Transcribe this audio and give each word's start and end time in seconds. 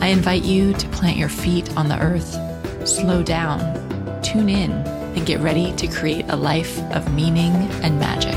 I 0.00 0.08
invite 0.08 0.44
you 0.44 0.74
to 0.74 0.88
plant 0.88 1.16
your 1.16 1.28
feet 1.28 1.74
on 1.76 1.88
the 1.88 1.98
earth, 1.98 2.38
slow 2.86 3.22
down, 3.22 3.60
tune 4.22 4.48
in, 4.48 4.72
and 4.72 5.24
get 5.24 5.40
ready 5.40 5.72
to 5.76 5.86
create 5.86 6.26
a 6.28 6.36
life 6.36 6.78
of 6.92 7.14
meaning 7.14 7.52
and 7.82 7.98
magic. 7.98 8.34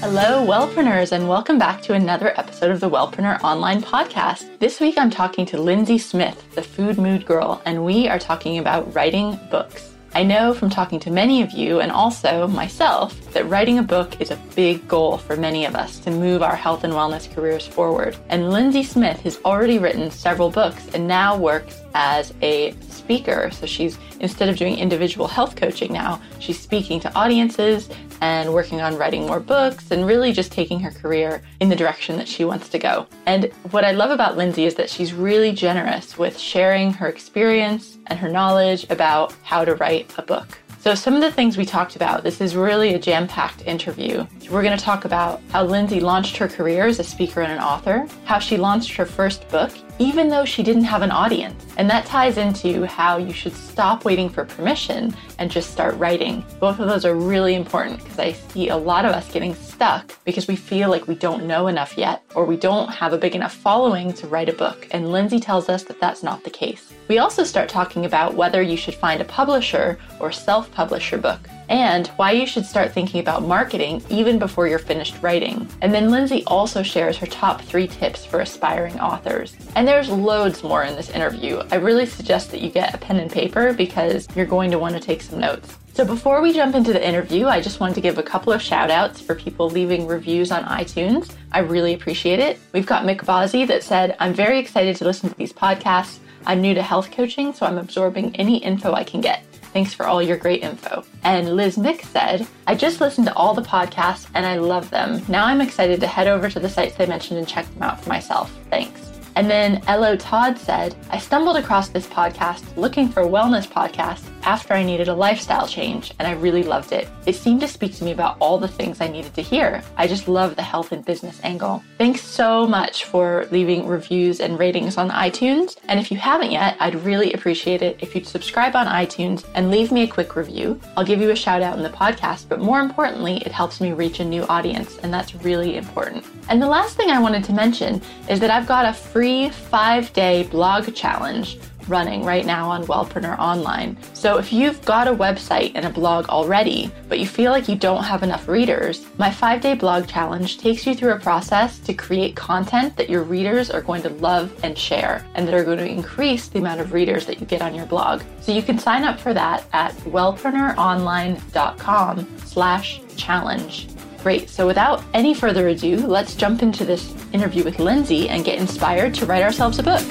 Hello, 0.00 0.44
Wellpreneurs, 0.46 1.12
and 1.12 1.28
welcome 1.28 1.58
back 1.58 1.80
to 1.82 1.94
another 1.94 2.38
episode 2.38 2.70
of 2.70 2.80
the 2.80 2.90
Wellpreneur 2.90 3.42
Online 3.42 3.80
Podcast. 3.80 4.58
This 4.58 4.78
week 4.78 4.98
I'm 4.98 5.10
talking 5.10 5.46
to 5.46 5.60
Lindsay 5.60 5.98
Smith, 5.98 6.54
the 6.54 6.62
Food 6.62 6.98
Mood 6.98 7.24
Girl, 7.24 7.62
and 7.64 7.84
we 7.84 8.06
are 8.08 8.18
talking 8.18 8.58
about 8.58 8.94
writing 8.94 9.38
books. 9.50 9.94
I 10.14 10.22
know 10.22 10.52
from 10.54 10.70
talking 10.70 11.00
to 11.00 11.10
many 11.10 11.42
of 11.42 11.52
you 11.52 11.80
and 11.80 11.90
also 11.90 12.46
myself 12.48 13.25
that 13.36 13.50
writing 13.50 13.78
a 13.78 13.82
book 13.82 14.18
is 14.18 14.30
a 14.30 14.40
big 14.54 14.88
goal 14.88 15.18
for 15.18 15.36
many 15.36 15.66
of 15.66 15.74
us 15.74 15.98
to 15.98 16.10
move 16.10 16.42
our 16.42 16.56
health 16.56 16.84
and 16.84 16.94
wellness 16.94 17.30
careers 17.34 17.66
forward. 17.66 18.16
And 18.30 18.50
Lindsay 18.50 18.82
Smith 18.82 19.20
has 19.20 19.38
already 19.44 19.78
written 19.78 20.10
several 20.10 20.48
books 20.48 20.88
and 20.94 21.06
now 21.06 21.36
works 21.36 21.82
as 21.94 22.32
a 22.40 22.72
speaker. 22.88 23.50
So 23.52 23.66
she's, 23.66 23.98
instead 24.20 24.48
of 24.48 24.56
doing 24.56 24.78
individual 24.78 25.28
health 25.28 25.54
coaching 25.54 25.92
now, 25.92 26.18
she's 26.38 26.58
speaking 26.58 26.98
to 27.00 27.14
audiences 27.14 27.90
and 28.22 28.54
working 28.54 28.80
on 28.80 28.96
writing 28.96 29.26
more 29.26 29.40
books 29.40 29.90
and 29.90 30.06
really 30.06 30.32
just 30.32 30.50
taking 30.50 30.80
her 30.80 30.90
career 30.90 31.42
in 31.60 31.68
the 31.68 31.76
direction 31.76 32.16
that 32.16 32.28
she 32.28 32.46
wants 32.46 32.70
to 32.70 32.78
go. 32.78 33.06
And 33.26 33.52
what 33.70 33.84
I 33.84 33.92
love 33.92 34.12
about 34.12 34.38
Lindsay 34.38 34.64
is 34.64 34.76
that 34.76 34.88
she's 34.88 35.12
really 35.12 35.52
generous 35.52 36.16
with 36.16 36.38
sharing 36.38 36.90
her 36.94 37.08
experience 37.08 37.98
and 38.06 38.18
her 38.18 38.30
knowledge 38.30 38.86
about 38.88 39.34
how 39.42 39.62
to 39.62 39.74
write 39.74 40.10
a 40.16 40.22
book. 40.22 40.58
So, 40.80 40.94
some 40.94 41.14
of 41.14 41.20
the 41.20 41.32
things 41.32 41.56
we 41.56 41.64
talked 41.64 41.96
about, 41.96 42.22
this 42.22 42.40
is 42.40 42.54
really 42.54 42.94
a 42.94 42.98
jam 42.98 43.26
packed 43.26 43.62
interview. 43.66 44.24
We're 44.50 44.62
going 44.62 44.78
to 44.78 44.84
talk 44.84 45.04
about 45.04 45.40
how 45.50 45.64
Lindsay 45.64 45.98
launched 45.98 46.36
her 46.36 46.46
career 46.46 46.86
as 46.86 47.00
a 47.00 47.04
speaker 47.04 47.40
and 47.40 47.52
an 47.52 47.58
author, 47.58 48.06
how 48.24 48.38
she 48.38 48.56
launched 48.56 48.94
her 48.94 49.04
first 49.04 49.48
book, 49.48 49.72
even 49.98 50.28
though 50.28 50.44
she 50.44 50.62
didn't 50.62 50.84
have 50.84 51.02
an 51.02 51.10
audience. 51.10 51.64
And 51.76 51.88
that 51.90 52.06
ties 52.06 52.36
into 52.36 52.86
how 52.86 53.16
you 53.16 53.32
should 53.32 53.54
stop 53.54 54.04
waiting 54.04 54.28
for 54.28 54.44
permission 54.44 55.14
and 55.38 55.50
just 55.50 55.70
start 55.70 55.96
writing. 55.96 56.44
Both 56.60 56.78
of 56.78 56.88
those 56.88 57.04
are 57.04 57.14
really 57.14 57.54
important 57.54 58.02
because 58.02 58.18
I 58.18 58.32
see 58.32 58.68
a 58.68 58.76
lot 58.76 59.04
of 59.04 59.12
us 59.12 59.30
getting 59.32 59.54
stuck 59.54 60.12
because 60.24 60.46
we 60.46 60.56
feel 60.56 60.90
like 60.90 61.06
we 61.06 61.14
don't 61.14 61.46
know 61.46 61.66
enough 61.66 61.96
yet 61.96 62.22
or 62.34 62.44
we 62.44 62.56
don't 62.56 62.88
have 62.88 63.12
a 63.12 63.18
big 63.18 63.34
enough 63.34 63.54
following 63.54 64.12
to 64.14 64.26
write 64.26 64.48
a 64.48 64.52
book. 64.54 64.86
And 64.90 65.12
Lindsay 65.12 65.40
tells 65.40 65.68
us 65.68 65.84
that 65.84 66.00
that's 66.00 66.22
not 66.22 66.44
the 66.44 66.50
case. 66.50 66.92
We 67.08 67.18
also 67.18 67.44
start 67.44 67.68
talking 67.68 68.04
about 68.04 68.34
whether 68.34 68.62
you 68.62 68.76
should 68.76 68.94
find 68.94 69.20
a 69.20 69.24
publisher 69.24 69.98
or 70.20 70.32
self 70.32 70.70
publish 70.72 71.10
your 71.10 71.20
book 71.20 71.40
and 71.68 72.08
why 72.16 72.32
you 72.32 72.46
should 72.46 72.64
start 72.64 72.92
thinking 72.92 73.20
about 73.20 73.42
marketing 73.42 74.02
even 74.08 74.38
before 74.38 74.68
you're 74.68 74.78
finished 74.78 75.16
writing. 75.22 75.68
And 75.82 75.92
then 75.92 76.10
Lindsay 76.10 76.44
also 76.46 76.82
shares 76.82 77.16
her 77.18 77.26
top 77.26 77.62
three 77.62 77.88
tips 77.88 78.24
for 78.24 78.40
aspiring 78.40 79.00
authors. 79.00 79.56
And 79.74 79.86
there's 79.86 80.08
loads 80.08 80.62
more 80.62 80.84
in 80.84 80.96
this 80.96 81.10
interview. 81.10 81.62
I 81.70 81.76
really 81.76 82.06
suggest 82.06 82.50
that 82.50 82.60
you 82.60 82.70
get 82.70 82.94
a 82.94 82.98
pen 82.98 83.18
and 83.18 83.30
paper 83.30 83.72
because 83.72 84.28
you're 84.36 84.46
going 84.46 84.70
to 84.70 84.78
want 84.78 84.94
to 84.94 85.00
take 85.00 85.22
some 85.22 85.40
notes. 85.40 85.76
So 85.96 86.04
before 86.04 86.42
we 86.42 86.52
jump 86.52 86.74
into 86.74 86.92
the 86.92 87.06
interview, 87.06 87.46
I 87.46 87.62
just 87.62 87.80
wanted 87.80 87.94
to 87.94 88.02
give 88.02 88.18
a 88.18 88.22
couple 88.22 88.52
of 88.52 88.60
shout 88.60 88.90
outs 88.90 89.18
for 89.18 89.34
people 89.34 89.70
leaving 89.70 90.06
reviews 90.06 90.52
on 90.52 90.62
iTunes. 90.64 91.34
I 91.52 91.60
really 91.60 91.94
appreciate 91.94 92.38
it. 92.38 92.58
We've 92.74 92.84
got 92.84 93.04
Mick 93.04 93.20
Bozzi 93.20 93.66
that 93.68 93.82
said, 93.82 94.14
I'm 94.20 94.34
very 94.34 94.58
excited 94.58 94.96
to 94.96 95.04
listen 95.04 95.30
to 95.30 95.36
these 95.36 95.54
podcasts. 95.54 96.18
I'm 96.44 96.60
new 96.60 96.74
to 96.74 96.82
health 96.82 97.10
coaching, 97.10 97.54
so 97.54 97.64
I'm 97.64 97.78
absorbing 97.78 98.36
any 98.36 98.58
info 98.58 98.92
I 98.92 99.04
can 99.04 99.22
get. 99.22 99.42
Thanks 99.76 99.92
for 99.92 100.06
all 100.06 100.22
your 100.22 100.38
great 100.38 100.62
info. 100.62 101.04
And 101.22 101.54
Liz 101.54 101.76
Mick 101.76 102.02
said, 102.06 102.46
I 102.66 102.74
just 102.74 103.02
listened 103.02 103.26
to 103.26 103.34
all 103.34 103.52
the 103.52 103.60
podcasts 103.60 104.26
and 104.32 104.46
I 104.46 104.56
love 104.56 104.88
them. 104.88 105.22
Now 105.28 105.44
I'm 105.44 105.60
excited 105.60 106.00
to 106.00 106.06
head 106.06 106.28
over 106.28 106.48
to 106.48 106.58
the 106.58 106.66
sites 106.66 106.96
they 106.96 107.04
mentioned 107.04 107.40
and 107.40 107.46
check 107.46 107.70
them 107.74 107.82
out 107.82 108.00
for 108.02 108.08
myself. 108.08 108.50
Thanks. 108.70 109.12
And 109.34 109.50
then 109.50 109.82
Elo 109.86 110.16
Todd 110.16 110.56
said, 110.56 110.96
I 111.10 111.18
stumbled 111.18 111.58
across 111.58 111.90
this 111.90 112.06
podcast 112.06 112.64
looking 112.78 113.10
for 113.10 113.24
wellness 113.24 113.68
podcast 113.68 114.22
after 114.46 114.72
I 114.72 114.84
needed 114.84 115.08
a 115.08 115.14
lifestyle 115.14 115.66
change, 115.66 116.14
and 116.18 116.26
I 116.26 116.32
really 116.32 116.62
loved 116.62 116.92
it. 116.92 117.08
It 117.26 117.34
seemed 117.34 117.60
to 117.60 117.68
speak 117.68 117.94
to 117.96 118.04
me 118.04 118.12
about 118.12 118.36
all 118.40 118.58
the 118.58 118.68
things 118.68 119.00
I 119.00 119.08
needed 119.08 119.34
to 119.34 119.42
hear. 119.42 119.82
I 119.96 120.06
just 120.06 120.28
love 120.28 120.56
the 120.56 120.62
health 120.62 120.92
and 120.92 121.04
business 121.04 121.40
angle. 121.42 121.82
Thanks 121.98 122.22
so 122.22 122.66
much 122.66 123.04
for 123.04 123.46
leaving 123.50 123.86
reviews 123.86 124.40
and 124.40 124.58
ratings 124.58 124.96
on 124.96 125.10
iTunes. 125.10 125.76
And 125.88 125.98
if 125.98 126.10
you 126.10 126.16
haven't 126.16 126.52
yet, 126.52 126.76
I'd 126.80 126.94
really 126.94 127.32
appreciate 127.32 127.82
it 127.82 127.98
if 128.00 128.14
you'd 128.14 128.26
subscribe 128.26 128.76
on 128.76 128.86
iTunes 128.86 129.44
and 129.54 129.70
leave 129.70 129.90
me 129.90 130.04
a 130.04 130.08
quick 130.08 130.36
review. 130.36 130.80
I'll 130.96 131.04
give 131.04 131.20
you 131.20 131.30
a 131.30 131.36
shout 131.36 131.60
out 131.60 131.76
in 131.76 131.82
the 131.82 131.90
podcast, 131.90 132.48
but 132.48 132.60
more 132.60 132.80
importantly, 132.80 133.42
it 133.44 133.52
helps 133.52 133.80
me 133.80 133.92
reach 133.92 134.20
a 134.20 134.24
new 134.24 134.44
audience, 134.44 134.98
and 134.98 135.12
that's 135.12 135.34
really 135.34 135.76
important. 135.76 136.24
And 136.48 136.62
the 136.62 136.68
last 136.68 136.96
thing 136.96 137.10
I 137.10 137.20
wanted 137.20 137.42
to 137.44 137.52
mention 137.52 138.00
is 138.28 138.38
that 138.40 138.50
I've 138.50 138.68
got 138.68 138.86
a 138.86 138.92
free 138.92 139.50
five 139.50 140.12
day 140.12 140.44
blog 140.44 140.94
challenge 140.94 141.58
running 141.88 142.24
right 142.24 142.46
now 142.46 142.68
on 142.68 142.84
Wellpreneur 142.86 143.38
Online. 143.38 143.96
So 144.14 144.38
if 144.38 144.52
you've 144.52 144.84
got 144.84 145.08
a 145.08 145.14
website 145.14 145.72
and 145.74 145.86
a 145.86 145.90
blog 145.90 146.28
already, 146.28 146.90
but 147.08 147.18
you 147.18 147.26
feel 147.26 147.50
like 147.52 147.68
you 147.68 147.76
don't 147.76 148.04
have 148.04 148.22
enough 148.22 148.48
readers, 148.48 149.04
my 149.18 149.30
five 149.30 149.60
day 149.60 149.74
blog 149.74 150.06
challenge 150.06 150.56
takes 150.58 150.86
you 150.86 150.94
through 150.94 151.12
a 151.12 151.20
process 151.20 151.78
to 151.80 151.92
create 151.94 152.36
content 152.36 152.96
that 152.96 153.10
your 153.10 153.22
readers 153.22 153.70
are 153.70 153.82
going 153.82 154.02
to 154.02 154.10
love 154.10 154.52
and 154.62 154.76
share 154.76 155.24
and 155.34 155.46
that 155.46 155.54
are 155.54 155.64
going 155.64 155.78
to 155.78 155.88
increase 155.88 156.48
the 156.48 156.58
amount 156.58 156.80
of 156.80 156.92
readers 156.92 157.24
that 157.26 157.40
you 157.40 157.46
get 157.46 157.62
on 157.62 157.74
your 157.74 157.86
blog. 157.86 158.22
So 158.40 158.52
you 158.52 158.62
can 158.62 158.78
sign 158.78 159.04
up 159.04 159.18
for 159.20 159.32
that 159.34 159.64
at 159.72 159.92
wellpreneuronline.com 159.98 162.38
slash 162.44 163.00
challenge. 163.16 163.88
Great. 164.22 164.48
So 164.50 164.66
without 164.66 165.04
any 165.14 165.32
further 165.34 165.68
ado, 165.68 165.98
let's 165.98 166.34
jump 166.34 166.62
into 166.62 166.84
this 166.84 167.14
interview 167.32 167.62
with 167.62 167.78
Lindsay 167.78 168.28
and 168.28 168.44
get 168.44 168.58
inspired 168.58 169.14
to 169.14 169.26
write 169.26 169.44
ourselves 169.44 169.78
a 169.78 169.84
book. 169.84 170.02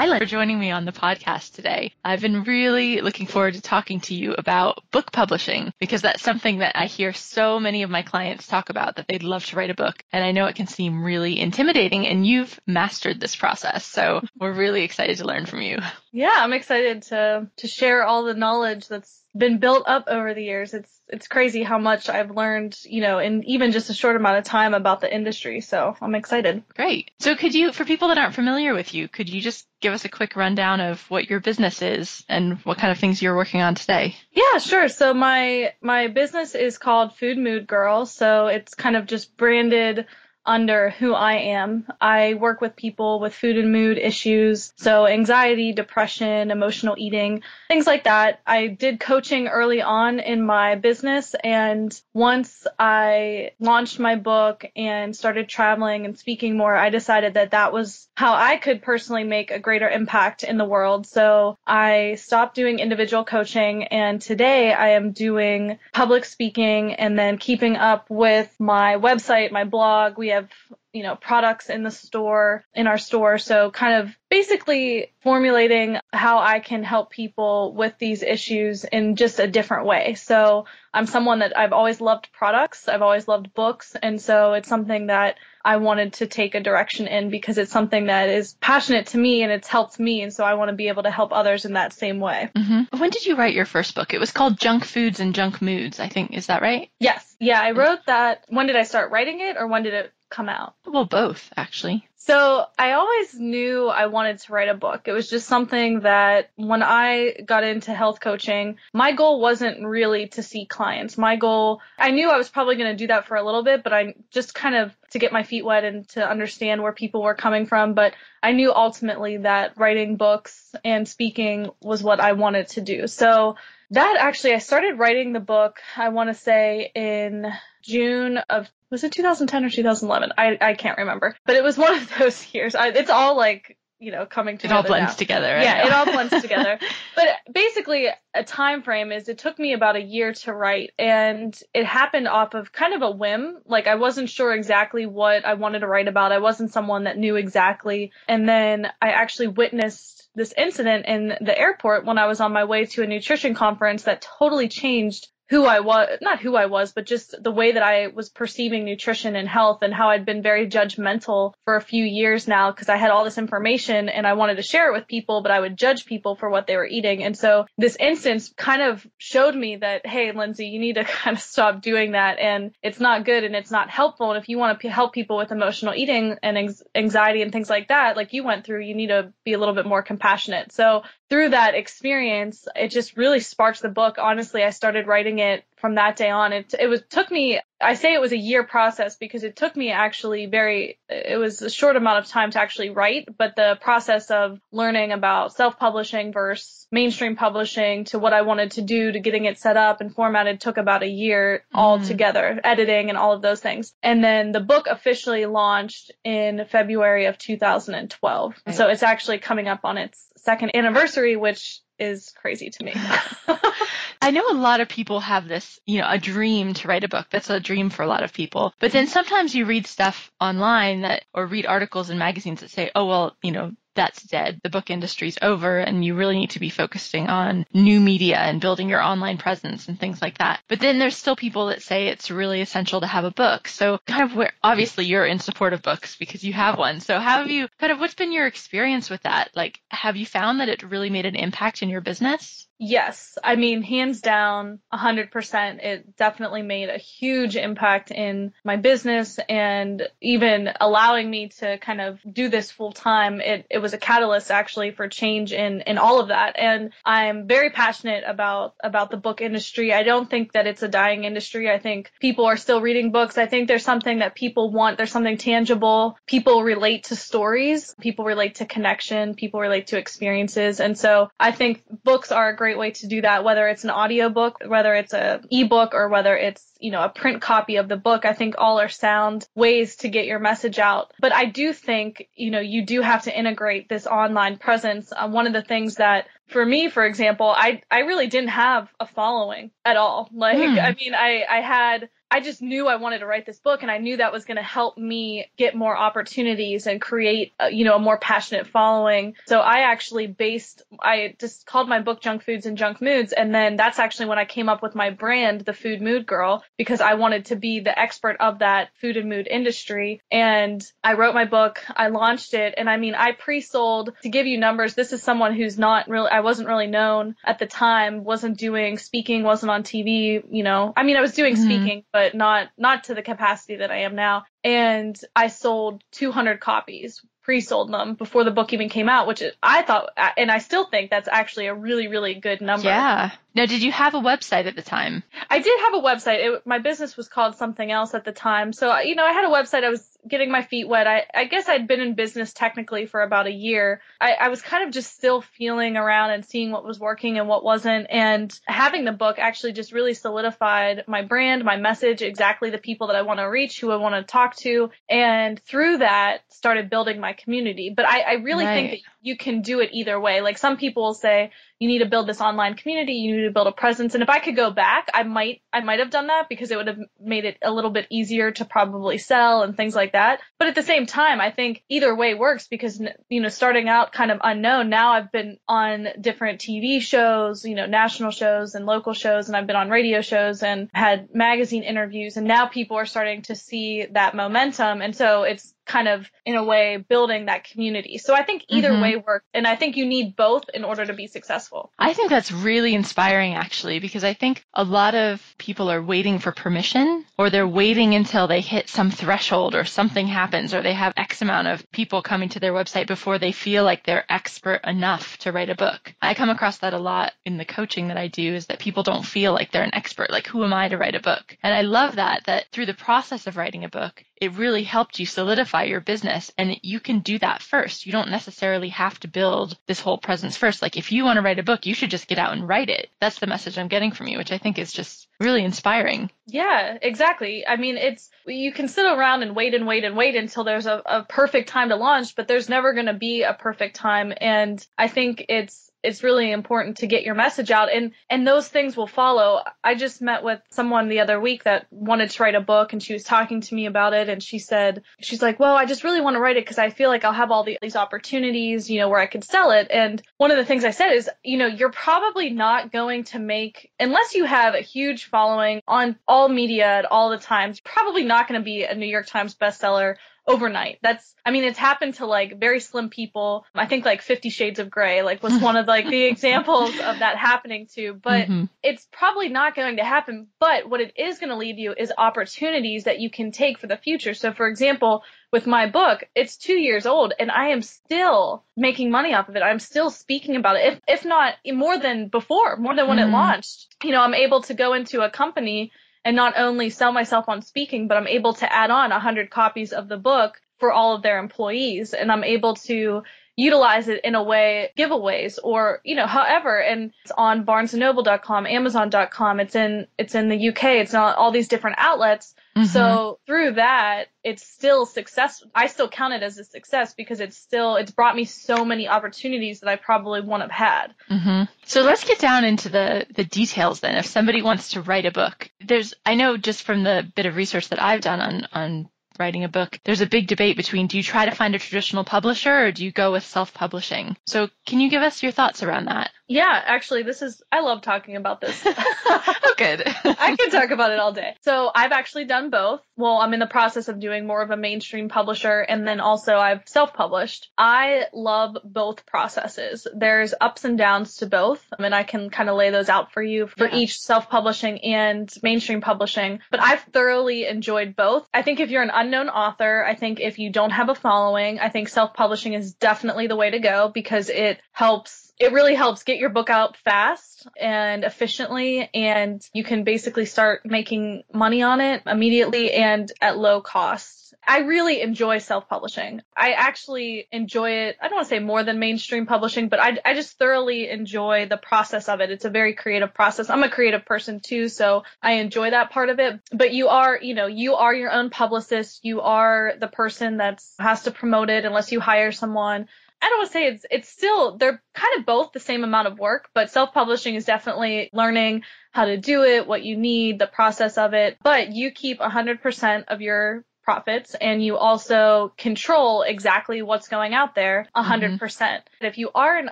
Hi, 0.00 0.18
for 0.18 0.24
joining 0.24 0.58
me 0.58 0.70
on 0.70 0.86
the 0.86 0.92
podcast 0.92 1.52
today. 1.52 1.92
I've 2.02 2.22
been 2.22 2.44
really 2.44 3.02
looking 3.02 3.26
forward 3.26 3.52
to 3.52 3.60
talking 3.60 4.00
to 4.00 4.14
you 4.14 4.32
about 4.32 4.82
book 4.90 5.12
publishing 5.12 5.74
because 5.78 6.00
that's 6.00 6.22
something 6.22 6.60
that 6.60 6.74
I 6.74 6.86
hear 6.86 7.12
so 7.12 7.60
many 7.60 7.82
of 7.82 7.90
my 7.90 8.00
clients 8.00 8.46
talk 8.46 8.70
about 8.70 8.96
that 8.96 9.08
they'd 9.08 9.22
love 9.22 9.44
to 9.44 9.56
write 9.56 9.68
a 9.68 9.74
book. 9.74 10.02
And 10.10 10.24
I 10.24 10.32
know 10.32 10.46
it 10.46 10.56
can 10.56 10.68
seem 10.68 11.04
really 11.04 11.38
intimidating 11.38 12.06
and 12.06 12.26
you've 12.26 12.58
mastered 12.66 13.20
this 13.20 13.36
process. 13.36 13.84
So 13.84 14.22
we're 14.40 14.54
really 14.54 14.84
excited 14.84 15.18
to 15.18 15.26
learn 15.26 15.44
from 15.44 15.60
you. 15.60 15.76
Yeah, 16.12 16.32
I'm 16.34 16.54
excited 16.54 17.02
to, 17.02 17.50
to 17.58 17.68
share 17.68 18.02
all 18.02 18.24
the 18.24 18.32
knowledge 18.32 18.88
that's 18.88 19.22
been 19.36 19.58
built 19.58 19.84
up 19.86 20.04
over 20.08 20.34
the 20.34 20.42
years. 20.42 20.74
It's 20.74 21.00
it's 21.08 21.28
crazy 21.28 21.62
how 21.62 21.78
much 21.78 22.08
I've 22.08 22.30
learned, 22.30 22.78
you 22.84 23.00
know, 23.00 23.18
in 23.18 23.44
even 23.44 23.72
just 23.72 23.90
a 23.90 23.94
short 23.94 24.16
amount 24.16 24.38
of 24.38 24.44
time 24.44 24.74
about 24.74 25.00
the 25.00 25.12
industry. 25.12 25.60
So 25.60 25.96
I'm 26.00 26.14
excited. 26.14 26.62
Great. 26.74 27.10
So 27.18 27.34
could 27.34 27.54
you, 27.54 27.72
for 27.72 27.84
people 27.84 28.08
that 28.08 28.18
aren't 28.18 28.34
familiar 28.34 28.74
with 28.74 28.94
you, 28.94 29.08
could 29.08 29.28
you 29.28 29.40
just 29.40 29.66
give 29.80 29.92
us 29.92 30.04
a 30.04 30.08
quick 30.08 30.36
rundown 30.36 30.80
of 30.80 31.00
what 31.10 31.28
your 31.28 31.40
business 31.40 31.82
is 31.82 32.24
and 32.28 32.58
what 32.58 32.78
kind 32.78 32.92
of 32.92 32.98
things 32.98 33.20
you're 33.20 33.36
working 33.36 33.60
on 33.60 33.74
today? 33.74 34.16
Yeah, 34.32 34.58
sure. 34.58 34.88
So 34.88 35.14
my 35.14 35.74
my 35.80 36.08
business 36.08 36.54
is 36.54 36.78
called 36.78 37.16
Food 37.16 37.38
Mood 37.38 37.66
Girl. 37.66 38.06
So 38.06 38.46
it's 38.46 38.74
kind 38.74 38.96
of 38.96 39.06
just 39.06 39.36
branded 39.36 40.06
under 40.46 40.90
who 40.90 41.12
I 41.14 41.34
am. 41.34 41.86
I 42.00 42.34
work 42.34 42.60
with 42.60 42.76
people 42.76 43.20
with 43.20 43.34
food 43.34 43.58
and 43.58 43.72
mood 43.72 43.98
issues, 43.98 44.72
so 44.76 45.06
anxiety, 45.06 45.72
depression, 45.72 46.50
emotional 46.50 46.94
eating, 46.98 47.42
things 47.68 47.86
like 47.86 48.04
that. 48.04 48.40
I 48.46 48.68
did 48.68 49.00
coaching 49.00 49.48
early 49.48 49.82
on 49.82 50.18
in 50.18 50.44
my 50.44 50.74
business, 50.76 51.34
and 51.44 52.00
once 52.14 52.66
I 52.78 53.52
launched 53.60 53.98
my 53.98 54.16
book 54.16 54.64
and 54.74 55.14
started 55.14 55.48
traveling 55.48 56.06
and 56.06 56.18
speaking 56.18 56.56
more, 56.56 56.74
I 56.74 56.90
decided 56.90 57.34
that 57.34 57.52
that 57.52 57.72
was 57.72 58.08
how 58.14 58.34
I 58.34 58.56
could 58.56 58.82
personally 58.82 59.24
make 59.24 59.50
a 59.50 59.58
greater 59.58 59.88
impact 59.88 60.42
in 60.42 60.56
the 60.56 60.64
world. 60.64 61.06
So 61.06 61.58
I 61.66 62.16
stopped 62.16 62.54
doing 62.54 62.78
individual 62.78 63.24
coaching, 63.24 63.84
and 63.84 64.20
today 64.20 64.72
I 64.72 64.90
am 64.90 65.12
doing 65.12 65.78
public 65.92 66.24
speaking 66.24 66.94
and 66.94 67.18
then 67.18 67.38
keeping 67.38 67.76
up 67.76 68.08
with 68.08 68.52
my 68.58 68.96
website, 68.96 69.52
my 69.52 69.64
blog. 69.64 70.18
We 70.18 70.29
have 70.30 70.48
you 70.92 71.04
know, 71.04 71.14
products 71.14 71.70
in 71.70 71.82
the 71.84 71.90
store, 71.90 72.64
in 72.74 72.86
our 72.86 72.98
store. 72.98 73.38
So 73.38 73.70
kind 73.70 74.02
of 74.02 74.16
basically 74.28 75.12
formulating 75.22 75.98
how 76.12 76.40
I 76.40 76.58
can 76.58 76.82
help 76.82 77.10
people 77.10 77.72
with 77.74 77.96
these 77.98 78.22
issues 78.22 78.84
in 78.84 79.14
just 79.14 79.38
a 79.38 79.46
different 79.46 79.86
way. 79.86 80.14
So 80.14 80.66
I'm 80.92 81.06
someone 81.06 81.40
that 81.40 81.56
I've 81.56 81.72
always 81.72 82.00
loved 82.00 82.32
products. 82.32 82.88
I've 82.88 83.02
always 83.02 83.28
loved 83.28 83.54
books. 83.54 83.94
And 84.02 84.20
so 84.20 84.54
it's 84.54 84.68
something 84.68 85.06
that 85.06 85.36
I 85.64 85.76
wanted 85.76 86.14
to 86.14 86.26
take 86.26 86.54
a 86.56 86.60
direction 86.60 87.06
in 87.06 87.30
because 87.30 87.58
it's 87.58 87.70
something 87.70 88.06
that 88.06 88.28
is 88.28 88.54
passionate 88.54 89.08
to 89.08 89.18
me 89.18 89.42
and 89.42 89.52
it's 89.52 89.68
helped 89.68 90.00
me. 90.00 90.22
And 90.22 90.32
so 90.32 90.42
I 90.42 90.54
want 90.54 90.70
to 90.70 90.76
be 90.76 90.88
able 90.88 91.04
to 91.04 91.10
help 91.10 91.32
others 91.32 91.66
in 91.66 91.74
that 91.74 91.92
same 91.92 92.18
way. 92.18 92.50
Mm-hmm. 92.56 92.98
When 92.98 93.10
did 93.10 93.26
you 93.26 93.36
write 93.36 93.54
your 93.54 93.66
first 93.66 93.94
book? 93.94 94.12
It 94.12 94.18
was 94.18 94.32
called 94.32 94.58
Junk 94.58 94.84
Foods 94.84 95.20
and 95.20 95.34
Junk 95.34 95.62
Moods, 95.62 96.00
I 96.00 96.08
think. 96.08 96.32
Is 96.32 96.46
that 96.46 96.62
right? 96.62 96.90
Yes. 96.98 97.36
Yeah. 97.38 97.60
I 97.60 97.72
wrote 97.72 98.00
that. 98.06 98.44
When 98.48 98.66
did 98.66 98.76
I 98.76 98.82
start 98.82 99.12
writing 99.12 99.38
it 99.40 99.56
or 99.56 99.68
when 99.68 99.84
did 99.84 99.94
it 99.94 100.12
come 100.30 100.48
out? 100.48 100.74
Well, 100.86 101.04
both, 101.04 101.52
actually. 101.56 102.08
So 102.22 102.66
I 102.78 102.92
always 102.92 103.34
knew 103.34 103.88
I 103.88 104.06
wanted 104.06 104.38
to 104.40 104.52
write 104.52 104.68
a 104.68 104.74
book. 104.74 105.08
It 105.08 105.12
was 105.12 105.30
just 105.30 105.48
something 105.48 106.00
that 106.00 106.50
when 106.54 106.82
I 106.82 107.40
got 107.46 107.64
into 107.64 107.94
health 107.94 108.20
coaching, 108.20 108.76
my 108.92 109.12
goal 109.12 109.40
wasn't 109.40 109.84
really 109.84 110.28
to 110.28 110.42
see 110.42 110.66
clients. 110.66 111.16
My 111.16 111.36
goal, 111.36 111.80
I 111.98 112.10
knew 112.10 112.28
I 112.28 112.36
was 112.36 112.50
probably 112.50 112.76
going 112.76 112.92
to 112.92 112.96
do 112.96 113.06
that 113.06 113.26
for 113.26 113.36
a 113.36 113.42
little 113.42 113.64
bit, 113.64 113.82
but 113.82 113.94
I 113.94 114.14
just 114.30 114.54
kind 114.54 114.76
of 114.76 114.94
to 115.12 115.18
get 115.18 115.32
my 115.32 115.44
feet 115.44 115.64
wet 115.64 115.82
and 115.84 116.06
to 116.10 116.24
understand 116.24 116.82
where 116.82 116.92
people 116.92 117.22
were 117.22 117.34
coming 117.34 117.64
from. 117.64 117.94
But 117.94 118.12
I 118.42 118.52
knew 118.52 118.72
ultimately 118.72 119.38
that 119.38 119.78
writing 119.78 120.16
books 120.16 120.74
and 120.84 121.08
speaking 121.08 121.70
was 121.80 122.02
what 122.02 122.20
I 122.20 122.32
wanted 122.32 122.68
to 122.68 122.82
do. 122.82 123.06
So 123.06 123.56
that 123.92 124.18
actually, 124.20 124.52
I 124.52 124.58
started 124.58 124.98
writing 124.98 125.32
the 125.32 125.40
book, 125.40 125.80
I 125.96 126.10
want 126.10 126.28
to 126.28 126.34
say 126.34 126.92
in 126.94 127.50
June 127.82 128.38
of 128.48 128.68
was 128.90 129.04
it 129.04 129.12
2010 129.12 129.64
or 129.64 129.70
2011? 129.70 130.32
I 130.36 130.58
I 130.60 130.74
can't 130.74 130.98
remember, 130.98 131.36
but 131.46 131.56
it 131.56 131.62
was 131.62 131.78
one 131.78 131.94
of 131.94 132.10
those 132.18 132.52
years. 132.54 132.74
I, 132.74 132.88
it's 132.88 133.10
all 133.10 133.36
like 133.36 133.76
you 134.00 134.10
know 134.10 134.26
coming 134.26 134.58
together. 134.58 134.74
It 134.74 134.76
all 134.76 134.82
blends 134.82 135.12
now. 135.12 135.16
together. 135.16 135.58
Yeah, 135.60 135.86
it 135.86 135.92
all 135.92 136.06
blends 136.06 136.32
together. 136.42 136.78
But 137.14 137.28
basically, 137.52 138.08
a 138.34 138.42
time 138.44 138.82
frame 138.82 139.12
is 139.12 139.28
it 139.28 139.38
took 139.38 139.58
me 139.58 139.74
about 139.74 139.96
a 139.96 140.02
year 140.02 140.32
to 140.32 140.52
write, 140.52 140.90
and 140.98 141.58
it 141.72 141.84
happened 141.84 142.26
off 142.26 142.54
of 142.54 142.72
kind 142.72 142.94
of 142.94 143.02
a 143.02 143.10
whim. 143.10 143.58
Like 143.66 143.86
I 143.86 143.94
wasn't 143.94 144.30
sure 144.30 144.52
exactly 144.52 145.06
what 145.06 145.44
I 145.44 145.54
wanted 145.54 145.80
to 145.80 145.86
write 145.86 146.08
about. 146.08 146.32
I 146.32 146.38
wasn't 146.38 146.72
someone 146.72 147.04
that 147.04 147.18
knew 147.18 147.36
exactly, 147.36 148.12
and 148.26 148.48
then 148.48 148.86
I 149.00 149.10
actually 149.10 149.48
witnessed 149.48 150.28
this 150.34 150.54
incident 150.56 151.06
in 151.06 151.36
the 151.40 151.58
airport 151.58 152.04
when 152.04 152.18
I 152.18 152.26
was 152.26 152.40
on 152.40 152.52
my 152.52 152.64
way 152.64 152.86
to 152.86 153.02
a 153.02 153.06
nutrition 153.06 153.54
conference 153.54 154.04
that 154.04 154.26
totally 154.38 154.68
changed 154.68 155.28
who 155.50 155.64
I 155.64 155.80
was, 155.80 156.18
not 156.22 156.40
who 156.40 156.54
I 156.54 156.66
was, 156.66 156.92
but 156.92 157.06
just 157.06 157.34
the 157.42 157.50
way 157.50 157.72
that 157.72 157.82
I 157.82 158.06
was 158.06 158.28
perceiving 158.28 158.84
nutrition 158.84 159.34
and 159.34 159.48
health 159.48 159.82
and 159.82 159.92
how 159.92 160.10
I'd 160.10 160.24
been 160.24 160.42
very 160.42 160.68
judgmental 160.68 161.54
for 161.64 161.74
a 161.74 161.82
few 161.82 162.04
years 162.04 162.46
now 162.46 162.70
because 162.70 162.88
I 162.88 162.96
had 162.96 163.10
all 163.10 163.24
this 163.24 163.36
information 163.36 164.08
and 164.08 164.28
I 164.28 164.34
wanted 164.34 164.56
to 164.56 164.62
share 164.62 164.88
it 164.88 164.96
with 164.96 165.08
people, 165.08 165.42
but 165.42 165.50
I 165.50 165.58
would 165.58 165.76
judge 165.76 166.06
people 166.06 166.36
for 166.36 166.48
what 166.48 166.68
they 166.68 166.76
were 166.76 166.86
eating. 166.86 167.24
And 167.24 167.36
so 167.36 167.66
this 167.76 167.96
instance 167.98 168.52
kind 168.56 168.80
of 168.80 169.04
showed 169.18 169.56
me 169.56 169.76
that, 169.76 170.06
hey, 170.06 170.30
Lindsay, 170.30 170.66
you 170.66 170.78
need 170.78 170.94
to 170.94 171.04
kind 171.22 171.36
of 171.36 171.42
stop 171.42 171.82
doing 171.82 172.12
that 172.12 172.38
and 172.38 172.70
it's 172.80 173.00
not 173.00 173.24
good 173.24 173.42
and 173.42 173.56
it's 173.56 173.72
not 173.72 173.90
helpful. 173.90 174.30
And 174.30 174.40
if 174.40 174.48
you 174.48 174.56
want 174.56 174.78
to 174.78 174.82
p- 174.82 174.88
help 174.88 175.12
people 175.12 175.36
with 175.36 175.50
emotional 175.50 175.94
eating 175.94 176.36
and 176.44 176.72
anxiety 176.94 177.42
and 177.42 177.50
things 177.50 177.68
like 177.68 177.88
that, 177.88 178.16
like 178.16 178.32
you 178.32 178.44
went 178.44 178.64
through, 178.64 178.82
you 178.84 178.94
need 178.94 179.08
to 179.08 179.32
be 179.44 179.54
a 179.54 179.58
little 179.58 179.74
bit 179.74 179.86
more 179.86 180.02
compassionate. 180.02 180.70
So 180.70 181.02
through 181.28 181.50
that 181.50 181.74
experience, 181.74 182.68
it 182.76 182.88
just 182.88 183.16
really 183.16 183.40
sparked 183.40 183.82
the 183.82 183.88
book. 183.88 184.16
Honestly, 184.18 184.62
I 184.62 184.70
started 184.70 185.08
writing 185.08 185.39
it 185.40 185.64
from 185.76 185.96
that 185.96 186.16
day 186.16 186.30
on. 186.30 186.52
It 186.52 186.74
it 186.78 186.86
was 186.86 187.02
took 187.08 187.30
me. 187.30 187.60
I 187.80 187.94
say 187.94 188.12
it 188.14 188.20
was 188.20 188.32
a 188.32 188.36
year 188.36 188.62
process 188.62 189.16
because 189.16 189.42
it 189.42 189.56
took 189.56 189.74
me 189.74 189.90
actually 189.90 190.46
very. 190.46 190.98
It 191.08 191.38
was 191.38 191.62
a 191.62 191.70
short 191.70 191.96
amount 191.96 192.18
of 192.18 192.30
time 192.30 192.50
to 192.52 192.60
actually 192.60 192.90
write, 192.90 193.28
but 193.36 193.56
the 193.56 193.78
process 193.80 194.30
of 194.30 194.60
learning 194.70 195.12
about 195.12 195.54
self-publishing 195.54 196.32
versus 196.32 196.86
mainstream 196.92 197.36
publishing 197.36 198.04
to 198.04 198.18
what 198.18 198.32
I 198.32 198.42
wanted 198.42 198.72
to 198.72 198.82
do 198.82 199.12
to 199.12 199.20
getting 199.20 199.44
it 199.44 199.58
set 199.58 199.76
up 199.76 200.00
and 200.00 200.14
formatted 200.14 200.60
took 200.60 200.76
about 200.76 201.02
a 201.02 201.08
year 201.08 201.64
mm. 201.74 201.78
altogether, 201.78 202.60
editing 202.62 203.08
and 203.08 203.16
all 203.16 203.32
of 203.32 203.42
those 203.42 203.60
things. 203.60 203.94
And 204.02 204.22
then 204.22 204.52
the 204.52 204.60
book 204.60 204.86
officially 204.88 205.46
launched 205.46 206.12
in 206.24 206.66
February 206.70 207.26
of 207.26 207.38
2012. 207.38 208.54
Right. 208.66 208.76
So 208.76 208.88
it's 208.88 209.02
actually 209.02 209.38
coming 209.38 209.68
up 209.68 209.80
on 209.84 209.98
its 209.98 210.26
second 210.36 210.74
anniversary, 210.74 211.36
which 211.36 211.80
is 212.00 212.32
crazy 212.34 212.70
to 212.70 212.84
me. 212.84 212.94
I 214.22 214.30
know 214.30 214.44
a 214.50 214.54
lot 214.54 214.80
of 214.80 214.88
people 214.88 215.20
have 215.20 215.48
this, 215.48 215.78
you 215.86 216.00
know, 216.00 216.06
a 216.08 216.18
dream 216.18 216.74
to 216.74 216.88
write 216.88 217.04
a 217.04 217.08
book. 217.08 217.26
That's 217.30 217.50
a 217.50 217.60
dream 217.60 217.90
for 217.90 218.02
a 218.02 218.06
lot 218.06 218.22
of 218.22 218.32
people. 218.32 218.74
But 218.80 218.92
then 218.92 219.06
sometimes 219.06 219.54
you 219.54 219.64
read 219.64 219.86
stuff 219.86 220.30
online 220.40 221.02
that, 221.02 221.24
or 221.32 221.46
read 221.46 221.66
articles 221.66 222.10
in 222.10 222.18
magazines 222.18 222.60
that 222.60 222.70
say, 222.70 222.90
oh, 222.94 223.06
well, 223.06 223.36
you 223.42 223.52
know, 223.52 223.72
that's 223.94 224.22
dead. 224.22 224.60
The 224.62 224.70
book 224.70 224.90
industry's 224.90 225.38
over 225.42 225.78
and 225.78 226.04
you 226.04 226.14
really 226.14 226.38
need 226.38 226.50
to 226.50 226.60
be 226.60 226.70
focusing 226.70 227.28
on 227.28 227.66
new 227.72 228.00
media 228.00 228.38
and 228.38 228.60
building 228.60 228.88
your 228.88 229.02
online 229.02 229.38
presence 229.38 229.88
and 229.88 229.98
things 229.98 230.22
like 230.22 230.38
that. 230.38 230.60
But 230.68 230.80
then 230.80 230.98
there's 230.98 231.16
still 231.16 231.36
people 231.36 231.66
that 231.66 231.82
say 231.82 232.08
it's 232.08 232.30
really 232.30 232.60
essential 232.60 233.00
to 233.00 233.06
have 233.06 233.24
a 233.24 233.30
book. 233.30 233.68
So 233.68 233.98
kind 234.06 234.22
of 234.22 234.36
where 234.36 234.52
obviously 234.62 235.04
you're 235.04 235.26
in 235.26 235.38
support 235.38 235.72
of 235.72 235.82
books 235.82 236.16
because 236.16 236.44
you 236.44 236.52
have 236.52 236.78
one. 236.78 237.00
So 237.00 237.18
how 237.18 237.38
have 237.38 237.50
you 237.50 237.68
kind 237.78 237.92
of 237.92 238.00
what's 238.00 238.14
been 238.14 238.32
your 238.32 238.46
experience 238.46 239.10
with 239.10 239.22
that? 239.22 239.50
Like 239.54 239.80
have 239.90 240.16
you 240.16 240.26
found 240.26 240.60
that 240.60 240.68
it 240.68 240.82
really 240.82 241.10
made 241.10 241.26
an 241.26 241.36
impact 241.36 241.82
in 241.82 241.88
your 241.88 242.00
business? 242.00 242.66
Yes, 242.82 243.36
I 243.44 243.56
mean, 243.56 243.82
hands 243.82 244.22
down, 244.22 244.78
100%. 244.90 245.84
It 245.84 246.16
definitely 246.16 246.62
made 246.62 246.88
a 246.88 246.96
huge 246.96 247.54
impact 247.54 248.10
in 248.10 248.54
my 248.64 248.76
business 248.76 249.38
and 249.50 250.08
even 250.22 250.70
allowing 250.80 251.30
me 251.30 251.48
to 251.58 251.76
kind 251.76 252.00
of 252.00 252.18
do 252.32 252.48
this 252.48 252.70
full 252.70 252.92
time. 252.92 253.42
It, 253.42 253.66
it 253.68 253.78
was 253.80 253.92
a 253.92 253.98
catalyst 253.98 254.50
actually 254.50 254.92
for 254.92 255.08
change 255.08 255.52
in, 255.52 255.82
in 255.82 255.98
all 255.98 256.20
of 256.20 256.28
that. 256.28 256.58
And 256.58 256.94
I'm 257.04 257.46
very 257.46 257.68
passionate 257.68 258.24
about, 258.26 258.76
about 258.82 259.10
the 259.10 259.18
book 259.18 259.42
industry. 259.42 259.92
I 259.92 260.02
don't 260.02 260.30
think 260.30 260.52
that 260.52 260.66
it's 260.66 260.82
a 260.82 260.88
dying 260.88 261.24
industry. 261.24 261.70
I 261.70 261.78
think 261.78 262.10
people 262.18 262.46
are 262.46 262.56
still 262.56 262.80
reading 262.80 263.12
books. 263.12 263.36
I 263.36 263.44
think 263.44 263.68
there's 263.68 263.84
something 263.84 264.20
that 264.20 264.34
people 264.34 264.72
want. 264.72 264.96
There's 264.96 265.12
something 265.12 265.36
tangible. 265.36 266.16
People 266.26 266.62
relate 266.62 267.04
to 267.04 267.16
stories. 267.16 267.94
People 268.00 268.24
relate 268.24 268.54
to 268.54 268.64
connection. 268.64 269.34
People 269.34 269.60
relate 269.60 269.88
to 269.88 269.98
experiences. 269.98 270.80
And 270.80 270.96
so 270.96 271.30
I 271.38 271.52
think 271.52 271.84
books 272.04 272.32
are 272.32 272.48
a 272.48 272.56
great 272.56 272.69
great 272.70 272.78
way 272.78 272.90
to 272.92 273.06
do 273.08 273.22
that, 273.22 273.42
whether 273.42 273.66
it's 273.66 273.84
an 273.84 273.90
audiobook, 273.90 274.58
whether 274.64 274.94
it's 274.94 275.12
a 275.12 275.40
ebook, 275.50 275.92
or 275.92 276.08
whether 276.08 276.36
it's, 276.36 276.64
you 276.78 276.92
know, 276.92 277.02
a 277.02 277.08
print 277.08 277.42
copy 277.42 277.76
of 277.76 277.88
the 277.88 277.96
book. 277.96 278.24
I 278.24 278.32
think 278.32 278.54
all 278.58 278.78
are 278.78 278.88
sound 278.88 279.48
ways 279.56 279.96
to 279.96 280.08
get 280.08 280.26
your 280.26 280.38
message 280.38 280.78
out. 280.78 281.12
But 281.18 281.32
I 281.32 281.46
do 281.46 281.72
think, 281.72 282.28
you 282.34 282.50
know, 282.50 282.60
you 282.60 282.86
do 282.86 283.02
have 283.02 283.24
to 283.24 283.36
integrate 283.36 283.88
this 283.88 284.06
online 284.06 284.56
presence. 284.56 285.12
Um, 285.16 285.32
one 285.32 285.48
of 285.48 285.52
the 285.52 285.62
things 285.62 285.96
that 285.96 286.26
for 286.46 286.64
me, 286.64 286.88
for 286.90 287.04
example, 287.04 287.48
I, 287.48 287.82
I 287.90 288.00
really 288.00 288.28
didn't 288.28 288.50
have 288.50 288.88
a 288.98 289.06
following 289.06 289.70
at 289.84 289.96
all. 289.96 290.28
Like, 290.32 290.58
mm. 290.58 290.78
I 290.82 290.94
mean, 290.94 291.14
I, 291.14 291.44
I 291.48 291.60
had, 291.60 292.08
I 292.30 292.40
just 292.40 292.62
knew 292.62 292.86
I 292.86 292.96
wanted 292.96 293.20
to 293.20 293.26
write 293.26 293.46
this 293.46 293.58
book 293.58 293.82
and 293.82 293.90
I 293.90 293.98
knew 293.98 294.18
that 294.18 294.32
was 294.32 294.44
going 294.44 294.56
to 294.56 294.62
help 294.62 294.96
me 294.96 295.50
get 295.56 295.74
more 295.74 295.96
opportunities 295.96 296.86
and 296.86 297.00
create, 297.00 297.52
a, 297.58 297.70
you 297.70 297.84
know, 297.84 297.96
a 297.96 297.98
more 297.98 298.18
passionate 298.18 298.68
following. 298.68 299.34
So 299.46 299.58
I 299.58 299.90
actually 299.90 300.26
based, 300.26 300.82
I 301.00 301.34
just 301.38 301.66
called 301.66 301.88
my 301.88 302.00
book 302.00 302.20
Junk 302.20 302.44
Foods 302.44 302.66
and 302.66 302.78
Junk 302.78 303.00
Moods. 303.00 303.32
And 303.32 303.54
then 303.54 303.76
that's 303.76 303.98
actually 303.98 304.26
when 304.26 304.38
I 304.38 304.44
came 304.44 304.68
up 304.68 304.82
with 304.82 304.94
my 304.94 305.10
brand, 305.10 305.62
The 305.62 305.72
Food 305.72 306.00
Mood 306.00 306.26
Girl, 306.26 306.62
because 306.76 307.00
I 307.00 307.14
wanted 307.14 307.46
to 307.46 307.56
be 307.56 307.80
the 307.80 307.98
expert 307.98 308.36
of 308.38 308.60
that 308.60 308.90
food 309.00 309.16
and 309.16 309.28
mood 309.28 309.48
industry. 309.48 310.20
And 310.30 310.84
I 311.02 311.14
wrote 311.14 311.34
my 311.34 311.46
book, 311.46 311.84
I 311.94 312.08
launched 312.08 312.54
it. 312.54 312.74
And 312.76 312.88
I 312.88 312.96
mean, 312.96 313.14
I 313.14 313.32
pre-sold 313.32 314.12
to 314.22 314.28
give 314.28 314.46
you 314.46 314.58
numbers. 314.58 314.94
This 314.94 315.12
is 315.12 315.22
someone 315.22 315.54
who's 315.54 315.78
not 315.78 316.08
really, 316.08 316.30
I 316.30 316.40
wasn't 316.40 316.68
really 316.68 316.86
known 316.86 317.34
at 317.44 317.58
the 317.58 317.66
time, 317.66 318.22
wasn't 318.22 318.58
doing 318.58 318.98
speaking, 318.98 319.42
wasn't 319.42 319.70
on 319.70 319.82
TV, 319.82 320.44
you 320.50 320.62
know, 320.62 320.92
I 320.96 321.02
mean, 321.02 321.16
I 321.16 321.20
was 321.20 321.32
doing 321.32 321.54
mm-hmm. 321.54 321.64
speaking, 321.64 322.04
but 322.12 322.19
but 322.20 322.34
not 322.34 322.68
not 322.76 323.04
to 323.04 323.14
the 323.14 323.22
capacity 323.22 323.76
that 323.76 323.90
I 323.90 323.98
am 324.02 324.14
now. 324.14 324.44
And 324.62 325.18
I 325.34 325.48
sold 325.48 326.02
200 326.12 326.60
copies, 326.60 327.24
pre-sold 327.42 327.92
them 327.92 328.14
before 328.14 328.44
the 328.44 328.50
book 328.50 328.72
even 328.72 328.88
came 328.88 329.08
out, 329.08 329.26
which 329.26 329.42
I 329.62 329.82
thought, 329.82 330.10
and 330.36 330.50
I 330.50 330.58
still 330.58 330.84
think 330.84 331.10
that's 331.10 331.28
actually 331.28 331.66
a 331.66 331.74
really 331.74 332.08
really 332.08 332.34
good 332.34 332.60
number. 332.60 332.86
Yeah. 332.86 333.30
Now, 333.52 333.66
did 333.66 333.82
you 333.82 333.90
have 333.90 334.14
a 334.14 334.20
website 334.20 334.66
at 334.66 334.76
the 334.76 334.82
time? 334.82 335.24
I 335.48 335.58
did 335.58 335.80
have 335.80 335.94
a 335.94 336.06
website. 336.06 336.38
It, 336.38 336.66
my 336.66 336.78
business 336.78 337.16
was 337.16 337.28
called 337.28 337.56
something 337.56 337.90
else 337.90 338.14
at 338.14 338.24
the 338.24 338.30
time. 338.30 338.72
So, 338.72 338.96
you 339.00 339.16
know, 339.16 339.24
I 339.24 339.32
had 339.32 339.44
a 339.44 339.48
website. 339.48 339.82
I 339.82 339.88
was 339.88 340.06
getting 340.28 340.52
my 340.52 340.62
feet 340.62 340.86
wet. 340.86 341.08
I, 341.08 341.24
I 341.34 341.46
guess 341.46 341.68
I'd 341.68 341.88
been 341.88 342.00
in 342.00 342.14
business 342.14 342.52
technically 342.52 343.06
for 343.06 343.22
about 343.22 343.48
a 343.48 343.52
year. 343.52 344.02
I, 344.20 344.34
I 344.34 344.48
was 344.48 344.62
kind 344.62 344.86
of 344.86 344.94
just 344.94 345.16
still 345.16 345.40
feeling 345.40 345.96
around 345.96 346.30
and 346.30 346.44
seeing 346.44 346.70
what 346.70 346.84
was 346.84 347.00
working 347.00 347.38
and 347.38 347.48
what 347.48 347.64
wasn't. 347.64 348.06
And 348.08 348.56
having 348.66 349.04
the 349.04 349.12
book 349.12 349.40
actually 349.40 349.72
just 349.72 349.90
really 349.90 350.14
solidified 350.14 351.04
my 351.08 351.22
brand, 351.22 351.64
my 351.64 351.76
message, 351.76 352.22
exactly 352.22 352.70
the 352.70 352.78
people 352.78 353.08
that 353.08 353.16
I 353.16 353.22
want 353.22 353.40
to 353.40 353.44
reach, 353.46 353.80
who 353.80 353.90
I 353.90 353.96
want 353.96 354.14
to 354.14 354.22
talk 354.22 354.49
to. 354.58 354.90
And 355.08 355.60
through 355.60 355.98
that, 355.98 356.42
started 356.48 356.90
building 356.90 357.20
my 357.20 357.32
community. 357.32 357.92
But 357.94 358.06
I, 358.06 358.20
I 358.20 358.32
really 358.34 358.64
right. 358.64 358.74
think 358.74 358.90
that 358.90 358.98
you 359.20 359.36
can 359.36 359.62
do 359.62 359.80
it 359.80 359.90
either 359.92 360.18
way. 360.18 360.40
Like 360.40 360.58
some 360.58 360.76
people 360.76 361.02
will 361.02 361.14
say, 361.14 361.52
you 361.78 361.88
need 361.88 362.00
to 362.00 362.06
build 362.06 362.28
this 362.28 362.40
online 362.42 362.74
community, 362.74 363.14
you 363.14 363.36
need 363.36 363.44
to 363.44 363.52
build 363.52 363.66
a 363.66 363.72
presence. 363.72 364.14
And 364.14 364.22
if 364.22 364.28
I 364.28 364.38
could 364.38 364.54
go 364.54 364.70
back, 364.70 365.08
I 365.14 365.22
might, 365.22 365.62
I 365.72 365.80
might 365.80 365.98
have 365.98 366.10
done 366.10 366.26
that 366.26 366.48
because 366.48 366.70
it 366.70 366.76
would 366.76 366.88
have 366.88 366.98
made 367.18 367.46
it 367.46 367.56
a 367.62 367.72
little 367.72 367.90
bit 367.90 368.06
easier 368.10 368.50
to 368.52 368.64
probably 368.66 369.16
sell 369.16 369.62
and 369.62 369.74
things 369.74 369.94
like 369.94 370.12
that. 370.12 370.40
But 370.58 370.68
at 370.68 370.74
the 370.74 370.82
same 370.82 371.06
time, 371.06 371.40
I 371.40 371.50
think 371.50 371.82
either 371.88 372.14
way 372.14 372.34
works 372.34 372.68
because, 372.68 373.00
you 373.30 373.40
know, 373.40 373.48
starting 373.48 373.88
out 373.88 374.12
kind 374.12 374.30
of 374.30 374.40
unknown, 374.44 374.90
now 374.90 375.12
I've 375.12 375.32
been 375.32 375.56
on 375.66 376.08
different 376.20 376.60
TV 376.60 377.00
shows, 377.00 377.64
you 377.64 377.74
know, 377.74 377.86
national 377.86 378.30
shows 378.30 378.74
and 378.74 378.84
local 378.84 379.14
shows, 379.14 379.48
and 379.48 379.56
I've 379.56 379.66
been 379.66 379.76
on 379.76 379.88
radio 379.88 380.20
shows 380.20 380.62
and 380.62 380.90
had 380.92 381.28
magazine 381.34 381.82
interviews. 381.82 382.36
And 382.36 382.46
now 382.46 382.66
people 382.66 382.98
are 382.98 383.06
starting 383.06 383.42
to 383.42 383.56
see 383.56 384.06
that 384.12 384.34
momentum. 384.34 385.00
And 385.00 385.16
so 385.16 385.44
it's 385.44 385.72
kind 385.86 386.08
of 386.08 386.30
in 386.44 386.56
a 386.56 386.64
way 386.64 386.96
building 386.96 387.46
that 387.46 387.64
community. 387.64 388.18
So 388.18 388.34
I 388.34 388.44
think 388.44 388.64
either 388.68 388.90
mm-hmm. 388.90 389.02
way 389.02 389.16
works 389.16 389.46
and 389.52 389.66
I 389.66 389.76
think 389.76 389.96
you 389.96 390.06
need 390.06 390.36
both 390.36 390.64
in 390.72 390.84
order 390.84 391.04
to 391.04 391.12
be 391.12 391.26
successful. 391.26 391.90
I 391.98 392.12
think 392.12 392.30
that's 392.30 392.52
really 392.52 392.94
inspiring 392.94 393.54
actually 393.54 393.98
because 393.98 394.24
I 394.24 394.34
think 394.34 394.64
a 394.72 394.84
lot 394.84 395.14
of 395.14 395.42
people 395.58 395.90
are 395.90 396.02
waiting 396.02 396.38
for 396.38 396.52
permission 396.52 397.24
or 397.38 397.50
they're 397.50 397.66
waiting 397.66 398.14
until 398.14 398.46
they 398.46 398.60
hit 398.60 398.88
some 398.88 399.10
threshold 399.10 399.74
or 399.74 399.84
something 399.84 400.26
happens 400.26 400.74
or 400.74 400.82
they 400.82 400.94
have 400.94 401.12
X 401.16 401.42
amount 401.42 401.68
of 401.68 401.90
people 401.90 402.22
coming 402.22 402.48
to 402.50 402.60
their 402.60 402.72
website 402.72 403.06
before 403.06 403.38
they 403.38 403.52
feel 403.52 403.84
like 403.84 404.04
they're 404.04 404.30
expert 404.30 404.80
enough 404.84 405.38
to 405.38 405.52
write 405.52 405.70
a 405.70 405.74
book. 405.74 406.14
I 406.22 406.34
come 406.34 406.50
across 406.50 406.78
that 406.78 406.94
a 406.94 406.98
lot 406.98 407.32
in 407.44 407.56
the 407.56 407.64
coaching 407.64 408.08
that 408.08 408.16
I 408.16 408.28
do 408.28 408.54
is 408.54 408.66
that 408.66 408.78
people 408.78 409.02
don't 409.02 409.24
feel 409.24 409.52
like 409.52 409.72
they're 409.72 409.82
an 409.82 409.94
expert. 409.94 410.30
Like 410.30 410.46
who 410.46 410.64
am 410.64 410.72
I 410.72 410.88
to 410.88 410.98
write 410.98 411.14
a 411.14 411.20
book? 411.20 411.56
And 411.62 411.74
I 411.74 411.82
love 411.82 412.16
that 412.16 412.44
that 412.46 412.66
through 412.72 412.86
the 412.86 412.94
process 412.94 413.46
of 413.46 413.56
writing 413.56 413.84
a 413.84 413.88
book, 413.88 414.24
it 414.40 414.54
really 414.54 414.82
helped 414.82 415.18
you 415.18 415.26
solidify 415.26 415.84
your 415.84 416.00
business. 416.00 416.50
And 416.56 416.76
you 416.82 416.98
can 416.98 417.20
do 417.20 417.38
that 417.38 417.62
first. 417.62 418.06
You 418.06 418.12
don't 418.12 418.30
necessarily 418.30 418.88
have 418.88 419.20
to 419.20 419.28
build 419.28 419.76
this 419.86 420.00
whole 420.00 420.18
presence 420.18 420.56
first. 420.56 420.80
Like 420.80 420.96
if 420.96 421.12
you 421.12 421.24
want 421.24 421.36
to 421.36 421.42
write 421.42 421.58
a 421.58 421.62
book, 421.62 421.84
you 421.84 421.94
should 421.94 422.10
just 422.10 422.26
get 422.26 422.38
out 422.38 422.54
and 422.54 422.66
write 422.66 422.88
it. 422.88 423.10
That's 423.20 423.38
the 423.38 423.46
message 423.46 423.78
I'm 423.78 423.88
getting 423.88 424.12
from 424.12 424.28
you, 424.28 424.38
which 424.38 424.52
I 424.52 424.58
think 424.58 424.78
is 424.78 424.92
just 424.92 425.28
really 425.38 425.62
inspiring. 425.62 426.30
Yeah, 426.46 426.96
exactly. 427.00 427.66
I 427.66 427.76
mean, 427.76 427.96
it's, 427.96 428.30
you 428.46 428.72
can 428.72 428.88
sit 428.88 429.04
around 429.04 429.42
and 429.42 429.54
wait 429.54 429.74
and 429.74 429.86
wait 429.86 430.04
and 430.04 430.16
wait 430.16 430.34
until 430.36 430.64
there's 430.64 430.86
a, 430.86 431.02
a 431.04 431.24
perfect 431.24 431.68
time 431.68 431.90
to 431.90 431.96
launch, 431.96 432.34
but 432.34 432.48
there's 432.48 432.68
never 432.68 432.94
going 432.94 433.06
to 433.06 433.14
be 433.14 433.42
a 433.42 433.54
perfect 433.54 433.96
time. 433.96 434.32
And 434.40 434.84
I 434.96 435.08
think 435.08 435.44
it's, 435.48 435.89
it's 436.02 436.22
really 436.22 436.50
important 436.50 436.98
to 436.98 437.06
get 437.06 437.24
your 437.24 437.34
message 437.34 437.70
out 437.70 437.92
and 437.92 438.12
and 438.28 438.46
those 438.46 438.68
things 438.68 438.96
will 438.96 439.06
follow. 439.06 439.62
I 439.84 439.94
just 439.94 440.22
met 440.22 440.42
with 440.42 440.60
someone 440.70 441.08
the 441.08 441.20
other 441.20 441.40
week 441.40 441.64
that 441.64 441.86
wanted 441.90 442.30
to 442.30 442.42
write 442.42 442.54
a 442.54 442.60
book 442.60 442.92
and 442.92 443.02
she 443.02 443.12
was 443.12 443.22
talking 443.22 443.60
to 443.60 443.74
me 443.74 443.86
about 443.86 444.12
it 444.14 444.28
and 444.28 444.42
she 444.42 444.58
said 444.58 445.02
she's 445.20 445.42
like, 445.42 445.60
"Well, 445.60 445.76
I 445.76 445.84
just 445.84 446.04
really 446.04 446.20
want 446.20 446.34
to 446.34 446.40
write 446.40 446.56
it 446.56 446.66
cuz 446.66 446.78
I 446.78 446.90
feel 446.90 447.10
like 447.10 447.24
I'll 447.24 447.32
have 447.32 447.50
all 447.50 447.64
the, 447.64 447.78
these 447.82 447.96
opportunities, 447.96 448.90
you 448.90 449.00
know, 449.00 449.08
where 449.08 449.20
I 449.20 449.26
could 449.26 449.44
sell 449.44 449.70
it." 449.70 449.88
And 449.90 450.22
one 450.38 450.50
of 450.50 450.56
the 450.56 450.64
things 450.64 450.84
I 450.84 450.90
said 450.90 451.12
is, 451.12 451.30
you 451.44 451.58
know, 451.58 451.66
you're 451.66 451.90
probably 451.90 452.50
not 452.50 452.92
going 452.92 453.24
to 453.24 453.38
make 453.38 453.90
unless 453.98 454.34
you 454.34 454.44
have 454.44 454.74
a 454.74 454.80
huge 454.80 455.26
following 455.26 455.82
on 455.86 456.16
all 456.26 456.48
media 456.48 456.86
at 456.86 457.04
all 457.04 457.30
the 457.30 457.38
times, 457.38 457.80
probably 457.80 458.24
not 458.24 458.48
going 458.48 458.60
to 458.60 458.64
be 458.64 458.84
a 458.84 458.94
New 458.94 459.06
York 459.06 459.26
Times 459.26 459.54
bestseller 459.54 460.16
overnight. 460.46 460.98
That's, 461.02 461.34
I 461.44 461.50
mean, 461.50 461.64
it's 461.64 461.78
happened 461.78 462.14
to 462.14 462.26
like 462.26 462.58
very 462.58 462.80
slim 462.80 463.10
people. 463.10 463.64
I 463.74 463.86
think 463.86 464.04
like 464.04 464.22
Fifty 464.22 464.50
Shades 464.50 464.78
of 464.78 464.90
Grey, 464.90 465.22
like 465.22 465.42
was 465.42 465.60
one 465.60 465.76
of 465.76 465.86
like 465.86 466.08
the 466.08 466.24
examples 466.26 466.90
of 466.90 467.18
that 467.20 467.36
happening 467.36 467.88
to, 467.94 468.14
but 468.14 468.48
mm-hmm. 468.48 468.64
it's 468.82 469.06
probably 469.12 469.48
not 469.48 469.74
going 469.74 469.96
to 469.96 470.04
happen. 470.04 470.48
But 470.58 470.88
what 470.88 471.00
it 471.00 471.12
is 471.16 471.38
going 471.38 471.50
to 471.50 471.56
lead 471.56 471.78
you 471.78 471.94
is 471.96 472.12
opportunities 472.16 473.04
that 473.04 473.20
you 473.20 473.30
can 473.30 473.52
take 473.52 473.78
for 473.78 473.86
the 473.86 473.96
future. 473.96 474.34
So 474.34 474.52
for 474.52 474.66
example, 474.68 475.22
with 475.52 475.66
my 475.66 475.88
book, 475.88 476.24
it's 476.34 476.56
two 476.56 476.78
years 476.78 477.06
old 477.06 477.32
and 477.38 477.50
I 477.50 477.68
am 477.68 477.82
still 477.82 478.64
making 478.76 479.10
money 479.10 479.34
off 479.34 479.48
of 479.48 479.56
it. 479.56 479.62
I'm 479.62 479.80
still 479.80 480.10
speaking 480.10 480.56
about 480.56 480.76
it, 480.76 480.92
if, 480.92 481.20
if 481.20 481.24
not 481.24 481.54
more 481.66 481.98
than 481.98 482.28
before, 482.28 482.76
more 482.76 482.94
than 482.94 483.08
when 483.08 483.18
mm. 483.18 483.28
it 483.28 483.32
launched. 483.32 483.94
You 484.04 484.12
know, 484.12 484.20
I'm 484.20 484.34
able 484.34 484.62
to 484.62 484.74
go 484.74 484.94
into 484.94 485.22
a 485.22 485.30
company 485.30 485.92
and 486.24 486.36
not 486.36 486.54
only 486.56 486.90
sell 486.90 487.12
myself 487.12 487.48
on 487.48 487.62
speaking, 487.62 488.08
but 488.08 488.16
I'm 488.16 488.28
able 488.28 488.54
to 488.54 488.72
add 488.72 488.90
on 488.90 489.10
100 489.10 489.50
copies 489.50 489.92
of 489.92 490.08
the 490.08 490.16
book 490.16 490.60
for 490.78 490.92
all 490.92 491.14
of 491.14 491.22
their 491.22 491.38
employees. 491.38 492.14
And 492.14 492.30
I'm 492.30 492.44
able 492.44 492.74
to 492.76 493.22
utilize 493.56 494.08
it 494.08 494.20
in 494.24 494.34
a 494.34 494.42
way, 494.42 494.90
giveaways 494.96 495.58
or, 495.62 496.00
you 496.04 496.16
know, 496.16 496.26
however. 496.26 496.80
And 496.80 497.12
it's 497.22 497.32
on 497.36 497.64
barnesandnoble.com, 497.64 498.66
amazon.com. 498.66 499.60
It's 499.60 499.74
in, 499.74 500.06
it's 500.18 500.34
in 500.34 500.48
the 500.48 500.68
UK. 500.68 500.84
It's 500.84 501.14
on 501.14 501.34
all 501.34 501.52
these 501.52 501.68
different 501.68 501.96
outlets. 501.98 502.54
Mm-hmm. 502.76 502.86
So 502.86 503.38
through 503.46 503.74
that, 503.74 504.26
it's 504.44 504.64
still 504.64 505.06
success. 505.06 505.62
I 505.74 505.88
still 505.88 506.08
count 506.08 506.34
it 506.34 506.42
as 506.42 506.58
a 506.58 506.64
success 506.64 507.14
because 507.14 507.40
it's 507.40 507.56
still, 507.56 507.96
it's 507.96 508.10
brought 508.10 508.36
me 508.36 508.44
so 508.44 508.84
many 508.84 509.08
opportunities 509.08 509.80
that 509.80 509.88
I 509.88 509.96
probably 509.96 510.40
wouldn't 510.40 510.70
have 510.70 510.88
had. 510.88 511.14
Mm-hmm. 511.30 511.62
So 511.84 512.02
let's 512.02 512.24
get 512.24 512.38
down 512.38 512.64
into 512.64 512.88
the, 512.88 513.26
the 513.34 513.44
details 513.44 514.00
then. 514.00 514.16
If 514.16 514.26
somebody 514.26 514.62
wants 514.62 514.90
to 514.90 515.02
write 515.02 515.26
a 515.26 515.32
book, 515.32 515.70
there's, 515.84 516.14
I 516.24 516.34
know 516.34 516.56
just 516.56 516.84
from 516.84 517.02
the 517.02 517.26
bit 517.34 517.46
of 517.46 517.56
research 517.56 517.88
that 517.88 518.02
I've 518.02 518.20
done 518.20 518.40
on, 518.40 518.68
on 518.72 519.08
writing 519.38 519.64
a 519.64 519.68
book, 519.68 519.98
there's 520.04 520.20
a 520.20 520.26
big 520.26 520.46
debate 520.46 520.76
between 520.76 521.08
do 521.08 521.16
you 521.16 521.22
try 521.22 521.46
to 521.46 521.54
find 521.54 521.74
a 521.74 521.78
traditional 521.78 522.24
publisher 522.24 522.86
or 522.86 522.92
do 522.92 523.04
you 523.04 523.10
go 523.10 523.32
with 523.32 523.44
self 523.44 523.74
publishing? 523.74 524.36
So, 524.46 524.68
can 524.86 525.00
you 525.00 525.10
give 525.10 525.22
us 525.22 525.42
your 525.42 525.50
thoughts 525.50 525.82
around 525.82 526.04
that? 526.04 526.30
Yeah, 526.50 526.82
actually, 526.84 527.22
this 527.22 527.42
is, 527.42 527.62
I 527.70 527.80
love 527.80 528.02
talking 528.02 528.34
about 528.34 528.60
this. 528.60 528.82
oh, 528.84 529.54
good. 529.78 530.02
I 530.24 530.56
can 530.56 530.70
talk 530.70 530.90
about 530.90 531.12
it 531.12 531.20
all 531.20 531.32
day. 531.32 531.54
So 531.62 531.92
I've 531.94 532.10
actually 532.10 532.46
done 532.46 532.70
both. 532.70 533.02
Well, 533.16 533.36
I'm 533.36 533.54
in 533.54 533.60
the 533.60 533.68
process 533.68 534.08
of 534.08 534.18
doing 534.18 534.48
more 534.48 534.60
of 534.60 534.72
a 534.72 534.76
mainstream 534.76 535.28
publisher 535.28 535.78
and 535.78 536.04
then 536.04 536.18
also 536.18 536.56
I've 536.56 536.82
self-published. 536.86 537.70
I 537.78 538.24
love 538.32 538.76
both 538.82 539.26
processes. 539.26 540.08
There's 540.12 540.52
ups 540.60 540.84
and 540.84 540.98
downs 540.98 541.36
to 541.36 541.46
both 541.46 541.86
I 541.96 542.04
and 542.04 542.14
I 542.16 542.24
can 542.24 542.50
kind 542.50 542.68
of 542.68 542.76
lay 542.76 542.90
those 542.90 543.08
out 543.08 543.32
for 543.32 543.42
you 543.42 543.68
for 543.68 543.86
yeah. 543.86 543.98
each 543.98 544.18
self-publishing 544.18 545.04
and 545.04 545.48
mainstream 545.62 546.00
publishing. 546.00 546.58
But 546.72 546.80
I've 546.80 547.02
thoroughly 547.12 547.68
enjoyed 547.68 548.16
both. 548.16 548.48
I 548.52 548.62
think 548.62 548.80
if 548.80 548.90
you're 548.90 549.04
an 549.04 549.12
unknown 549.14 549.50
author, 549.50 550.04
I 550.04 550.16
think 550.16 550.40
if 550.40 550.58
you 550.58 550.72
don't 550.72 550.90
have 550.90 551.10
a 551.10 551.14
following, 551.14 551.78
I 551.78 551.90
think 551.90 552.08
self-publishing 552.08 552.74
is 552.74 552.94
definitely 552.94 553.46
the 553.46 553.56
way 553.56 553.70
to 553.70 553.78
go 553.78 554.10
because 554.12 554.48
it 554.48 554.80
helps 554.90 555.39
it 555.60 555.72
really 555.72 555.94
helps 555.94 556.22
get 556.22 556.38
your 556.38 556.48
book 556.48 556.70
out 556.70 556.96
fast 556.96 557.68
and 557.78 558.24
efficiently 558.24 559.10
and 559.12 559.62
you 559.74 559.84
can 559.84 560.04
basically 560.04 560.46
start 560.46 560.80
making 560.86 561.42
money 561.52 561.82
on 561.82 562.00
it 562.00 562.22
immediately 562.26 562.92
and 562.92 563.30
at 563.42 563.58
low 563.58 563.82
cost. 563.82 564.54
I 564.66 564.80
really 564.80 565.20
enjoy 565.20 565.58
self-publishing. 565.58 566.40
I 566.56 566.72
actually 566.72 567.46
enjoy 567.52 567.90
it. 567.90 568.16
I 568.20 568.28
don't 568.28 568.36
want 568.36 568.48
to 568.48 568.54
say 568.54 568.58
more 568.58 568.82
than 568.84 568.98
mainstream 568.98 569.44
publishing, 569.44 569.88
but 569.88 570.00
I, 570.00 570.18
I 570.24 570.34
just 570.34 570.58
thoroughly 570.58 571.10
enjoy 571.10 571.66
the 571.66 571.76
process 571.76 572.28
of 572.28 572.40
it. 572.40 572.50
It's 572.50 572.64
a 572.64 572.70
very 572.70 572.94
creative 572.94 573.34
process. 573.34 573.68
I'm 573.68 573.82
a 573.82 573.90
creative 573.90 574.24
person 574.24 574.60
too, 574.60 574.88
so 574.88 575.24
I 575.42 575.52
enjoy 575.54 575.90
that 575.90 576.10
part 576.10 576.30
of 576.30 576.40
it. 576.40 576.60
But 576.72 576.92
you 576.92 577.08
are, 577.08 577.38
you 577.40 577.54
know, 577.54 577.66
you 577.66 577.96
are 577.96 578.14
your 578.14 578.30
own 578.30 578.48
publicist. 578.48 579.24
You 579.24 579.42
are 579.42 579.94
the 579.98 580.08
person 580.08 580.58
that 580.58 580.82
has 580.98 581.24
to 581.24 581.30
promote 581.30 581.68
it 581.68 581.84
unless 581.84 582.12
you 582.12 582.20
hire 582.20 582.52
someone. 582.52 583.08
I 583.42 583.48
don't 583.48 583.58
want 583.58 583.68
to 583.68 583.72
say 583.72 583.86
it's 583.86 584.06
it's 584.10 584.28
still 584.28 584.76
they're 584.76 585.02
kind 585.14 585.38
of 585.38 585.46
both 585.46 585.72
the 585.72 585.80
same 585.80 586.04
amount 586.04 586.28
of 586.28 586.38
work, 586.38 586.68
but 586.74 586.90
self-publishing 586.90 587.54
is 587.54 587.64
definitely 587.64 588.28
learning 588.32 588.82
how 589.12 589.24
to 589.24 589.36
do 589.36 589.62
it, 589.62 589.86
what 589.86 590.02
you 590.02 590.16
need, 590.16 590.58
the 590.58 590.66
process 590.66 591.16
of 591.16 591.32
it. 591.32 591.56
But 591.62 591.92
you 591.92 592.10
keep 592.10 592.38
100% 592.40 593.24
of 593.28 593.40
your 593.40 593.84
profits 594.02 594.54
and 594.54 594.84
you 594.84 594.96
also 594.96 595.72
control 595.76 596.42
exactly 596.42 597.02
what's 597.02 597.28
going 597.28 597.54
out 597.54 597.74
there 597.74 598.08
100%. 598.16 598.58
Mm-hmm. 598.58 599.24
If 599.24 599.38
you 599.38 599.50
are 599.54 599.78
an 599.78 599.90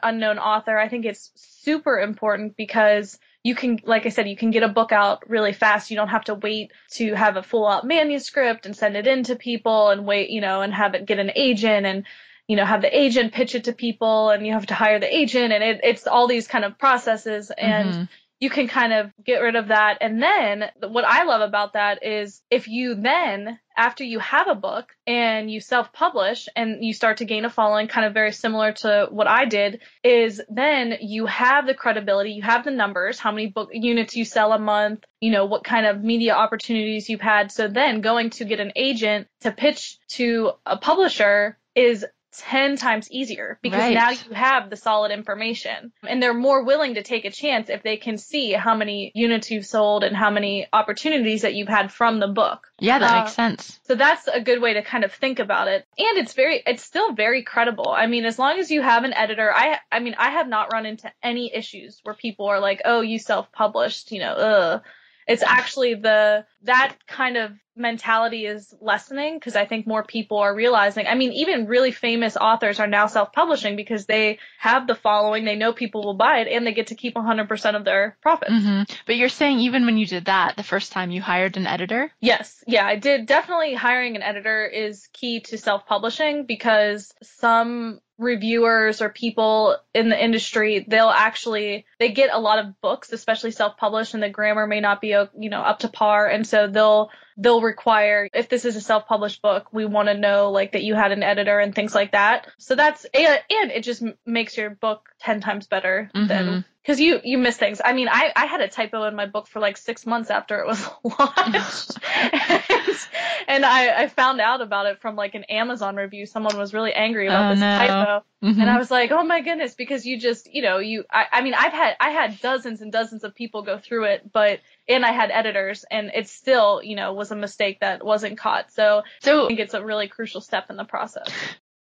unknown 0.02 0.38
author, 0.38 0.76
I 0.78 0.88
think 0.88 1.05
it's 1.05 1.31
super 1.37 1.99
important 1.99 2.57
because 2.57 3.19
you 3.45 3.55
can, 3.55 3.78
like 3.85 4.07
I 4.07 4.09
said, 4.09 4.28
you 4.28 4.37
can 4.37 4.50
get 4.50 4.62
a 4.62 4.69
book 4.69 4.93
out 4.93 5.28
really 5.28 5.52
fast. 5.52 5.90
You 5.90 5.97
don't 5.97 6.09
have 6.09 6.25
to 6.25 6.35
wait 6.35 6.73
to 6.93 7.14
have 7.14 7.37
a 7.37 7.43
full 7.43 7.67
out 7.67 7.87
manuscript 7.87 8.67
and 8.67 8.76
send 8.76 8.97
it 8.97 9.07
in 9.07 9.23
to 9.25 9.37
people 9.37 9.90
and 9.90 10.05
wait, 10.05 10.31
you 10.31 10.40
know, 10.40 10.62
and 10.62 10.75
have 10.75 10.95
it 10.95 11.07
get 11.07 11.19
an 11.19 11.31
agent 11.37 11.87
and 11.87 12.05
you 12.49 12.57
know, 12.57 12.64
have 12.64 12.81
the 12.81 12.99
agent 12.99 13.35
pitch 13.35 13.55
it 13.55 13.64
to 13.64 13.73
people 13.73 14.31
and 14.31 14.45
you 14.47 14.55
have 14.55 14.67
to 14.67 14.75
hire 14.75 14.99
the 14.99 15.14
agent 15.14 15.52
and 15.52 15.62
it, 15.62 15.81
it's 15.85 16.07
all 16.07 16.26
these 16.26 16.49
kind 16.49 16.64
of 16.64 16.78
processes 16.78 17.52
and 17.57 17.90
mm-hmm. 17.90 18.02
you 18.40 18.49
can 18.49 18.67
kind 18.67 18.95
of 18.95 19.12
get 19.23 19.40
rid 19.40 19.55
of 19.55 19.69
that. 19.69 19.99
And 20.00 20.23
then 20.23 20.64
what 20.81 21.05
I 21.05 21.25
love 21.25 21.43
about 21.43 21.75
that 21.75 22.02
is 22.02 22.40
if 22.50 22.67
you 22.67 22.95
then, 22.95 23.61
after 23.76 24.02
you 24.02 24.19
have 24.21 24.49
a 24.49 24.55
book 24.55 24.97
and 25.07 25.50
you 25.50 25.61
self 25.61 25.93
publish 25.93 26.49
and 26.57 26.83
you 26.83 26.95
start 26.95 27.19
to 27.19 27.26
gain 27.26 27.45
a 27.45 27.50
following, 27.50 27.87
kind 27.87 28.07
of 28.07 28.14
very 28.14 28.33
similar 28.33 28.73
to 28.73 29.09
what 29.11 29.26
I 29.26 29.45
did, 29.45 29.83
is 30.02 30.40
then 30.49 30.95
you 31.02 31.26
have 31.26 31.67
the 31.67 31.75
credibility, 31.75 32.31
you 32.31 32.43
have 32.43 32.64
the 32.64 32.71
numbers, 32.71 33.19
how 33.19 33.31
many 33.31 33.49
book 33.49 33.69
units 33.75 34.17
you 34.17 34.25
sell 34.25 34.55
a 34.55 34.59
month, 34.59 35.05
you 35.21 35.33
know, 35.33 35.45
what 35.45 35.64
kind 35.64 35.85
of 35.85 36.02
media 36.02 36.33
opportunities 36.33 37.11
you've 37.11 37.21
had. 37.21 37.52
So 37.52 37.69
then 37.69 38.00
going 38.00 38.31
to 38.31 38.47
get 38.47 38.59
an 38.59 38.73
agent 38.75 39.28
to 39.43 39.52
pitch 39.52 39.99
to 40.12 40.52
a 40.64 40.78
publisher 40.78 41.59
is 41.75 42.07
10 42.38 42.76
times 42.76 43.11
easier 43.11 43.59
because 43.62 43.78
Right. 43.80 43.95
now 43.95 44.11
you 44.11 44.33
have 44.33 44.71
the 44.71 44.76
solid 44.76 45.11
information 45.12 45.92
and 46.07 46.23
they're 46.23 46.35
more 46.35 46.64
willing 46.64 46.95
to 46.95 47.02
take 47.02 47.25
a 47.25 47.30
chance 47.30 47.68
if 47.68 47.83
they 47.83 47.97
can 47.97 48.18
see 48.18 48.52
how 48.52 48.75
many 48.75 49.12
units 49.14 49.50
you've 49.50 49.66
sold 49.66 50.04
and 50.04 50.16
how 50.16 50.30
many 50.30 50.66
opportunities 50.73 51.42
that 51.42 51.54
you've 51.54 51.68
had 51.68 51.92
from 51.92 52.21
the 52.21 52.28
book. 52.28 52.68
Yeah, 52.78 52.99
that 53.00 53.11
Uh, 53.11 53.21
makes 53.21 53.35
sense. 53.35 53.80
So 53.85 53.95
that's 53.95 54.28
a 54.28 54.40
good 54.40 54.61
way 54.62 54.75
to 54.75 54.83
kind 54.83 55.04
of 55.04 55.12
think 55.12 55.38
about 55.38 55.68
it. 55.68 55.85
And 55.99 56.18
it's 56.18 56.35
very 56.35 56.62
it's 56.66 56.83
still 56.85 57.12
very 57.12 57.42
credible. 57.42 57.88
I 57.88 58.07
mean, 58.07 58.25
as 58.25 58.38
long 58.38 58.59
as 58.59 58.71
you 58.71 58.83
have 58.83 59.04
an 59.04 59.14
editor, 59.14 59.52
I 59.52 59.78
I 59.90 59.99
mean, 59.99 60.14
I 60.18 60.30
have 60.30 60.49
not 60.49 60.73
run 60.73 60.87
into 60.87 61.11
any 61.23 61.52
issues 61.54 62.00
where 62.04 62.14
people 62.14 62.47
are 62.47 62.61
like, 62.61 62.83
"Oh, 62.85 63.00
you 63.00 63.18
self-published," 63.18 64.12
you 64.12 64.21
know, 64.21 64.33
ugh. 64.33 64.83
It's 65.26 65.42
actually 65.42 65.95
the 65.95 66.47
that 66.62 66.97
kind 67.07 67.37
of 67.37 67.52
mentality 67.78 68.47
is 68.47 68.75
lessening 68.80 69.35
because 69.35 69.56
I 69.56 69.64
think 69.66 69.87
more 69.87 70.02
people 70.02 70.38
are 70.38 70.54
realizing. 70.54 71.06
I 71.06 71.14
mean, 71.14 71.32
even 71.32 71.66
really 71.66 71.92
famous 71.92 72.37
authors 72.37 72.80
are 72.80 72.87
now 72.87 73.06
self-publishing 73.06 73.76
because 73.76 74.06
they 74.06 74.38
have 74.58 74.87
the 74.87 74.94
following, 74.94 75.44
they 75.44 75.56
know 75.56 75.73
people 75.73 76.02
will 76.02 76.14
buy 76.14 76.38
it, 76.40 76.49
and 76.49 76.66
they 76.66 76.75
get 76.75 76.88
to 76.88 76.94
keep 76.94 77.14
100% 77.14 77.76
of 77.76 77.85
their 77.85 78.16
profits. 78.20 78.52
hmm 78.52 78.82
But 79.06 79.16
you're 79.16 79.28
saying 79.28 79.61
even 79.61 79.87
when 79.87 79.99
you 79.99 80.06
did 80.06 80.26
that 80.26 80.56
the 80.56 80.62
first 80.62 80.92
time 80.92 81.11
you 81.11 81.23
hired 81.23 81.56
an 81.56 81.66
editor? 81.66 82.12
Yes, 82.20 82.62
yeah, 82.66 82.87
I 82.87 82.97
did. 82.97 83.26
Definitely 83.26 83.75
hiring 83.75 84.16
an 84.16 84.23
editor 84.23 84.66
is 84.66 85.08
key 85.12 85.40
to 85.40 85.58
self 85.58 85.87
publishing 85.87 86.47
because 86.47 87.12
some 87.23 88.00
reviewers 88.18 89.00
or 89.00 89.08
people 89.11 89.76
in 89.94 90.08
the 90.08 90.25
industry 90.25 90.85
they'll 90.88 91.08
actually 91.08 91.87
they 92.00 92.11
get 92.11 92.30
a 92.32 92.40
lot 92.40 92.58
of 92.58 92.80
books 92.80 93.12
especially 93.12 93.52
self-published 93.52 94.12
and 94.12 94.23
the 94.23 94.28
grammar 94.28 94.66
may 94.66 94.80
not 94.80 95.00
be 95.00 95.08
you 95.38 95.49
know 95.49 95.61
up 95.61 95.78
to 95.78 95.88
par 95.88 96.26
and 96.26 96.44
so 96.44 96.66
they'll 96.66 97.11
they'll 97.38 97.61
require 97.62 98.28
if 98.35 98.49
this 98.49 98.64
is 98.64 98.76
a 98.76 98.80
self-published 98.80 99.40
book 99.40 99.68
we 99.73 99.87
want 99.87 100.09
to 100.09 100.14
know 100.14 100.50
like 100.50 100.73
that 100.73 100.83
you 100.83 100.95
had 100.95 101.12
an 101.12 101.23
editor 101.23 101.59
and 101.61 101.75
things 101.75 101.95
like 101.95 102.12
that 102.12 102.49
so 102.59 102.75
that's 102.75 103.04
and, 103.14 103.40
it 103.71 103.83
just 103.83 104.02
makes 104.26 104.57
your 104.57 104.71
book 104.71 105.09
10 105.21 105.40
times 105.40 105.66
better 105.66 106.11
Mhm. 106.14 106.28
than 106.28 106.64
because 106.88 107.00
you 107.02 107.21
you 107.23 107.37
miss 107.37 107.59
things 107.59 107.83
i 107.85 107.92
mean 107.92 108.09
i 108.09 108.33
i 108.35 108.47
had 108.47 108.62
a 108.62 108.68
typo 108.68 109.04
in 109.04 109.14
my 109.14 109.26
book 109.26 109.47
for 109.47 109.61
like 109.61 109.76
six 109.76 110.07
months 110.07 110.30
after 110.30 110.59
it 110.61 110.66
was 110.66 110.83
launched 111.04 111.99
and, 112.23 112.99
and 113.47 113.66
I, 113.66 114.04
I 114.04 114.09
found 114.09 114.40
out 114.40 114.62
about 114.62 114.87
it 114.87 114.99
from 115.02 115.14
like 115.14 115.35
an 115.35 115.45
amazon 115.45 115.97
review 115.97 116.25
someone 116.25 116.57
was 116.57 116.73
really 116.73 116.95
angry 116.95 117.26
about 117.26 117.50
Oh, 117.50 117.54
this 117.54 117.61
no. 117.61 117.76
typo 117.76 118.25
Mhm. 118.42 118.61
and 118.61 118.71
I 118.71 118.78
was 118.78 118.88
like, 118.88 119.11
oh 119.11 119.25
my 119.25 119.40
goodness, 119.40 119.75
because 119.75 120.07
you 120.07 120.16
just, 120.16 120.54
you 120.54 120.62
know, 120.62 120.78
you, 120.78 121.02
I, 121.11 121.25
I 121.33 121.40
mean, 121.42 121.54
I've 121.54 121.73
had, 121.73 121.97
I 121.99 122.11
had 122.11 122.40
dozens 122.40 122.80
and 122.80 122.92
dozens 122.92 123.25
of 123.25 123.35
people 123.35 123.62
go 123.62 123.78
through 123.78 124.04
it, 124.04 124.33
but, 124.33 124.61
and 124.88 125.04
I 125.04 125.11
had 125.11 125.33
editors 125.33 125.85
and 125.90 126.12
it 126.14 126.28
still, 126.28 126.80
you 126.85 126.95
know, 126.95 127.12
was 127.14 127.33
a 127.33 127.37
mistake 127.37 127.80
that 127.80 128.04
wasn't 128.04 128.38
caught. 128.38 128.71
So 128.73 129.02
so 129.21 129.45
I 129.45 129.49
think 129.49 129.59
it's 129.59 129.75
a 129.75 129.85
really 129.85 130.07
crucial 130.07 130.40
step 130.40 130.71
in 130.71 130.76
the 130.76 130.85
process. 130.85 131.28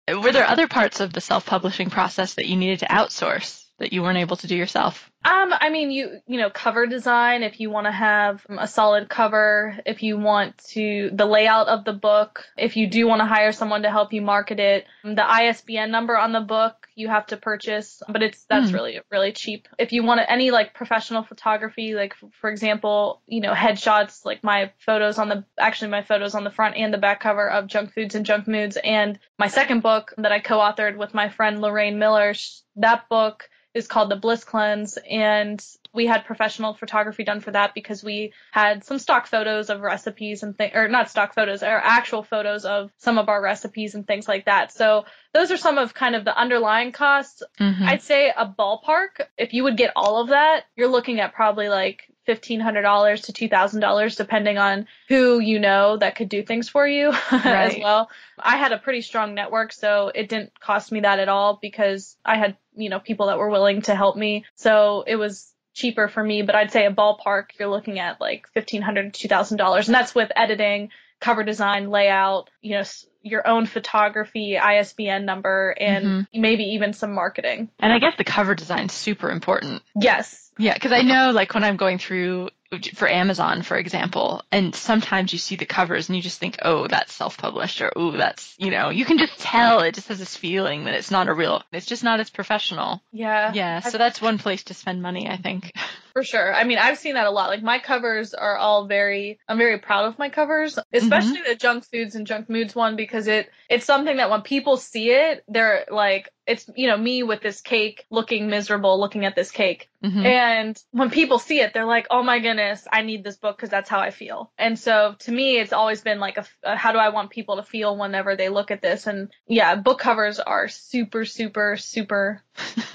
were 0.07 0.31
there 0.31 0.45
other 0.47 0.69
parts 0.69 1.01
of 1.01 1.15
the 1.15 1.23
self-publishing 1.23 1.89
process 1.89 2.35
that 2.35 2.47
you 2.47 2.57
needed 2.57 2.81
to 2.81 2.87
outsource 2.87 3.62
that 3.79 3.93
you 3.93 4.03
weren't 4.03 4.19
able 4.19 4.37
to 4.37 4.47
do 4.47 4.57
yourself? 4.57 5.11
Um, 5.25 5.53
I 5.53 5.71
mean, 5.71 5.93
you, 5.93 6.21
you 6.27 6.39
know, 6.39 6.51
cover 6.51 6.87
design, 6.87 7.45
if 7.45 7.61
you 7.61 7.71
want 7.71 7.87
to 7.87 7.93
have 7.93 8.45
a 8.49 8.67
solid 8.67 9.09
cover, 9.09 9.79
if 9.87 10.03
you 10.03 10.19
want 10.19 10.59
to, 10.71 11.11
the 11.13 11.27
layout 11.27 11.69
of 11.69 11.85
the 11.85 11.93
book, 11.93 12.45
if 12.59 12.77
you 12.77 12.89
do 12.89 13.07
want 13.07 13.21
to 13.21 13.25
hire 13.27 13.53
someone 13.53 13.83
to 13.83 13.91
help 13.91 14.13
you 14.13 14.21
market 14.21 14.59
it, 14.59 14.85
the 15.05 15.25
ISBN 15.25 15.93
number 15.93 16.17
on 16.17 16.33
the 16.33 16.41
book 16.41 16.89
you 16.97 17.09
have 17.09 17.25
to 17.27 17.37
purchase, 17.37 18.03
but 18.09 18.23
it's, 18.23 18.45
that's 18.51 18.71
Hmm. 18.71 18.75
really, 18.75 19.01
really 19.11 19.33
cheap. 19.33 19.69
If 19.79 19.93
you 19.93 20.03
want 20.03 20.21
any 20.29 20.51
like 20.51 20.75
professional 20.75 21.23
photography, 21.23 21.95
like 21.95 22.15
for 22.41 22.51
example, 22.51 23.23
you 23.27 23.41
know, 23.41 23.53
headshots, 23.55 24.25
like 24.27 24.43
my 24.43 24.73
photos 24.85 25.19
on 25.19 25.29
the, 25.29 25.45
actually 25.59 25.93
my 25.93 26.03
photos 26.03 26.35
on 26.35 26.43
the 26.45 26.51
front 26.51 26.77
and 26.77 26.93
the 26.93 26.99
back 26.99 27.21
cover 27.21 27.49
of 27.49 27.69
Junk 27.69 27.95
Foods 27.95 28.17
and 28.17 28.27
Junk 28.27 28.49
Moods 28.49 28.77
and 28.83 29.19
my 29.39 29.47
second 29.47 29.83
book 29.83 30.13
that 30.19 30.33
I 30.33 30.41
co-authored 30.41 30.97
with 30.97 31.15
my 31.15 31.29
friend 31.29 31.61
Lorraine 31.63 31.99
Miller, 31.99 32.35
that 32.77 33.09
book 33.09 33.49
is 33.75 33.87
called 33.87 34.11
the 34.11 34.17
Bliss 34.17 34.45
Cleanse, 34.45 34.99
and 35.11 35.65
we 35.95 36.07
had 36.07 36.27
professional 36.27 36.75
photography 36.75 37.25
done 37.25 37.41
for 37.41 37.53
that 37.53 37.75
because 37.75 38.05
we 38.05 38.33
had 38.51 38.85
some 38.85 38.99
stock 38.99 39.27
photos 39.27 39.71
of 39.71 39.81
recipes 39.81 40.43
and 40.43 40.57
things, 40.57 40.73
or 40.75 40.89
not 40.89 41.09
stock 41.09 41.35
photos, 41.35 41.63
or 41.63 41.81
actual 41.83 42.23
photos 42.23 42.67
of 42.67 42.91
some 42.99 43.17
of 43.17 43.31
our 43.31 43.41
recipes 43.41 43.95
and 43.95 44.07
things 44.07 44.29
like 44.29 44.45
that. 44.45 44.73
So 44.73 45.07
those 45.33 45.51
are 45.51 45.57
some 45.57 45.79
of 45.79 45.95
kind 45.95 46.15
of 46.15 46.27
the 46.27 46.37
underlying 46.37 46.93
costs. 46.93 47.43
Mhm. 47.59 47.89
I'd 47.89 48.03
say 48.03 48.31
a 48.37 48.47
ballpark, 48.47 49.27
if 49.39 49.55
you 49.55 49.65
would 49.65 49.79
get 49.79 49.93
all 49.97 50.21
of 50.21 50.29
that, 50.29 50.65
you're 50.77 50.89
looking 50.89 51.21
at 51.21 51.33
probably 51.33 51.71
like 51.71 52.12
$1,500 52.29 53.25
to 53.25 53.49
$2,000 53.49 54.17
depending 54.17 54.59
on 54.59 54.87
who 55.09 55.41
you 55.41 55.59
know 55.59 55.97
that 55.97 56.15
could 56.15 56.29
do 56.29 56.43
things 56.43 56.69
for 56.69 56.87
you 56.87 57.13
as 57.31 57.77
well. 57.81 58.11
I 58.39 58.57
had 58.57 58.73
a 58.73 58.79
pretty 58.79 59.03
strong 59.03 59.35
network, 59.35 59.73
so 59.73 60.11
it 60.15 60.29
didn't 60.29 60.59
cost 60.61 60.93
me 60.93 61.01
that 61.01 61.19
at 61.19 61.29
all 61.29 61.59
because 61.61 62.17
I 62.25 62.37
had, 62.37 62.57
you 62.75 62.91
know, 62.91 63.01
people 63.01 63.27
that 63.27 63.39
were 63.39 63.51
willing 63.51 63.83
to 63.83 63.95
help 63.95 64.17
me. 64.17 64.45
So 64.55 65.05
it 65.07 65.17
was 65.17 65.53
cheaper 65.75 66.09
for 66.09 66.23
me, 66.23 66.43
but 66.43 66.55
I'd 66.55 66.71
say 66.73 66.87
a 66.87 66.93
ballpark, 66.93 67.59
you're 67.59 67.69
looking 67.69 67.99
at 67.99 68.21
like 68.21 68.47
1,500 68.53 69.15
to 69.15 69.29
$2,000. 69.29 69.87
And 69.87 69.95
that's 69.95 70.15
with 70.15 70.31
editing, 70.37 70.91
cover 71.21 71.45
design, 71.45 71.91
layout, 71.91 72.51
you 72.61 72.77
know, 72.77 72.85
your 73.23 73.47
own 73.47 73.67
photography, 73.67 74.59
ISBN 74.59 75.25
number, 75.25 75.75
and 75.79 76.05
mm-hmm. 76.05 76.41
maybe 76.41 76.65
even 76.65 76.93
some 76.93 77.13
marketing. 77.13 77.71
and 77.79 77.93
I 77.93 77.99
guess 77.99 78.17
the 78.17 78.25
cover 78.25 78.55
design's 78.55 78.93
super 78.93 79.31
important. 79.31 79.83
Yes. 79.95 80.51
Yeah, 80.59 80.75
because 80.75 80.93
I 80.93 81.03
know, 81.03 81.31
like, 81.31 81.55
when 81.55 81.65
I'm 81.65 81.77
going 81.77 81.99
through 81.99 82.51
for 82.95 83.09
Amazon, 83.09 83.63
for 83.63 83.77
example, 83.77 84.43
and 84.51 84.75
sometimes 84.75 85.33
you 85.33 85.39
see 85.39 85.57
the 85.57 85.67
covers 85.67 86.09
and 86.09 86.17
you 86.17 86.23
just 86.23 86.39
think, 86.39 86.59
oh, 86.63 86.87
that's 86.87 87.13
self-published, 87.13 87.81
or 87.81 87.93
oh, 87.97 88.13
that's, 88.13 88.55
you 88.59 88.71
know, 88.71 88.91
you 88.91 89.05
can 89.05 89.19
just 89.19 89.39
tell 89.39 89.81
it 89.81 89.95
just 89.95 90.09
has 90.09 90.19
this 90.19 90.37
feeling 90.37 90.85
that 90.85 90.95
it's 90.95 91.11
not 91.11 91.29
a 91.29 91.35
real, 91.35 91.63
it's 91.73 91.87
just 91.87 92.05
not 92.05 92.21
as 92.21 92.31
professional. 92.31 93.03
Yeah. 93.13 93.53
Yeah, 93.55 93.81
so 93.81 93.99
that's 93.99 94.21
one 94.21 94.39
place 94.39 94.65
to 94.65 94.75
spend 94.75 95.03
money, 95.03 95.29
I 95.29 95.37
think. 95.37 95.73
For 96.13 96.23
sure. 96.23 96.55
I 96.55 96.65
mean, 96.65 96.79
I've 96.79 96.99
seen 96.99 97.15
that 97.15 97.27
a 97.27 97.31
lot. 97.31 97.49
Like 97.49 97.63
my 97.63 97.79
covers 97.79 98.35
are 98.35 98.57
all 98.57 98.87
very 98.87 99.39
I'm 99.49 99.57
very 99.57 99.79
proud 99.79 100.05
of 100.05 100.19
my 100.19 100.29
covers, 100.29 100.79
especially 100.93 101.39
mm-hmm. 101.39 101.49
the 101.49 101.57
junk 101.57 101.85
foods 101.87 102.15
and 102.15 102.27
junk 102.27 102.51
moods 102.51 102.75
one 102.75 102.97
because 102.97 103.29
it 103.29 103.51
it's 103.71 103.87
something 103.87 104.19
that 104.19 104.29
when 104.29 104.43
people 104.43 104.77
see 104.77 105.11
it, 105.11 105.43
they're 105.49 105.87
like 105.91 106.31
it's 106.47 106.69
you 106.75 106.89
know 106.89 106.97
me 106.97 107.23
with 107.23 107.41
this 107.41 107.61
cake 107.61 108.05
looking 108.11 108.49
miserable 108.49 108.99
looking 108.99 109.25
at 109.25 109.35
this 109.37 109.51
cake. 109.51 109.89
Mhm. 110.05 110.25
And 110.25 110.83
when 110.91 111.11
people 111.11 111.39
see 111.39 111.61
it, 111.61 111.73
they're 111.73 111.85
like, 111.85 112.07
"Oh 112.11 112.23
my 112.23 112.41
goodness, 112.41 112.87
I 112.91 113.03
need 113.03 113.23
this 113.23 113.37
book 113.37 113.57
because 113.57 113.71
that's 113.71 113.89
how 113.89 114.01
I 114.01 114.11
feel." 114.11 114.51
And 114.59 114.79
so 114.79 115.15
to 115.21 115.33
me, 115.33 115.59
it's 115.59 115.73
always 115.73 116.01
been 116.01 116.19
like, 116.19 116.39
a, 116.39 116.47
a, 116.65 116.77
"How 116.77 116.93
do 116.93 116.99
I 116.99 117.11
want 117.11 117.31
people 117.31 117.57
to 117.57 117.63
feel 117.63 117.97
whenever 117.97 118.35
they 118.37 118.49
look 118.49 118.71
at 118.71 118.83
this?" 118.83 119.07
And 119.07 119.31
yeah, 119.47 119.77
book 119.77 119.99
covers 120.01 120.41
are 120.41 120.69
super, 120.69 121.25
super, 121.25 121.77
super. 121.77 122.43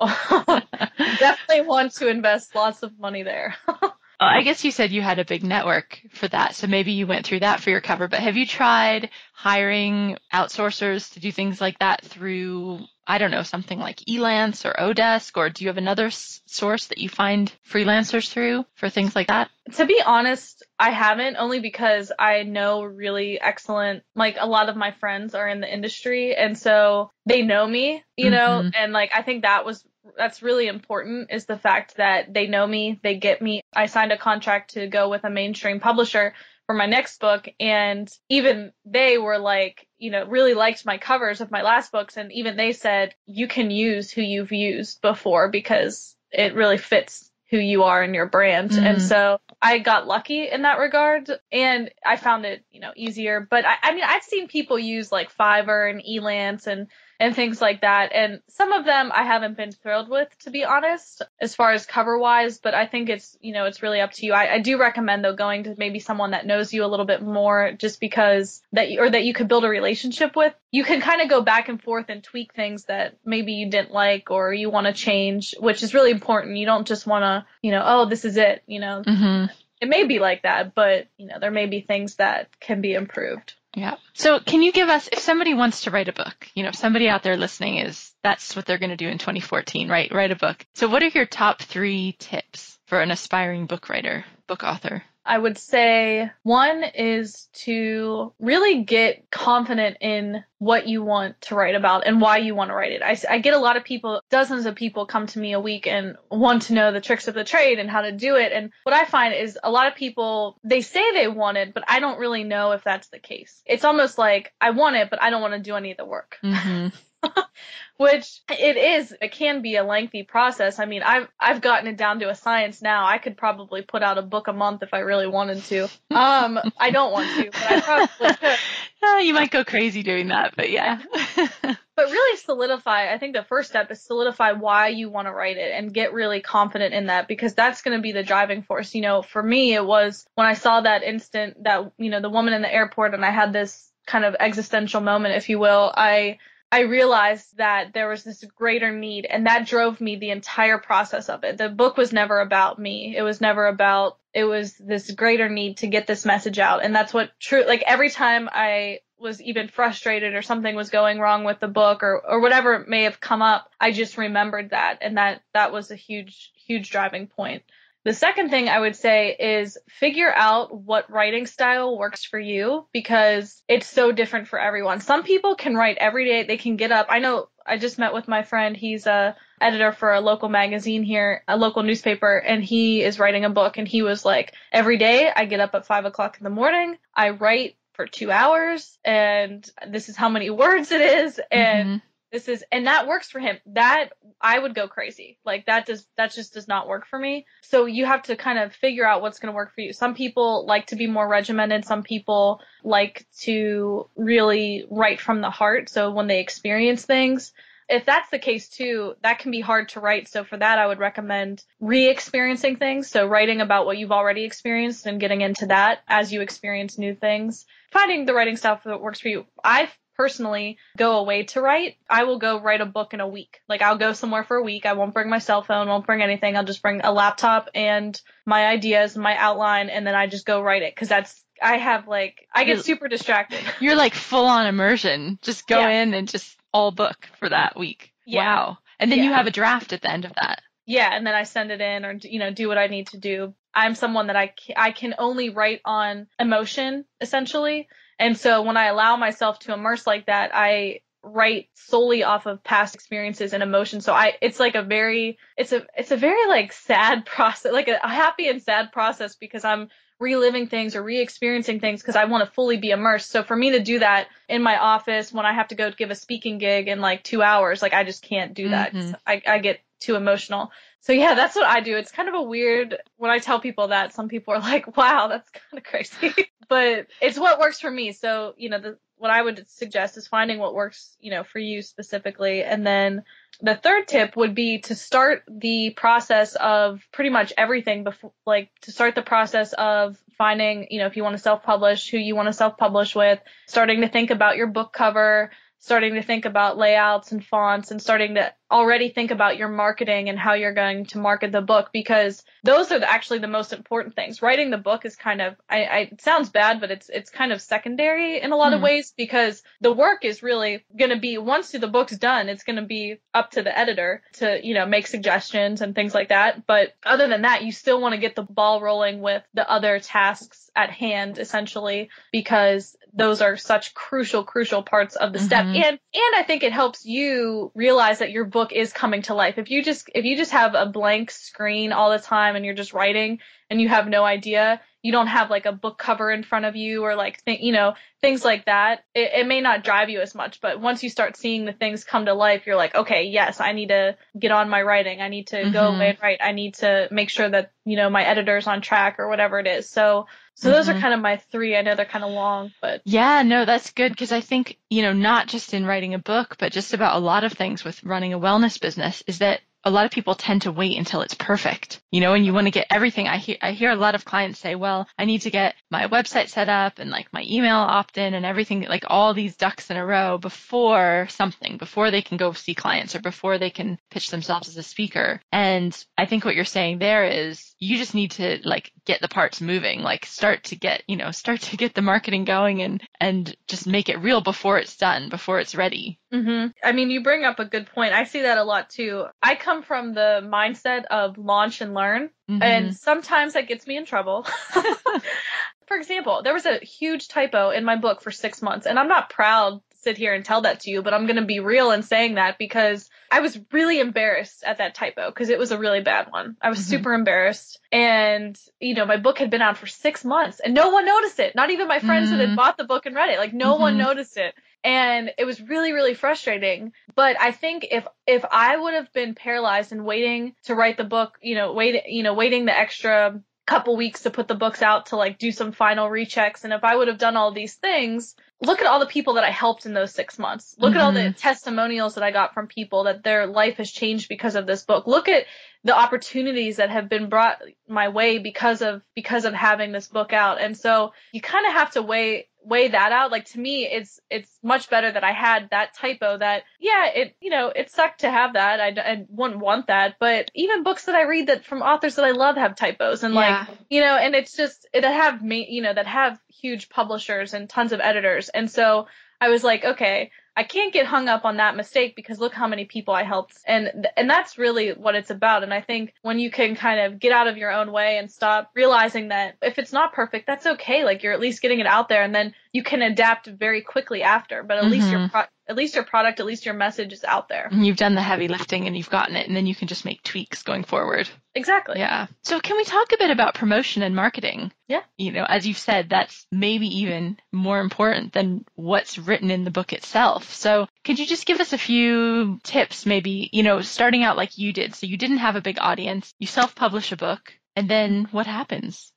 Definitely 1.18 1.66
want 1.66 1.92
to 1.94 2.08
invest 2.08 2.54
lots 2.54 2.82
of 2.82 2.98
money 2.98 3.22
there. 3.22 3.56
Well, 4.20 4.30
I 4.30 4.42
guess 4.42 4.64
you 4.64 4.70
said 4.70 4.92
you 4.92 5.02
had 5.02 5.18
a 5.18 5.26
big 5.26 5.44
network 5.44 6.00
for 6.10 6.26
that, 6.28 6.54
so 6.54 6.66
maybe 6.66 6.92
you 6.92 7.06
went 7.06 7.26
through 7.26 7.40
that 7.40 7.60
for 7.60 7.68
your 7.70 7.82
cover. 7.82 8.08
But 8.08 8.20
have 8.20 8.36
you 8.36 8.46
tried 8.46 9.10
hiring 9.34 10.16
outsourcers 10.32 11.12
to 11.12 11.20
do 11.20 11.30
things 11.30 11.60
like 11.60 11.78
that 11.80 12.02
through, 12.02 12.80
I 13.06 13.18
don't 13.18 13.30
know, 13.30 13.42
something 13.42 13.78
like 13.78 14.00
Elance 14.08 14.64
or 14.64 14.72
Odesk, 14.72 15.36
or 15.36 15.48
do 15.50 15.64
you 15.64 15.68
have 15.68 15.76
another 15.78 16.06
s- 16.06 16.42
source 16.46 16.86
that 16.86 16.98
you 16.98 17.08
find 17.08 17.52
freelancers 17.70 18.28
through 18.30 18.64
for 18.74 18.88
things 18.88 19.14
like 19.14 19.28
that? 19.28 19.50
to 19.74 19.84
be 19.84 20.00
honest, 20.04 20.64
I 20.78 20.90
haven't 20.90 21.34
only 21.36 21.58
because 21.58 22.12
I 22.16 22.44
know 22.44 22.84
really 22.84 23.40
excellent, 23.40 24.04
like 24.14 24.36
a 24.38 24.46
lot 24.46 24.68
of 24.68 24.76
my 24.76 24.92
friends 24.92 25.34
are 25.34 25.48
in 25.48 25.60
the 25.60 25.72
industry 25.72 26.36
and 26.36 26.56
so 26.56 27.10
they 27.26 27.42
know 27.42 27.66
me, 27.66 28.04
you 28.16 28.30
know, 28.30 28.62
Mhm. 28.62 28.72
and 28.76 28.92
like 28.92 29.10
I 29.12 29.22
think 29.22 29.42
that 29.42 29.64
was 29.64 29.84
that's 30.16 30.40
really 30.40 30.68
important 30.68 31.32
is 31.32 31.46
the 31.46 31.58
fact 31.58 31.96
that 31.96 32.32
they 32.32 32.46
know 32.46 32.64
me, 32.64 33.00
they 33.02 33.16
get 33.16 33.42
me. 33.42 33.60
I 33.74 33.86
signed 33.86 34.12
a 34.12 34.16
contract 34.16 34.74
to 34.74 34.86
go 34.86 35.08
with 35.08 35.24
a 35.24 35.30
mainstream 35.30 35.80
publisher 35.80 36.32
for 36.66 36.74
my 36.74 36.86
next 36.86 37.20
book 37.20 37.48
and 37.60 38.12
even 38.28 38.72
they 38.84 39.18
were 39.18 39.38
like, 39.38 39.86
you 39.98 40.10
know, 40.10 40.26
really 40.26 40.54
liked 40.54 40.84
my 40.84 40.98
covers 40.98 41.40
of 41.40 41.50
my 41.50 41.62
last 41.62 41.92
books 41.92 42.16
and 42.16 42.32
even 42.32 42.56
they 42.56 42.72
said 42.72 43.14
you 43.24 43.46
can 43.46 43.70
use 43.70 44.10
who 44.10 44.22
you've 44.22 44.52
used 44.52 45.00
before 45.00 45.48
because 45.48 46.16
it 46.32 46.54
really 46.54 46.76
fits 46.78 47.30
who 47.50 47.58
you 47.58 47.84
are 47.84 48.02
and 48.02 48.14
your 48.16 48.26
brand. 48.26 48.72
And 48.72 48.98
Mhm. 48.98 49.00
so 49.00 49.38
I 49.62 49.78
got 49.78 50.08
lucky 50.08 50.48
in 50.48 50.62
that 50.62 50.80
regard 50.80 51.30
and 51.52 51.90
I 52.04 52.16
found 52.16 52.44
it, 52.44 52.64
you 52.72 52.80
know, 52.80 52.92
easier. 52.96 53.46
But 53.48 53.64
I, 53.64 53.76
I 53.82 53.94
mean, 53.94 54.02
I've 54.04 54.24
seen 54.24 54.48
people 54.48 54.78
use 54.78 55.12
like 55.12 55.32
Fiverr 55.32 55.88
and 55.88 56.02
Elance 56.02 56.66
and, 56.66 56.88
and 57.18 57.34
things 57.34 57.60
like 57.60 57.80
that. 57.80 58.12
And 58.12 58.40
some 58.48 58.72
of 58.72 58.84
them 58.84 59.10
I 59.14 59.24
haven't 59.24 59.56
been 59.56 59.72
thrilled 59.72 60.08
with, 60.08 60.28
to 60.40 60.50
be 60.50 60.64
honest, 60.64 61.22
as 61.40 61.54
far 61.54 61.72
as 61.72 61.86
cover 61.86 62.18
wise. 62.18 62.58
But 62.58 62.74
I 62.74 62.86
think 62.86 63.08
it's, 63.08 63.36
you 63.40 63.52
know, 63.52 63.64
it's 63.64 63.82
really 63.82 64.00
up 64.00 64.12
to 64.12 64.26
you. 64.26 64.32
I, 64.32 64.54
I 64.54 64.58
do 64.60 64.78
recommend 64.78 65.24
though 65.24 65.34
going 65.34 65.64
to 65.64 65.74
maybe 65.78 65.98
someone 65.98 66.32
that 66.32 66.46
knows 66.46 66.72
you 66.72 66.84
a 66.84 66.86
little 66.86 67.06
bit 67.06 67.22
more 67.22 67.72
just 67.78 68.00
because 68.00 68.62
that, 68.72 68.90
you, 68.90 69.00
or 69.00 69.10
that 69.10 69.24
you 69.24 69.34
could 69.34 69.48
build 69.48 69.64
a 69.64 69.68
relationship 69.68 70.36
with. 70.36 70.54
You 70.70 70.84
can 70.84 71.00
kind 71.00 71.22
of 71.22 71.28
go 71.28 71.40
back 71.40 71.68
and 71.68 71.82
forth 71.82 72.06
and 72.08 72.22
tweak 72.22 72.52
things 72.54 72.84
that 72.84 73.16
maybe 73.24 73.52
you 73.52 73.70
didn't 73.70 73.92
like 73.92 74.30
or 74.30 74.52
you 74.52 74.68
want 74.68 74.86
to 74.86 74.92
change, 74.92 75.54
which 75.58 75.82
is 75.82 75.94
really 75.94 76.10
important. 76.10 76.56
You 76.56 76.66
don't 76.66 76.86
just 76.86 77.06
want 77.06 77.22
to, 77.22 77.46
you 77.62 77.70
know, 77.70 77.82
oh, 77.84 78.06
this 78.08 78.24
is 78.24 78.36
it, 78.36 78.62
you 78.66 78.80
know, 78.80 79.02
Mm-hmm. 79.06 79.46
it 79.80 79.88
may 79.88 80.04
be 80.06 80.18
like 80.18 80.42
that, 80.42 80.74
but 80.74 81.06
you 81.16 81.26
know, 81.26 81.36
there 81.40 81.50
may 81.50 81.66
be 81.66 81.80
things 81.80 82.16
that 82.16 82.48
can 82.60 82.80
be 82.80 82.94
improved. 82.94 83.54
Yeah. 83.76 83.96
So 84.14 84.40
can 84.40 84.62
you 84.62 84.72
give 84.72 84.88
us, 84.88 85.06
if 85.12 85.18
somebody 85.18 85.52
wants 85.52 85.82
to 85.82 85.90
write 85.90 86.08
a 86.08 86.12
book, 86.12 86.48
you 86.54 86.62
know, 86.62 86.70
if 86.70 86.76
somebody 86.76 87.10
out 87.10 87.22
there 87.22 87.36
listening 87.36 87.76
is, 87.76 88.10
that's 88.22 88.56
what 88.56 88.64
they're 88.64 88.78
going 88.78 88.90
to 88.90 88.96
do 88.96 89.06
in 89.06 89.18
2014, 89.18 89.88
right? 89.88 90.10
Write 90.10 90.30
a 90.30 90.36
book. 90.36 90.64
So 90.74 90.88
what 90.88 91.02
are 91.02 91.08
your 91.08 91.26
top 91.26 91.60
three 91.60 92.16
tips 92.18 92.78
for 92.86 93.02
an 93.02 93.10
aspiring 93.10 93.66
book 93.66 93.90
writer, 93.90 94.24
book 94.46 94.64
author? 94.64 95.02
I 95.26 95.38
would 95.38 95.58
say 95.58 96.30
one 96.42 96.84
is 96.84 97.48
to 97.64 98.32
really 98.38 98.84
get 98.84 99.30
confident 99.30 99.98
in 100.00 100.44
what 100.58 100.86
you 100.86 101.02
want 101.02 101.38
to 101.42 101.54
write 101.54 101.74
about 101.74 102.06
and 102.06 102.20
why 102.20 102.38
you 102.38 102.54
want 102.54 102.70
to 102.70 102.74
write 102.74 102.92
it. 102.92 103.02
I, 103.02 103.18
I, 103.28 103.38
get 103.40 103.52
a 103.52 103.58
lot 103.58 103.76
of 103.76 103.84
people, 103.84 104.22
dozens 104.30 104.64
of 104.64 104.74
people 104.74 105.04
come 105.04 105.26
to 105.26 105.38
me 105.38 105.52
a 105.52 105.60
week 105.60 105.86
and 105.86 106.16
want 106.30 106.62
to 106.62 106.72
know 106.72 106.92
the 106.92 107.00
tricks 107.00 107.28
of 107.28 107.34
the 107.34 107.44
trade 107.44 107.78
and 107.78 107.90
how 107.90 108.00
to 108.00 108.12
do 108.12 108.36
it. 108.36 108.52
And 108.52 108.70
what 108.84 108.94
I 108.94 109.04
find 109.04 109.34
is 109.34 109.58
a 109.62 109.70
lot 109.70 109.86
of 109.86 109.96
people, 109.96 110.58
they 110.64 110.80
say 110.80 111.02
they 111.12 111.28
want 111.28 111.58
it, 111.58 111.74
but 111.74 111.84
I 111.88 112.00
don't 112.00 112.18
really 112.18 112.44
know 112.44 112.72
if 112.72 112.82
that's 112.84 113.08
the 113.08 113.18
case. 113.18 113.62
It's 113.66 113.84
almost 113.84 114.16
like 114.16 114.52
I 114.60 114.70
want 114.70 114.96
it, 114.96 115.10
but 115.10 115.20
I 115.20 115.28
don't 115.28 115.42
want 115.42 115.54
to 115.54 115.60
do 115.60 115.76
any 115.76 115.90
of 115.90 115.98
the 115.98 116.06
work. 116.06 116.38
Mm-hmm. 116.42 116.88
which 117.96 118.40
it 118.50 118.76
is 118.76 119.14
it 119.20 119.32
can 119.32 119.62
be 119.62 119.76
a 119.76 119.84
lengthy 119.84 120.22
process. 120.22 120.78
I 120.78 120.84
mean 120.86 121.02
i've 121.02 121.28
i've 121.40 121.60
gotten 121.60 121.88
it 121.88 121.96
down 121.96 122.20
to 122.20 122.28
a 122.28 122.34
science 122.34 122.82
now. 122.82 123.06
I 123.06 123.18
could 123.18 123.36
probably 123.36 123.82
put 123.82 124.02
out 124.02 124.18
a 124.18 124.22
book 124.22 124.48
a 124.48 124.52
month 124.52 124.82
if 124.82 124.92
i 124.92 124.98
really 124.98 125.26
wanted 125.26 125.62
to. 125.64 125.84
Um 126.10 126.58
i 126.78 126.90
don't 126.90 127.12
want 127.12 127.28
to 127.36 127.50
but 127.50 127.70
i 127.70 127.80
probably 127.80 128.34
could. 128.34 128.58
Oh, 129.02 129.18
you 129.22 129.34
might 129.34 129.50
go 129.50 129.64
crazy 129.64 130.02
doing 130.02 130.28
that 130.28 130.54
but 130.56 130.70
yeah. 130.70 131.00
But 131.96 132.10
really 132.10 132.36
solidify 132.36 133.10
i 133.14 133.16
think 133.16 133.34
the 133.34 133.42
first 133.42 133.70
step 133.70 133.90
is 133.90 134.02
solidify 134.02 134.52
why 134.52 134.88
you 134.88 135.08
want 135.08 135.28
to 135.28 135.32
write 135.32 135.56
it 135.56 135.72
and 135.72 135.94
get 135.94 136.12
really 136.12 136.42
confident 136.42 136.92
in 136.92 137.06
that 137.06 137.26
because 137.26 137.54
that's 137.54 137.80
going 137.80 137.96
to 137.96 138.02
be 138.02 138.12
the 138.12 138.22
driving 138.22 138.62
force. 138.62 138.94
You 138.94 139.00
know 139.00 139.22
for 139.22 139.42
me 139.42 139.72
it 139.72 139.84
was 139.84 140.26
when 140.34 140.46
i 140.46 140.52
saw 140.52 140.82
that 140.82 141.02
instant 141.02 141.64
that 141.64 141.90
you 141.96 142.10
know 142.10 142.20
the 142.20 142.28
woman 142.28 142.52
in 142.52 142.60
the 142.60 142.72
airport 142.72 143.14
and 143.14 143.24
i 143.24 143.30
had 143.30 143.54
this 143.54 143.90
kind 144.06 144.26
of 144.26 144.36
existential 144.38 145.00
moment 145.00 145.36
if 145.36 145.48
you 145.48 145.58
will 145.58 145.92
i 145.96 146.38
I 146.72 146.80
realized 146.80 147.58
that 147.58 147.92
there 147.94 148.08
was 148.08 148.24
this 148.24 148.44
greater 148.44 148.90
need 148.90 149.24
and 149.24 149.46
that 149.46 149.66
drove 149.66 150.00
me 150.00 150.16
the 150.16 150.30
entire 150.30 150.78
process 150.78 151.28
of 151.28 151.44
it. 151.44 151.58
The 151.58 151.68
book 151.68 151.96
was 151.96 152.12
never 152.12 152.40
about 152.40 152.78
me. 152.78 153.14
It 153.16 153.22
was 153.22 153.40
never 153.40 153.66
about, 153.66 154.18
it 154.34 154.44
was 154.44 154.74
this 154.78 155.10
greater 155.12 155.48
need 155.48 155.78
to 155.78 155.86
get 155.86 156.06
this 156.06 156.24
message 156.24 156.58
out. 156.58 156.84
And 156.84 156.94
that's 156.94 157.14
what 157.14 157.30
true, 157.38 157.64
like 157.66 157.84
every 157.86 158.10
time 158.10 158.48
I 158.50 159.00
was 159.18 159.40
even 159.40 159.68
frustrated 159.68 160.34
or 160.34 160.42
something 160.42 160.74
was 160.74 160.90
going 160.90 161.20
wrong 161.20 161.44
with 161.44 161.60
the 161.60 161.68
book 161.68 162.02
or, 162.02 162.20
or 162.26 162.40
whatever 162.40 162.84
may 162.86 163.04
have 163.04 163.20
come 163.20 163.42
up, 163.42 163.70
I 163.80 163.92
just 163.92 164.18
remembered 164.18 164.70
that. 164.70 164.98
And 165.00 165.16
that, 165.16 165.42
that 165.54 165.72
was 165.72 165.90
a 165.90 165.96
huge, 165.96 166.52
huge 166.66 166.90
driving 166.90 167.28
point. 167.28 167.62
The 168.06 168.14
second 168.14 168.50
thing 168.50 168.68
I 168.68 168.78
would 168.78 168.94
say 168.94 169.34
is 169.36 169.76
figure 169.88 170.32
out 170.32 170.72
what 170.72 171.10
writing 171.10 171.44
style 171.44 171.98
works 171.98 172.24
for 172.24 172.38
you 172.38 172.86
because 172.92 173.60
it's 173.66 173.88
so 173.88 174.12
different 174.12 174.46
for 174.46 174.60
everyone. 174.60 175.00
Some 175.00 175.24
people 175.24 175.56
can 175.56 175.74
write 175.74 175.98
every 175.98 176.24
day. 176.24 176.44
They 176.44 176.56
can 176.56 176.76
get 176.76 176.92
up. 176.92 177.08
I 177.10 177.18
know 177.18 177.48
I 177.66 177.78
just 177.78 177.98
met 177.98 178.14
with 178.14 178.28
my 178.28 178.44
friend. 178.44 178.76
He's 178.76 179.08
a 179.08 179.34
editor 179.60 179.90
for 179.90 180.12
a 180.12 180.20
local 180.20 180.48
magazine 180.48 181.02
here, 181.02 181.42
a 181.48 181.56
local 181.56 181.82
newspaper, 181.82 182.36
and 182.36 182.62
he 182.62 183.02
is 183.02 183.18
writing 183.18 183.44
a 183.44 183.50
book. 183.50 183.76
And 183.76 183.88
he 183.88 184.02
was 184.02 184.24
like, 184.24 184.54
every 184.70 184.98
day 184.98 185.28
I 185.34 185.44
get 185.44 185.58
up 185.58 185.74
at 185.74 185.84
five 185.84 186.04
o'clock 186.04 186.36
in 186.38 186.44
the 186.44 186.50
morning. 186.50 186.98
I 187.12 187.30
write 187.30 187.74
for 187.94 188.06
two 188.06 188.30
hours, 188.30 188.96
and 189.04 189.68
this 189.88 190.08
is 190.08 190.14
how 190.14 190.28
many 190.28 190.48
words 190.62 190.92
it 190.92 191.00
is, 191.00 191.40
and 191.50 191.88
mm-hmm 191.88 192.06
this 192.32 192.48
is 192.48 192.64
and 192.72 192.86
that 192.86 193.06
works 193.06 193.30
for 193.30 193.38
him 193.38 193.58
that 193.66 194.10
i 194.40 194.58
would 194.58 194.74
go 194.74 194.88
crazy 194.88 195.38
like 195.44 195.66
that 195.66 195.86
does 195.86 196.06
that 196.16 196.32
just 196.32 196.54
does 196.54 196.68
not 196.68 196.88
work 196.88 197.06
for 197.06 197.18
me 197.18 197.46
so 197.62 197.86
you 197.86 198.04
have 198.04 198.22
to 198.22 198.36
kind 198.36 198.58
of 198.58 198.72
figure 198.72 199.06
out 199.06 199.22
what's 199.22 199.38
going 199.38 199.52
to 199.52 199.56
work 199.56 199.74
for 199.74 199.80
you 199.80 199.92
some 199.92 200.14
people 200.14 200.66
like 200.66 200.86
to 200.86 200.96
be 200.96 201.06
more 201.06 201.28
regimented 201.28 201.84
some 201.84 202.02
people 202.02 202.60
like 202.82 203.26
to 203.38 204.08
really 204.16 204.86
write 204.90 205.20
from 205.20 205.40
the 205.40 205.50
heart 205.50 205.88
so 205.88 206.10
when 206.10 206.26
they 206.26 206.40
experience 206.40 207.04
things 207.04 207.52
if 207.88 208.04
that's 208.04 208.30
the 208.30 208.38
case 208.38 208.68
too, 208.68 209.14
that 209.22 209.38
can 209.38 209.50
be 209.50 209.60
hard 209.60 209.90
to 209.90 210.00
write. 210.00 210.28
So 210.28 210.44
for 210.44 210.56
that, 210.56 210.78
I 210.78 210.86
would 210.86 210.98
recommend 210.98 211.62
re-experiencing 211.80 212.76
things. 212.76 213.08
So 213.08 213.26
writing 213.26 213.60
about 213.60 213.86
what 213.86 213.98
you've 213.98 214.12
already 214.12 214.44
experienced 214.44 215.06
and 215.06 215.20
getting 215.20 215.40
into 215.40 215.66
that 215.66 216.00
as 216.08 216.32
you 216.32 216.40
experience 216.40 216.98
new 216.98 217.14
things. 217.14 217.64
Finding 217.92 218.26
the 218.26 218.34
writing 218.34 218.56
style 218.56 218.80
that 218.84 219.00
works 219.00 219.20
for 219.20 219.28
you. 219.28 219.46
I 219.62 219.88
personally 220.16 220.78
go 220.96 221.18
away 221.18 221.44
to 221.44 221.60
write, 221.60 221.96
I 222.08 222.24
will 222.24 222.38
go 222.38 222.60
write 222.60 222.80
a 222.80 222.86
book 222.86 223.14
in 223.14 223.20
a 223.20 223.28
week. 223.28 223.60
Like 223.68 223.82
I'll 223.82 223.98
go 223.98 224.12
somewhere 224.12 224.44
for 224.44 224.56
a 224.56 224.62
week. 224.62 224.86
I 224.86 224.94
won't 224.94 225.14
bring 225.14 225.28
my 225.28 225.38
cell 225.38 225.62
phone, 225.62 225.88
won't 225.88 226.06
bring 226.06 226.22
anything. 226.22 226.56
I'll 226.56 226.64
just 226.64 226.82
bring 226.82 227.00
a 227.02 227.12
laptop 227.12 227.68
and 227.74 228.20
my 228.44 228.66
ideas 228.66 229.14
and 229.14 229.22
my 229.22 229.36
outline 229.36 229.88
and 229.90 230.06
then 230.06 230.14
I 230.14 230.26
just 230.26 230.46
go 230.46 230.62
write 230.62 230.82
it 230.82 230.94
because 230.94 231.08
that's 231.08 231.44
I 231.62 231.78
have 231.78 232.06
like 232.06 232.46
I 232.54 232.64
get 232.64 232.84
super 232.84 233.08
distracted. 233.08 233.60
You're 233.80 233.96
like 233.96 234.14
full 234.14 234.46
on 234.46 234.66
immersion. 234.66 235.38
Just 235.42 235.66
go 235.66 235.78
yeah. 235.78 236.02
in 236.02 236.14
and 236.14 236.28
just 236.28 236.56
all 236.72 236.90
book 236.90 237.28
for 237.38 237.48
that 237.48 237.78
week. 237.78 238.12
Yeah. 238.26 238.44
Wow. 238.44 238.78
And 238.98 239.10
then 239.10 239.18
yeah. 239.18 239.24
you 239.24 239.32
have 239.32 239.46
a 239.46 239.50
draft 239.50 239.92
at 239.92 240.02
the 240.02 240.10
end 240.10 240.24
of 240.24 240.32
that. 240.34 240.62
Yeah, 240.86 241.10
and 241.12 241.26
then 241.26 241.34
I 241.34 241.42
send 241.42 241.72
it 241.72 241.80
in 241.80 242.04
or 242.04 242.12
you 242.12 242.38
know 242.38 242.52
do 242.52 242.68
what 242.68 242.78
I 242.78 242.86
need 242.86 243.08
to 243.08 243.18
do. 243.18 243.54
I'm 243.74 243.94
someone 243.94 244.28
that 244.28 244.36
I 244.36 244.46
can, 244.48 244.74
I 244.76 244.92
can 244.92 245.14
only 245.18 245.50
write 245.50 245.80
on 245.84 246.28
emotion 246.38 247.04
essentially. 247.20 247.88
And 248.18 248.36
so 248.36 248.62
when 248.62 248.76
I 248.76 248.86
allow 248.86 249.16
myself 249.16 249.58
to 249.60 249.74
immerse 249.74 250.06
like 250.06 250.26
that, 250.26 250.50
I 250.54 251.00
write 251.22 251.68
solely 251.74 252.22
off 252.22 252.46
of 252.46 252.62
past 252.62 252.94
experiences 252.94 253.52
and 253.52 253.62
emotions. 253.62 254.04
So 254.04 254.12
I, 254.12 254.34
it's 254.40 254.60
like 254.60 254.74
a 254.74 254.82
very, 254.82 255.38
it's 255.56 255.72
a, 255.72 255.84
it's 255.96 256.12
a 256.12 256.16
very 256.16 256.46
like 256.48 256.72
sad 256.72 257.26
process, 257.26 257.72
like 257.72 257.88
a, 257.88 257.98
happy 258.06 258.48
and 258.48 258.62
sad 258.62 258.92
process 258.92 259.34
because 259.34 259.64
I'm 259.64 259.88
reliving 260.18 260.66
things 260.66 260.96
or 260.96 261.02
re-experiencing 261.02 261.80
things 261.80 262.00
because 262.00 262.16
I 262.16 262.24
want 262.24 262.44
to 262.44 262.54
fully 262.54 262.78
be 262.78 262.90
immersed. 262.90 263.30
So 263.30 263.42
for 263.42 263.56
me 263.56 263.72
to 263.72 263.80
do 263.80 263.98
that 263.98 264.28
in 264.48 264.62
my 264.62 264.78
office 264.78 265.32
when 265.32 265.44
I 265.44 265.52
have 265.52 265.68
to 265.68 265.74
go 265.74 265.90
give 265.90 266.10
a 266.10 266.14
speaking 266.14 266.58
gig 266.58 266.88
in 266.88 267.00
like 267.00 267.22
two 267.22 267.42
hours, 267.42 267.82
like 267.82 267.92
I 267.92 268.04
just 268.04 268.22
can't 268.22 268.54
do 268.54 268.70
that. 268.70 268.94
Mm-hmm. 268.94 269.14
I, 269.26 269.42
I 269.46 269.58
get 269.58 269.80
too 270.00 270.14
emotional. 270.14 270.70
So 271.06 271.12
yeah, 271.12 271.34
that's 271.34 271.54
what 271.54 271.66
I 271.66 271.82
do. 271.82 271.96
It's 271.96 272.10
kind 272.10 272.28
of 272.28 272.34
a 272.34 272.42
weird 272.42 272.96
when 273.16 273.30
I 273.30 273.38
tell 273.38 273.60
people 273.60 273.88
that 273.88 274.12
some 274.12 274.26
people 274.26 274.54
are 274.54 274.58
like, 274.72 274.96
"Wow, 274.96 275.28
that's 275.28 275.48
kind 275.50 275.78
of 275.78 275.84
crazy." 275.84 276.34
but 276.68 277.06
it's 277.20 277.38
what 277.38 277.60
works 277.60 277.78
for 277.78 277.88
me. 277.88 278.10
So, 278.10 278.54
you 278.56 278.70
know, 278.70 278.80
the, 278.80 278.98
what 279.16 279.30
I 279.30 279.40
would 279.40 279.68
suggest 279.68 280.16
is 280.16 280.26
finding 280.26 280.58
what 280.58 280.74
works, 280.74 281.16
you 281.20 281.30
know, 281.30 281.44
for 281.44 281.60
you 281.60 281.80
specifically. 281.82 282.64
And 282.64 282.84
then 282.84 283.22
the 283.60 283.76
third 283.76 284.08
tip 284.08 284.36
would 284.36 284.56
be 284.56 284.80
to 284.80 284.96
start 284.96 285.44
the 285.46 285.90
process 285.90 286.56
of 286.56 287.06
pretty 287.12 287.30
much 287.30 287.52
everything 287.56 288.02
before, 288.02 288.32
like 288.44 288.70
to 288.82 288.90
start 288.90 289.14
the 289.14 289.22
process 289.22 289.74
of 289.74 290.18
finding, 290.36 290.88
you 290.90 290.98
know, 290.98 291.06
if 291.06 291.16
you 291.16 291.22
want 291.22 291.36
to 291.36 291.42
self-publish, 291.42 292.10
who 292.10 292.18
you 292.18 292.34
want 292.34 292.48
to 292.48 292.52
self-publish 292.52 293.14
with, 293.14 293.38
starting 293.68 294.00
to 294.00 294.08
think 294.08 294.30
about 294.30 294.56
your 294.56 294.66
book 294.66 294.92
cover, 294.92 295.52
starting 295.86 296.14
to 296.14 296.22
think 296.22 296.44
about 296.46 296.76
layouts 296.76 297.30
and 297.30 297.46
fonts 297.46 297.92
and 297.92 298.02
starting 298.02 298.34
to 298.34 298.52
already 298.68 299.08
think 299.08 299.30
about 299.30 299.56
your 299.56 299.68
marketing 299.68 300.28
and 300.28 300.36
how 300.36 300.54
you're 300.54 300.74
going 300.74 301.06
to 301.06 301.18
market 301.18 301.52
the 301.52 301.60
book 301.60 301.90
because 301.92 302.42
those 302.64 302.90
are 302.90 303.00
actually 303.04 303.38
the 303.38 303.46
most 303.46 303.72
important 303.72 304.16
things. 304.16 304.42
Writing 304.42 304.70
the 304.70 304.78
book 304.78 305.04
is 305.04 305.14
kind 305.14 305.40
of 305.40 305.54
I, 305.70 305.84
I 305.84 305.98
it 306.10 306.20
sounds 306.20 306.48
bad, 306.48 306.80
but 306.80 306.90
it's 306.90 307.08
it's 307.08 307.30
kind 307.30 307.52
of 307.52 307.62
secondary 307.62 308.40
in 308.40 308.50
a 308.50 308.56
lot 308.56 308.70
hmm. 308.70 308.74
of 308.74 308.82
ways 308.82 309.14
because 309.16 309.62
the 309.80 309.92
work 309.92 310.24
is 310.24 310.42
really 310.42 310.84
going 310.98 311.12
to 311.12 311.20
be 311.20 311.38
once 311.38 311.70
the 311.70 311.86
book's 311.86 312.16
done, 312.16 312.48
it's 312.48 312.64
going 312.64 312.80
to 312.80 312.84
be 312.84 313.20
up 313.32 313.52
to 313.52 313.62
the 313.62 313.78
editor 313.78 314.24
to 314.34 314.58
you 314.60 314.74
know 314.74 314.86
make 314.86 315.06
suggestions 315.06 315.82
and 315.82 315.94
things 315.94 316.14
like 316.14 316.30
that. 316.30 316.66
But 316.66 316.94
other 317.04 317.28
than 317.28 317.42
that, 317.42 317.62
you 317.62 317.70
still 317.70 318.00
want 318.00 318.14
to 318.14 318.20
get 318.20 318.34
the 318.34 318.42
ball 318.42 318.80
rolling 318.80 319.20
with 319.20 319.44
the 319.54 319.70
other 319.70 320.00
tasks 320.00 320.68
at 320.74 320.90
hand 320.90 321.38
essentially 321.38 322.10
because 322.32 322.96
those 323.16 323.40
are 323.40 323.56
such 323.56 323.94
crucial 323.94 324.44
crucial 324.44 324.82
parts 324.82 325.16
of 325.16 325.32
the 325.32 325.38
mm-hmm. 325.38 325.46
step 325.46 325.64
and 325.64 325.76
and 325.76 326.34
I 326.36 326.44
think 326.46 326.62
it 326.62 326.72
helps 326.72 327.04
you 327.04 327.72
realize 327.74 328.18
that 328.18 328.30
your 328.30 328.44
book 328.44 328.72
is 328.72 328.92
coming 328.92 329.22
to 329.22 329.34
life. 329.34 329.58
If 329.58 329.70
you 329.70 329.82
just 329.82 330.08
if 330.14 330.24
you 330.24 330.36
just 330.36 330.52
have 330.52 330.74
a 330.74 330.86
blank 330.86 331.30
screen 331.30 331.92
all 331.92 332.10
the 332.10 332.18
time 332.18 332.56
and 332.56 332.64
you're 332.64 332.74
just 332.74 332.92
writing 332.92 333.40
and 333.70 333.80
you 333.80 333.88
have 333.88 334.06
no 334.06 334.24
idea, 334.24 334.80
you 335.02 335.12
don't 335.12 335.28
have 335.28 335.50
like 335.50 335.66
a 335.66 335.72
book 335.72 335.98
cover 335.98 336.30
in 336.30 336.42
front 336.42 336.64
of 336.64 336.76
you 336.76 337.04
or 337.04 337.14
like 337.14 337.42
th- 337.44 337.60
you 337.60 337.72
know 337.72 337.94
things 338.20 338.44
like 338.44 338.66
that. 338.66 339.04
It, 339.14 339.30
it 339.40 339.46
may 339.46 339.60
not 339.60 339.84
drive 339.84 340.10
you 340.10 340.20
as 340.20 340.34
much, 340.34 340.60
but 340.60 340.80
once 340.80 341.02
you 341.02 341.08
start 341.08 341.36
seeing 341.36 341.64
the 341.64 341.72
things 341.72 342.04
come 342.04 342.26
to 342.26 342.34
life, 342.34 342.66
you're 342.66 342.76
like, 342.76 342.94
okay, 342.94 343.24
yes, 343.24 343.60
I 343.60 343.72
need 343.72 343.88
to 343.88 344.16
get 344.38 344.52
on 344.52 344.68
my 344.68 344.82
writing. 344.82 345.20
I 345.20 345.28
need 345.28 345.48
to 345.48 345.56
mm-hmm. 345.56 345.72
go 345.72 345.88
away 345.88 346.10
and 346.10 346.18
write. 346.22 346.40
I 346.42 346.52
need 346.52 346.74
to 346.74 347.08
make 347.10 347.30
sure 347.30 347.48
that 347.48 347.72
you 347.84 347.96
know 347.96 348.10
my 348.10 348.24
editor's 348.24 348.66
on 348.66 348.82
track 348.82 349.16
or 349.18 349.28
whatever 349.28 349.58
it 349.58 349.66
is. 349.66 349.88
So 349.88 350.26
so 350.56 350.70
those 350.70 350.88
mm-hmm. 350.88 350.98
are 350.98 351.00
kind 351.00 351.14
of 351.14 351.20
my 351.20 351.36
three. 351.36 351.76
I 351.76 351.82
know 351.82 351.94
they're 351.94 352.04
kind 352.04 352.24
of 352.24 352.32
long, 352.32 352.72
but 352.80 353.02
yeah, 353.04 353.42
no, 353.42 353.64
that's 353.64 353.92
good 353.92 354.12
because 354.12 354.32
I 354.32 354.40
think 354.40 354.78
you 354.90 355.02
know 355.02 355.12
not 355.12 355.48
just 355.48 355.74
in 355.74 355.86
writing 355.86 356.14
a 356.14 356.18
book, 356.18 356.56
but 356.58 356.72
just 356.72 356.94
about 356.94 357.16
a 357.16 357.24
lot 357.24 357.44
of 357.44 357.52
things 357.52 357.84
with 357.84 358.02
running 358.02 358.32
a 358.32 358.40
wellness 358.40 358.80
business 358.80 359.22
is 359.26 359.38
that 359.38 359.60
a 359.86 359.90
lot 359.90 360.04
of 360.04 360.10
people 360.10 360.34
tend 360.34 360.62
to 360.62 360.72
wait 360.72 360.98
until 360.98 361.20
it's 361.20 361.34
perfect, 361.34 362.00
you 362.10 362.20
know, 362.20 362.34
and 362.34 362.44
you 362.44 362.52
want 362.52 362.66
to 362.66 362.72
get 362.72 362.88
everything. 362.90 363.28
I 363.28 363.36
hear, 363.36 363.56
I 363.62 363.70
hear 363.70 363.90
a 363.90 363.96
lot 363.96 364.16
of 364.16 364.24
clients 364.24 364.58
say, 364.58 364.74
well, 364.74 365.06
I 365.16 365.26
need 365.26 365.42
to 365.42 365.50
get 365.50 365.76
my 365.92 366.08
website 366.08 366.48
set 366.48 366.68
up 366.68 366.98
and 366.98 367.08
like 367.08 367.32
my 367.32 367.44
email 367.48 367.76
opt 367.76 368.18
in 368.18 368.34
and 368.34 368.44
everything, 368.44 368.82
like 368.82 369.04
all 369.06 369.32
these 369.32 369.54
ducks 369.54 369.88
in 369.88 369.96
a 369.96 370.04
row 370.04 370.38
before 370.38 371.28
something, 371.30 371.76
before 371.76 372.10
they 372.10 372.20
can 372.20 372.36
go 372.36 372.52
see 372.52 372.74
clients 372.74 373.14
or 373.14 373.20
before 373.20 373.58
they 373.58 373.70
can 373.70 373.96
pitch 374.10 374.30
themselves 374.30 374.66
as 374.66 374.76
a 374.76 374.82
speaker. 374.82 375.40
And 375.52 375.96
I 376.18 376.26
think 376.26 376.44
what 376.44 376.56
you're 376.56 376.64
saying 376.64 376.98
there 376.98 377.24
is 377.24 377.65
you 377.78 377.98
just 377.98 378.14
need 378.14 378.30
to 378.32 378.58
like 378.64 378.90
get 379.04 379.20
the 379.20 379.28
parts 379.28 379.60
moving, 379.60 380.00
like 380.00 380.24
start 380.24 380.64
to 380.64 380.76
get, 380.76 381.02
you 381.06 381.16
know, 381.16 381.30
start 381.30 381.60
to 381.60 381.76
get 381.76 381.94
the 381.94 382.02
marketing 382.02 382.44
going 382.44 382.80
and, 382.82 383.02
and 383.20 383.54
just 383.68 383.86
make 383.86 384.08
it 384.08 384.20
real 384.20 384.40
before 384.40 384.78
it's 384.78 384.96
done, 384.96 385.28
before 385.28 385.60
it's 385.60 385.74
ready. 385.74 386.18
Mm-hmm. 386.32 386.68
I 386.82 386.92
mean, 386.92 387.10
you 387.10 387.22
bring 387.22 387.44
up 387.44 387.58
a 387.58 387.64
good 387.64 387.86
point. 387.86 388.14
I 388.14 388.24
see 388.24 388.42
that 388.42 388.58
a 388.58 388.64
lot 388.64 388.88
too. 388.90 389.26
I 389.42 389.56
come 389.56 389.82
from 389.82 390.14
the 390.14 390.40
mindset 390.42 391.04
of 391.06 391.36
launch 391.36 391.80
and 391.80 391.92
learn, 391.92 392.30
mm-hmm. 392.48 392.62
and 392.62 392.96
sometimes 392.96 393.52
that 393.52 393.68
gets 393.68 393.86
me 393.86 393.96
in 393.96 394.06
trouble. 394.06 394.46
for 395.86 395.96
example, 395.96 396.42
there 396.42 396.54
was 396.54 396.66
a 396.66 396.78
huge 396.78 397.28
typo 397.28 397.70
in 397.70 397.84
my 397.84 397.96
book 397.96 398.22
for 398.22 398.30
six 398.30 398.62
months, 398.62 398.86
and 398.86 398.98
I'm 398.98 399.08
not 399.08 399.30
proud 399.30 399.80
sit 400.06 400.16
here 400.16 400.34
and 400.34 400.44
tell 400.44 400.60
that 400.60 400.80
to 400.80 400.90
you, 400.90 401.02
but 401.02 401.12
I'm 401.12 401.26
going 401.26 401.34
to 401.34 401.44
be 401.44 401.58
real 401.58 401.90
in 401.90 402.04
saying 402.04 402.36
that 402.36 402.58
because 402.58 403.10
I 403.28 403.40
was 403.40 403.58
really 403.72 403.98
embarrassed 403.98 404.62
at 404.64 404.78
that 404.78 404.94
typo 404.94 405.30
because 405.30 405.48
it 405.48 405.58
was 405.58 405.72
a 405.72 405.78
really 405.78 406.00
bad 406.00 406.30
one. 406.30 406.56
I 406.62 406.68
was 406.68 406.78
mm-hmm. 406.78 406.90
super 406.90 407.12
embarrassed. 407.12 407.80
And, 407.90 408.56
you 408.78 408.94
know, 408.94 409.04
my 409.04 409.16
book 409.16 409.38
had 409.40 409.50
been 409.50 409.62
out 409.62 409.78
for 409.78 409.88
six 409.88 410.24
months 410.24 410.60
and 410.60 410.74
no 410.74 410.90
one 410.90 411.06
noticed 411.06 411.40
it. 411.40 411.56
Not 411.56 411.70
even 411.70 411.88
my 411.88 411.98
friends 411.98 412.28
mm-hmm. 412.28 412.38
that 412.38 412.40
had 412.40 412.48
mm-hmm. 412.50 412.56
bought 412.56 412.76
the 412.76 412.84
book 412.84 413.06
and 413.06 413.16
read 413.16 413.30
it. 413.30 413.38
Like, 413.38 413.52
no 413.52 413.72
mm-hmm. 413.72 413.82
one 413.82 413.98
noticed 413.98 414.36
it. 414.36 414.54
And 414.84 415.32
it 415.36 415.44
was 415.44 415.60
really, 415.60 415.92
really 415.92 416.14
frustrating. 416.14 416.92
But 417.16 417.40
I 417.40 417.50
think 417.50 417.88
if, 417.90 418.06
if 418.28 418.44
I 418.48 418.76
would 418.76 418.94
have 418.94 419.12
been 419.12 419.34
paralyzed 419.34 419.90
and 419.90 420.04
waiting 420.04 420.54
to 420.66 420.76
write 420.76 420.98
the 420.98 421.02
book, 421.02 421.36
you 421.42 421.56
know, 421.56 421.72
wait, 421.72 422.04
you 422.06 422.22
know, 422.22 422.34
waiting 422.34 422.66
the 422.66 422.78
extra 422.78 423.40
couple 423.66 423.96
weeks 423.96 424.22
to 424.22 424.30
put 424.30 424.48
the 424.48 424.54
books 424.54 424.80
out 424.80 425.06
to 425.06 425.16
like 425.16 425.38
do 425.38 425.50
some 425.50 425.72
final 425.72 426.08
rechecks. 426.08 426.64
And 426.64 426.72
if 426.72 426.84
I 426.84 426.94
would 426.94 427.08
have 427.08 427.18
done 427.18 427.36
all 427.36 427.52
these 427.52 427.74
things, 427.74 428.36
look 428.60 428.80
at 428.80 428.86
all 428.86 429.00
the 429.00 429.06
people 429.06 429.34
that 429.34 429.44
I 429.44 429.50
helped 429.50 429.86
in 429.86 429.92
those 429.92 430.14
six 430.14 430.38
months. 430.38 430.76
Look 430.78 430.90
mm-hmm. 430.90 430.98
at 430.98 431.04
all 431.04 431.12
the 431.12 431.20
mm-hmm. 431.20 431.38
testimonials 431.38 432.14
that 432.14 432.24
I 432.24 432.30
got 432.30 432.54
from 432.54 432.68
people 432.68 433.04
that 433.04 433.24
their 433.24 433.46
life 433.46 433.76
has 433.78 433.90
changed 433.90 434.28
because 434.28 434.54
of 434.54 434.66
this 434.66 434.84
book. 434.84 435.06
Look 435.06 435.28
at 435.28 435.46
the 435.84 435.96
opportunities 435.96 436.76
that 436.76 436.90
have 436.90 437.08
been 437.08 437.28
brought 437.28 437.60
my 437.88 438.08
way 438.08 438.38
because 438.38 438.82
of 438.82 439.02
because 439.14 439.44
of 439.44 439.52
having 439.52 439.92
this 439.92 440.08
book 440.08 440.32
out. 440.32 440.60
And 440.60 440.76
so 440.76 441.12
you 441.32 441.40
kind 441.40 441.66
of 441.66 441.72
have 441.72 441.90
to 441.92 442.02
weigh 442.02 442.48
weigh 442.66 442.88
that 442.88 443.12
out. 443.12 443.30
Like 443.30 443.46
to 443.46 443.60
me, 443.60 443.86
it's 443.86 444.20
it's 444.28 444.50
much 444.62 444.90
better 444.90 445.10
that 445.10 445.24
I 445.24 445.32
had 445.32 445.70
that 445.70 445.94
typo. 445.94 446.38
That 446.38 446.64
yeah, 446.80 447.06
it 447.06 447.36
you 447.40 447.50
know 447.50 447.68
it 447.68 447.90
sucked 447.90 448.20
to 448.20 448.30
have 448.30 448.54
that. 448.54 448.80
I, 448.80 448.88
I 448.88 449.24
wouldn't 449.28 449.60
want 449.60 449.86
that. 449.86 450.16
But 450.18 450.50
even 450.54 450.82
books 450.82 451.04
that 451.04 451.14
I 451.14 451.22
read 451.22 451.46
that 451.46 451.64
from 451.64 451.82
authors 451.82 452.16
that 452.16 452.24
I 452.24 452.32
love 452.32 452.56
have 452.56 452.76
typos, 452.76 453.22
and 453.22 453.34
yeah. 453.34 453.66
like 453.68 453.78
you 453.88 454.00
know, 454.00 454.16
and 454.16 454.34
it's 454.34 454.56
just 454.56 454.86
that 454.92 455.04
have 455.04 455.42
me 455.42 455.66
you 455.70 455.82
know 455.82 455.94
that 455.94 456.06
have 456.06 456.38
huge 456.48 456.88
publishers 456.88 457.54
and 457.54 457.68
tons 457.68 457.92
of 457.92 458.00
editors, 458.00 458.48
and 458.48 458.70
so 458.70 459.06
I 459.40 459.48
was 459.48 459.62
like, 459.62 459.84
okay, 459.84 460.32
I 460.56 460.64
can't 460.64 460.92
get 460.92 461.06
hung 461.06 461.28
up 461.28 461.44
on 461.44 461.58
that 461.58 461.76
mistake 461.76 462.16
because 462.16 462.40
look 462.40 462.54
how 462.54 462.66
many 462.66 462.86
people 462.86 463.12
I 463.12 463.24
helped. 463.24 463.58
And 463.66 464.08
and 464.16 464.28
that's 464.28 464.56
really 464.56 464.90
what 464.90 465.14
it's 465.14 465.30
about. 465.30 465.62
And 465.62 465.74
I 465.74 465.82
think 465.82 466.14
when 466.22 466.38
you 466.38 466.50
can 466.50 466.74
kind 466.74 467.00
of 467.00 467.20
get 467.20 467.32
out 467.32 467.46
of 467.46 467.58
your 467.58 467.70
own 467.70 467.92
way 467.92 468.16
and 468.16 468.30
stop 468.30 468.70
realizing 468.74 469.28
that 469.28 469.56
if 469.60 469.78
it's 469.78 469.92
not 469.92 470.14
perfect, 470.14 470.46
that's 470.46 470.66
okay. 470.66 471.04
Like 471.04 471.22
you're 471.22 471.34
at 471.34 471.40
least 471.40 471.60
getting 471.60 471.80
it 471.80 471.86
out 471.86 472.08
there 472.08 472.22
and 472.22 472.34
then 472.34 472.54
you 472.76 472.82
can 472.82 473.00
adapt 473.00 473.46
very 473.46 473.80
quickly 473.80 474.22
after. 474.22 474.62
But 474.62 474.76
at 474.76 474.82
mm-hmm. 474.82 474.92
least 474.92 475.10
your 475.10 475.28
pro- 475.30 475.44
at 475.66 475.76
least 475.76 475.94
your 475.94 476.04
product, 476.04 476.40
at 476.40 476.46
least 476.46 476.66
your 476.66 476.74
message 476.74 477.14
is 477.14 477.24
out 477.24 477.48
there. 477.48 477.70
You've 477.72 477.96
done 477.96 478.14
the 478.14 478.20
heavy 478.20 478.48
lifting 478.48 478.86
and 478.86 478.94
you've 478.94 479.08
gotten 479.08 479.34
it, 479.34 479.46
and 479.46 479.56
then 479.56 479.66
you 479.66 479.74
can 479.74 479.88
just 479.88 480.04
make 480.04 480.22
tweaks 480.22 480.62
going 480.62 480.84
forward. 480.84 481.26
Exactly. 481.54 481.98
Yeah. 481.98 482.26
So 482.42 482.60
can 482.60 482.76
we 482.76 482.84
talk 482.84 483.12
a 483.12 483.18
bit 483.18 483.30
about 483.30 483.54
promotion 483.54 484.02
and 484.02 484.14
marketing? 484.14 484.72
Yeah. 484.88 485.00
You 485.16 485.32
know, 485.32 485.46
as 485.48 485.66
you've 485.66 485.78
said, 485.78 486.10
that's 486.10 486.46
maybe 486.52 486.86
even 486.98 487.38
more 487.50 487.80
important 487.80 488.34
than 488.34 488.66
what's 488.74 489.16
written 489.16 489.50
in 489.50 489.64
the 489.64 489.70
book 489.70 489.94
itself. 489.94 490.52
So 490.52 490.86
could 491.02 491.18
you 491.18 491.24
just 491.24 491.46
give 491.46 491.60
us 491.60 491.72
a 491.72 491.78
few 491.78 492.60
tips, 492.62 493.06
maybe, 493.06 493.48
you 493.54 493.62
know, 493.62 493.80
starting 493.80 494.22
out 494.22 494.36
like 494.36 494.58
you 494.58 494.74
did? 494.74 494.94
So 494.94 495.06
you 495.06 495.16
didn't 495.16 495.38
have 495.38 495.56
a 495.56 495.62
big 495.62 495.78
audience, 495.80 496.34
you 496.38 496.46
self-publish 496.46 497.10
a 497.12 497.16
book, 497.16 497.54
and 497.74 497.88
then 497.88 498.28
what 498.32 498.46
happens? 498.46 499.12